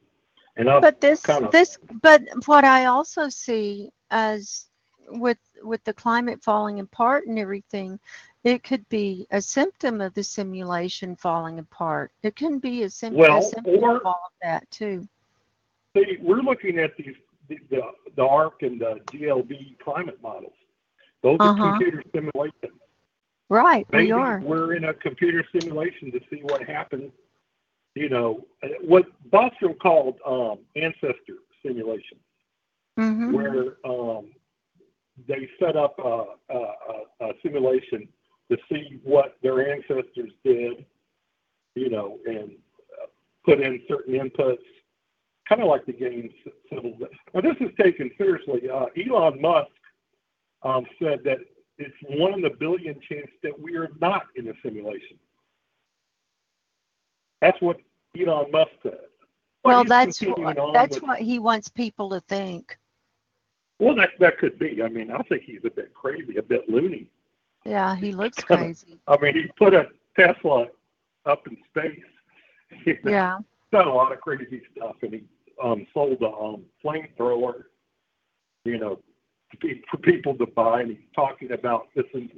[0.58, 4.66] And I've but this kind of this but what i also see as
[5.10, 8.00] with with the climate falling apart and everything
[8.44, 13.20] it could be a symptom of the simulation falling apart it can be a, sym-
[13.20, 15.08] a symptom or- of all of that too
[15.96, 17.16] See, we're looking at these
[17.50, 17.82] the the,
[18.16, 20.54] the ARC and the GLB climate models.
[21.24, 21.64] Those Uh-huh.
[21.64, 22.80] are computer simulations.
[23.50, 27.12] right we are we're in a computer simulation to see what happens.
[27.98, 28.46] You know,
[28.82, 32.20] what Bostrom called um, ancestor simulation,
[32.96, 34.30] hmm where um,
[35.28, 38.08] they set up a, a, a, simulation
[38.52, 40.86] to see what their ancestors did,
[41.74, 42.52] you know, and
[43.02, 43.08] uh,
[43.44, 44.58] put in certain inputs,
[45.50, 46.84] kind of like the game Civ.
[47.34, 48.70] Now, this is taken seriously.
[48.70, 49.72] Uh, Elon Musk
[50.62, 51.40] um, said that
[51.80, 55.18] it's one in a billion chance that we are not in a simulation.
[57.42, 57.78] That's what
[58.20, 58.98] Elon Musk said.
[59.64, 60.20] But Well, that's
[60.74, 62.78] that's with- what he wants people to think.
[63.80, 64.82] Well, that that could be.
[64.82, 67.08] I mean, I think he's a bit crazy, a bit loony.
[67.66, 69.00] Yeah, he looks crazy.
[69.08, 69.88] I mean, he put a
[70.18, 70.68] Tesla
[71.26, 72.00] up in space.
[72.86, 73.38] You know, Yeah.
[73.72, 75.24] done a lot of crazy stuff, and he
[75.64, 77.64] um, sold a um, flamethrower,
[78.66, 79.00] you know,
[79.90, 80.82] for people to buy.
[80.82, 82.30] And he's talking about this is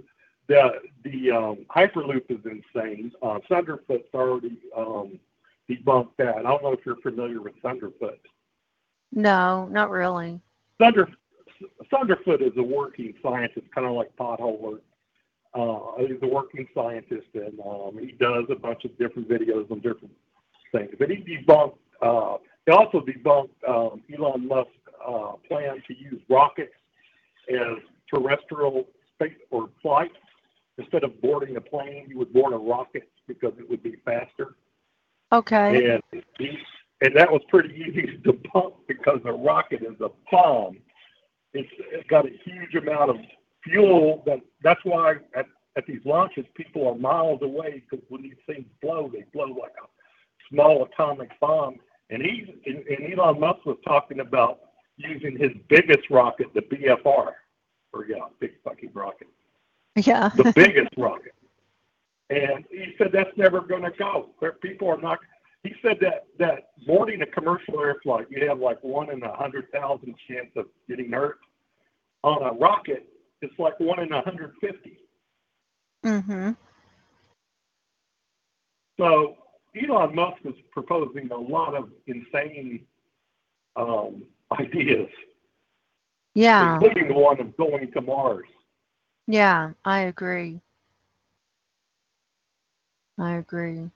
[0.50, 0.72] the
[1.04, 3.14] the um, hyperloop is insane.
[3.22, 5.20] Uh, Thunderfoot's already um,
[5.70, 6.38] debunked that.
[6.38, 8.20] I don't know if you're familiar with Thunderfoot.
[9.14, 10.42] No, not really.
[10.80, 11.08] Thunder
[11.94, 14.80] Thunderfoot is a working scientist, kind of like Potholer.
[15.54, 19.80] Uh, he's a working scientist, and um, he does a bunch of different videos on
[19.80, 20.12] different
[20.72, 20.92] things.
[21.00, 21.78] But he debunked.
[22.02, 24.72] Uh, he also debunked um, Elon Musk's
[25.08, 26.74] uh, plan to use rockets
[27.50, 27.78] as
[28.12, 30.12] terrestrial space or flight.
[30.80, 34.56] Instead of boarding a plane, he would board a rocket because it would be faster.
[35.32, 36.00] Okay.
[36.00, 36.24] And
[37.02, 40.78] and that was pretty easy to debunk because a rocket is a bomb.
[41.54, 43.18] It's, it's got a huge amount of
[43.64, 44.24] fuel.
[44.26, 45.46] That that's why at,
[45.78, 49.74] at these launches people are miles away because when these things blow, they blow like
[49.84, 49.88] a
[50.50, 51.76] small atomic bomb.
[52.10, 54.60] And he and, and Elon Musk was talking about
[54.96, 57.34] using his biggest rocket, the BFR,
[57.94, 59.28] or yeah, big fucking rocket
[59.96, 60.30] Yeah.
[60.36, 61.34] the biggest rocket.
[62.30, 64.30] And he said that's never going to go.
[64.62, 65.20] People are not.
[65.64, 69.36] He said that that boarding a commercial air flight, you have like one in a
[69.36, 71.40] hundred thousand chance of getting hurt.
[72.24, 73.08] On a rocket,
[73.42, 75.00] it's like one in a hundred fifty.
[76.06, 76.56] Mhm.
[78.98, 79.38] So
[79.76, 82.86] Elon Musk is proposing a lot of insane
[83.76, 84.24] um,
[84.60, 85.10] ideas,
[86.36, 86.76] Yeah.
[86.76, 88.46] including the one of going to Mars.
[89.32, 90.60] Yeah, I agree.
[93.20, 93.92] I agree.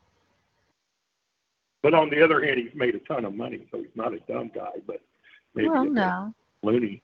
[1.82, 4.20] But on the other hand, he's made a ton of money, so he's not a
[4.20, 5.02] dumb guy, but
[5.56, 6.36] maybe well, no.
[6.62, 7.02] loony.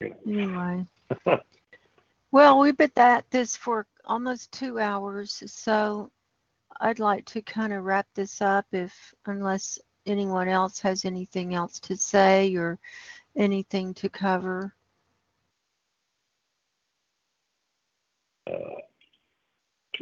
[0.00, 0.16] You know.
[0.26, 0.86] Anyway.
[2.30, 6.10] Well, we've been at this for almost two hours, so
[6.80, 11.78] I'd like to kind of wrap this up if, unless anyone else has anything else
[11.80, 12.80] to say or
[13.36, 14.74] anything to cover.
[18.50, 18.58] Uh,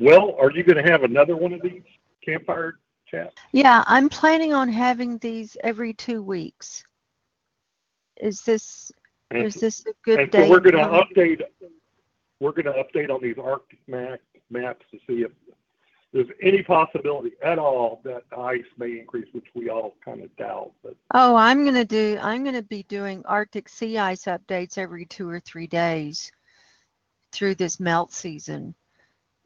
[0.01, 1.83] well, are you going to have another one of these
[2.25, 3.35] campfire chats?
[3.53, 6.83] Yeah, I'm planning on having these every two weeks.
[8.21, 8.91] Is this
[9.31, 10.45] And, is this a good and day?
[10.47, 11.43] so we're going to update.
[12.41, 14.21] We're going to update on these Arctic map,
[14.51, 15.31] maps to see if
[16.13, 20.73] there's any possibility at all that ice may increase, which we all kind of doubt.
[20.83, 25.27] But Oh, I'm gonna do, I'm gonna be doing Arctic sea ice updates every two
[25.27, 26.31] or three days
[27.33, 28.75] through this melt season.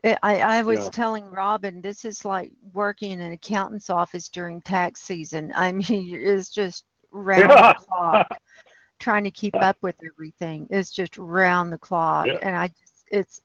[0.05, 0.91] I, I I was Yeah.
[0.91, 5.53] telling Robin, this is like working in an accountant's office during tax season.
[5.57, 8.29] I mean, it's just round the clock,
[9.01, 10.67] trying to keep up with everything.
[10.71, 12.27] It's just round the clock.
[12.27, 12.39] Yeah.
[12.43, 13.41] And I just, it's,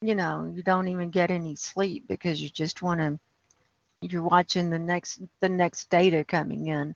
[0.00, 3.18] you know, you don't even get any sleep because you just want to
[4.02, 6.94] you're watching the next the next data coming in.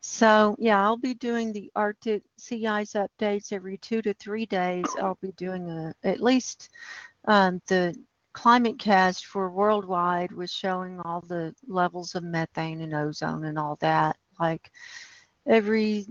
[0.00, 2.22] So yeah, I'll be doing the Arctic
[2.52, 4.86] ice updates every two to three days.
[5.00, 6.70] I'll be doing a at least
[7.26, 7.94] um, the
[8.32, 13.76] climate cast for worldwide was showing all the levels of methane and ozone and all
[13.80, 14.70] that like
[15.46, 16.06] every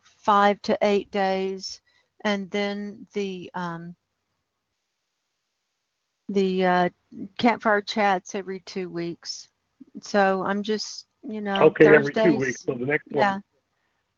[0.00, 1.80] five to eight days
[2.24, 3.94] and then the um,
[6.28, 6.88] the uh,
[7.38, 9.48] campfire chats every two weeks.
[10.00, 12.24] So I'm just, you know, okay, every Thursdays.
[12.24, 12.62] two weeks.
[12.64, 13.18] So the next one.
[13.18, 13.42] Yeah, one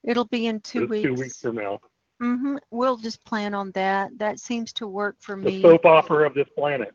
[0.04, 1.02] it'll be in two is weeks.
[1.02, 1.78] two weeks from now.
[2.20, 4.16] hmm We'll just plan on that.
[4.18, 5.60] That seems to work for The me.
[5.60, 6.94] soap opera of this planet.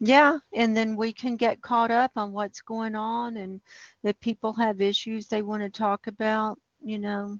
[0.00, 3.60] Yeah, and then we can get caught up on what's going on, and
[4.02, 7.38] if people have issues they want to talk about, you know,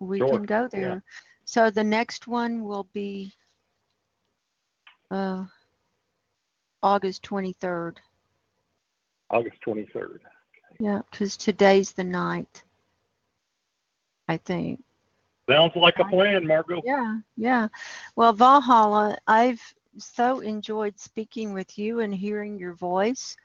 [0.00, 0.96] we Sure, can go yeah.
[0.96, 1.02] there.
[1.44, 3.34] So the next one will be
[5.10, 5.44] uh,
[6.82, 7.96] August 23rd.
[9.30, 10.20] August 23rd.
[10.78, 12.62] Yeah, because today's the night,
[14.28, 14.82] I think.
[15.48, 16.82] Sounds like a plan, Margo.
[16.84, 17.68] Yeah, yeah.
[18.16, 19.62] Well, Valhalla, I've
[19.98, 23.36] so enjoyed speaking with you and hearing your voice.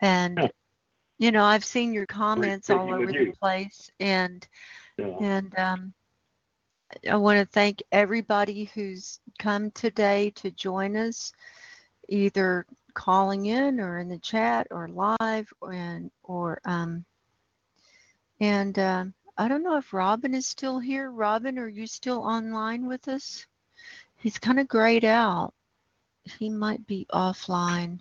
[0.00, 0.48] And, Yeah.
[1.18, 3.90] you know, I've seen your comments all over the place.
[4.00, 4.46] And,
[4.98, 5.16] Yeah.
[5.20, 5.94] and um,
[7.08, 11.32] I want to thank everybody who's come today to join us,
[12.08, 12.66] either
[12.98, 17.04] calling in or in the chat or live and or um
[18.40, 21.10] and um I don't know if Robin is still here.
[21.12, 23.46] Robin, are you still online with us?
[24.18, 25.54] he's kind of grayed out.
[26.38, 28.00] He might be offline.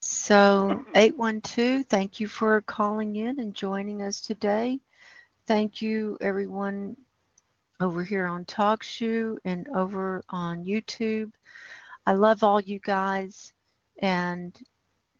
[0.00, 4.80] So 812, thank you for calling in and joining us today.
[5.46, 6.96] Thank you everyone
[7.80, 11.32] over here on TalkShoe and over on YouTube.
[12.06, 13.52] I love all you guys
[14.00, 14.56] and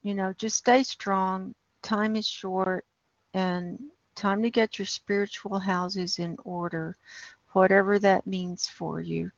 [0.02, 1.54] you know, just stay strong.
[1.82, 2.84] Time is short
[3.34, 3.78] and
[4.14, 6.96] time to get your spiritual houses in order,
[7.52, 9.30] whatever that means for you.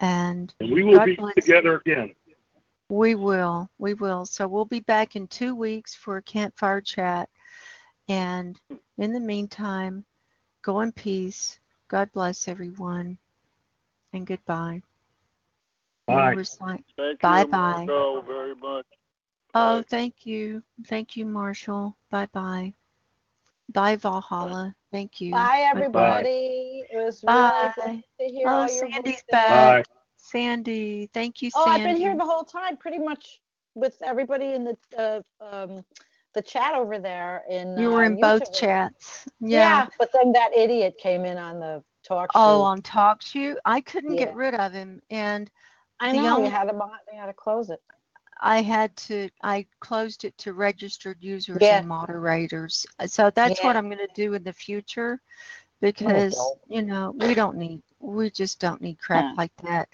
[0.00, 1.32] And And we will God be you.
[1.36, 2.14] together again.
[2.88, 3.68] We will.
[3.78, 4.24] We will.
[4.24, 7.28] So we'll be back in two weeks for a campfire chat.
[8.08, 8.58] And
[8.98, 10.04] in the meantime,
[10.62, 11.58] go in peace.
[11.88, 13.18] God bless everyone.
[14.12, 14.82] And goodbye.
[16.06, 16.36] Bye.
[16.96, 17.86] Thank Bye you, bye.
[17.86, 18.86] Margo, very much.
[19.54, 19.84] Oh, Bye.
[19.88, 20.62] thank you.
[20.86, 21.96] Thank you, Marshall.
[22.10, 22.74] Bye bye.
[23.72, 24.74] Bye, Valhalla.
[24.92, 25.32] Thank you.
[25.32, 26.22] Bye, Goodbye.
[26.22, 26.84] everybody.
[26.90, 27.72] It was Bye.
[27.76, 29.24] really good to hear Oh, all your Sandy's voices.
[29.30, 29.48] back.
[29.48, 29.84] Bye.
[30.16, 31.10] Sandy.
[31.12, 31.80] Thank you, Oh, Sandy.
[31.80, 33.40] I've been here the whole time, pretty much
[33.74, 35.84] with everybody in the uh, um,
[36.36, 37.42] the chat over there.
[37.50, 39.26] In You were uh, in both chats.
[39.40, 39.58] Yeah.
[39.58, 39.86] Yeah.
[39.98, 42.38] but then that idiot came in on the talk show.
[42.38, 43.56] Oh, on TalkShoe.
[43.64, 44.26] I couldn't Yeah.
[44.26, 45.02] get rid of him.
[45.10, 45.50] And
[45.98, 46.74] I know only- you had to
[47.12, 47.82] you had to close it.
[48.38, 51.78] I had to, I closed it to registered users Yeah.
[51.78, 52.84] and moderators.
[53.06, 55.22] So that's what I'm going to do in the future
[55.80, 56.38] because,
[56.68, 59.88] you know, we don't need, we just don't need crap like that.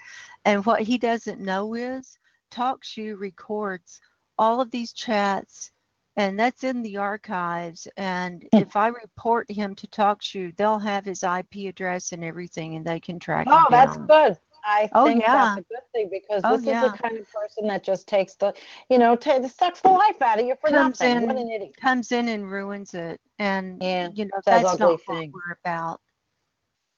[0.45, 2.19] And what he doesn't know is
[2.51, 4.01] TalkShoe records
[4.39, 5.71] all of these chats
[6.17, 7.89] and that's in the archives.
[7.97, 8.59] And Hmm.
[8.59, 13.01] if I report him to TalkShoe, they'll have his IP address and everything and they
[13.01, 14.07] can track him Oh, him that's down.
[14.07, 14.39] good.
[14.65, 15.33] I Oh, think yeah.
[15.33, 16.89] that's a good thing because Oh, this is yeah.
[16.93, 18.55] the kind of person that just takes the,
[18.89, 21.27] you know, ta sucks the life out of you for Comes nothing.
[21.27, 21.77] What in- an idiot.
[21.81, 23.21] Comes in and ruins it.
[23.41, 25.35] And, Yeah, you know, says that's ugly not what things.
[25.35, 26.01] we're about.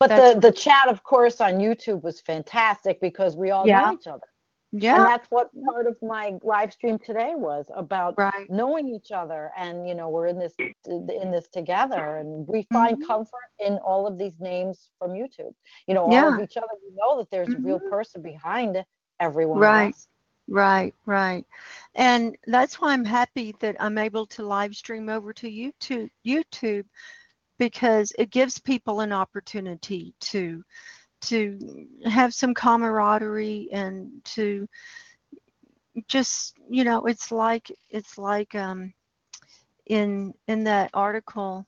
[0.00, 3.80] But That's the the chat, of course, on YouTube was fantastic because we all Yeah.
[3.86, 4.26] know each other.
[4.92, 8.50] And that's what part of my live stream today was about right.
[8.50, 10.54] knowing each other and you know we're in this
[10.86, 13.06] in this together and we find Mhm.
[13.06, 15.54] comfort in all of these names from youtube
[15.86, 17.88] you know all of each other we know that there's a real Mhm.
[17.88, 18.84] person behind
[19.20, 19.94] everyone Right.
[19.94, 20.08] us
[20.48, 21.44] Right, right.
[21.94, 26.84] And that's why I'm happy that I'm able to live stream over to YouTube YouTube
[27.58, 30.62] because it gives people an opportunity to
[31.28, 31.58] to
[32.04, 34.66] have some camaraderie and to
[36.08, 38.92] just, you know, it's like it's like um
[39.86, 41.66] in in that article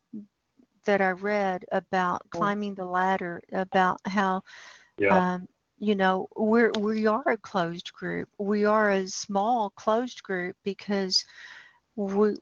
[0.87, 4.43] that I read about climbing the ladder about how
[4.99, 5.21] Yeah.
[5.21, 5.47] um,
[5.79, 11.25] you know we're we are a closed group we are a small closed group because
[11.97, 12.35] we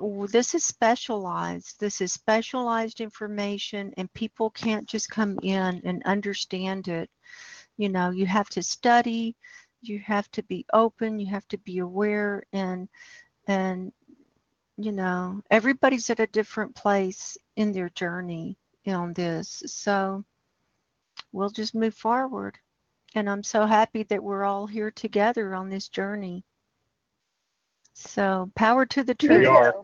[0.00, 6.88] this is specialized this is specialized information and people can't just come in and understand
[6.88, 7.10] it
[7.76, 9.36] you know you have to study
[9.82, 12.88] you have to be open you have to be aware and
[13.46, 13.92] and
[14.76, 18.56] you know everybody's at a different place in their journey
[18.86, 20.24] on this so
[21.32, 22.58] we'll just move forward
[23.14, 26.44] and I'm so happy that we're all here together on this journey.
[27.94, 29.46] So, power to the We truth.
[29.46, 29.74] are.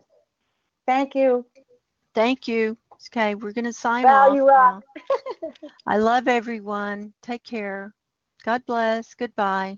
[0.87, 1.45] Thank you
[2.17, 2.75] Thank you.
[3.13, 4.83] Okay, we're going to sign Val, off you rock.
[5.85, 7.13] I love everyone.
[7.21, 7.93] Take care.
[8.43, 9.13] God bless.
[9.13, 9.77] Goodbye.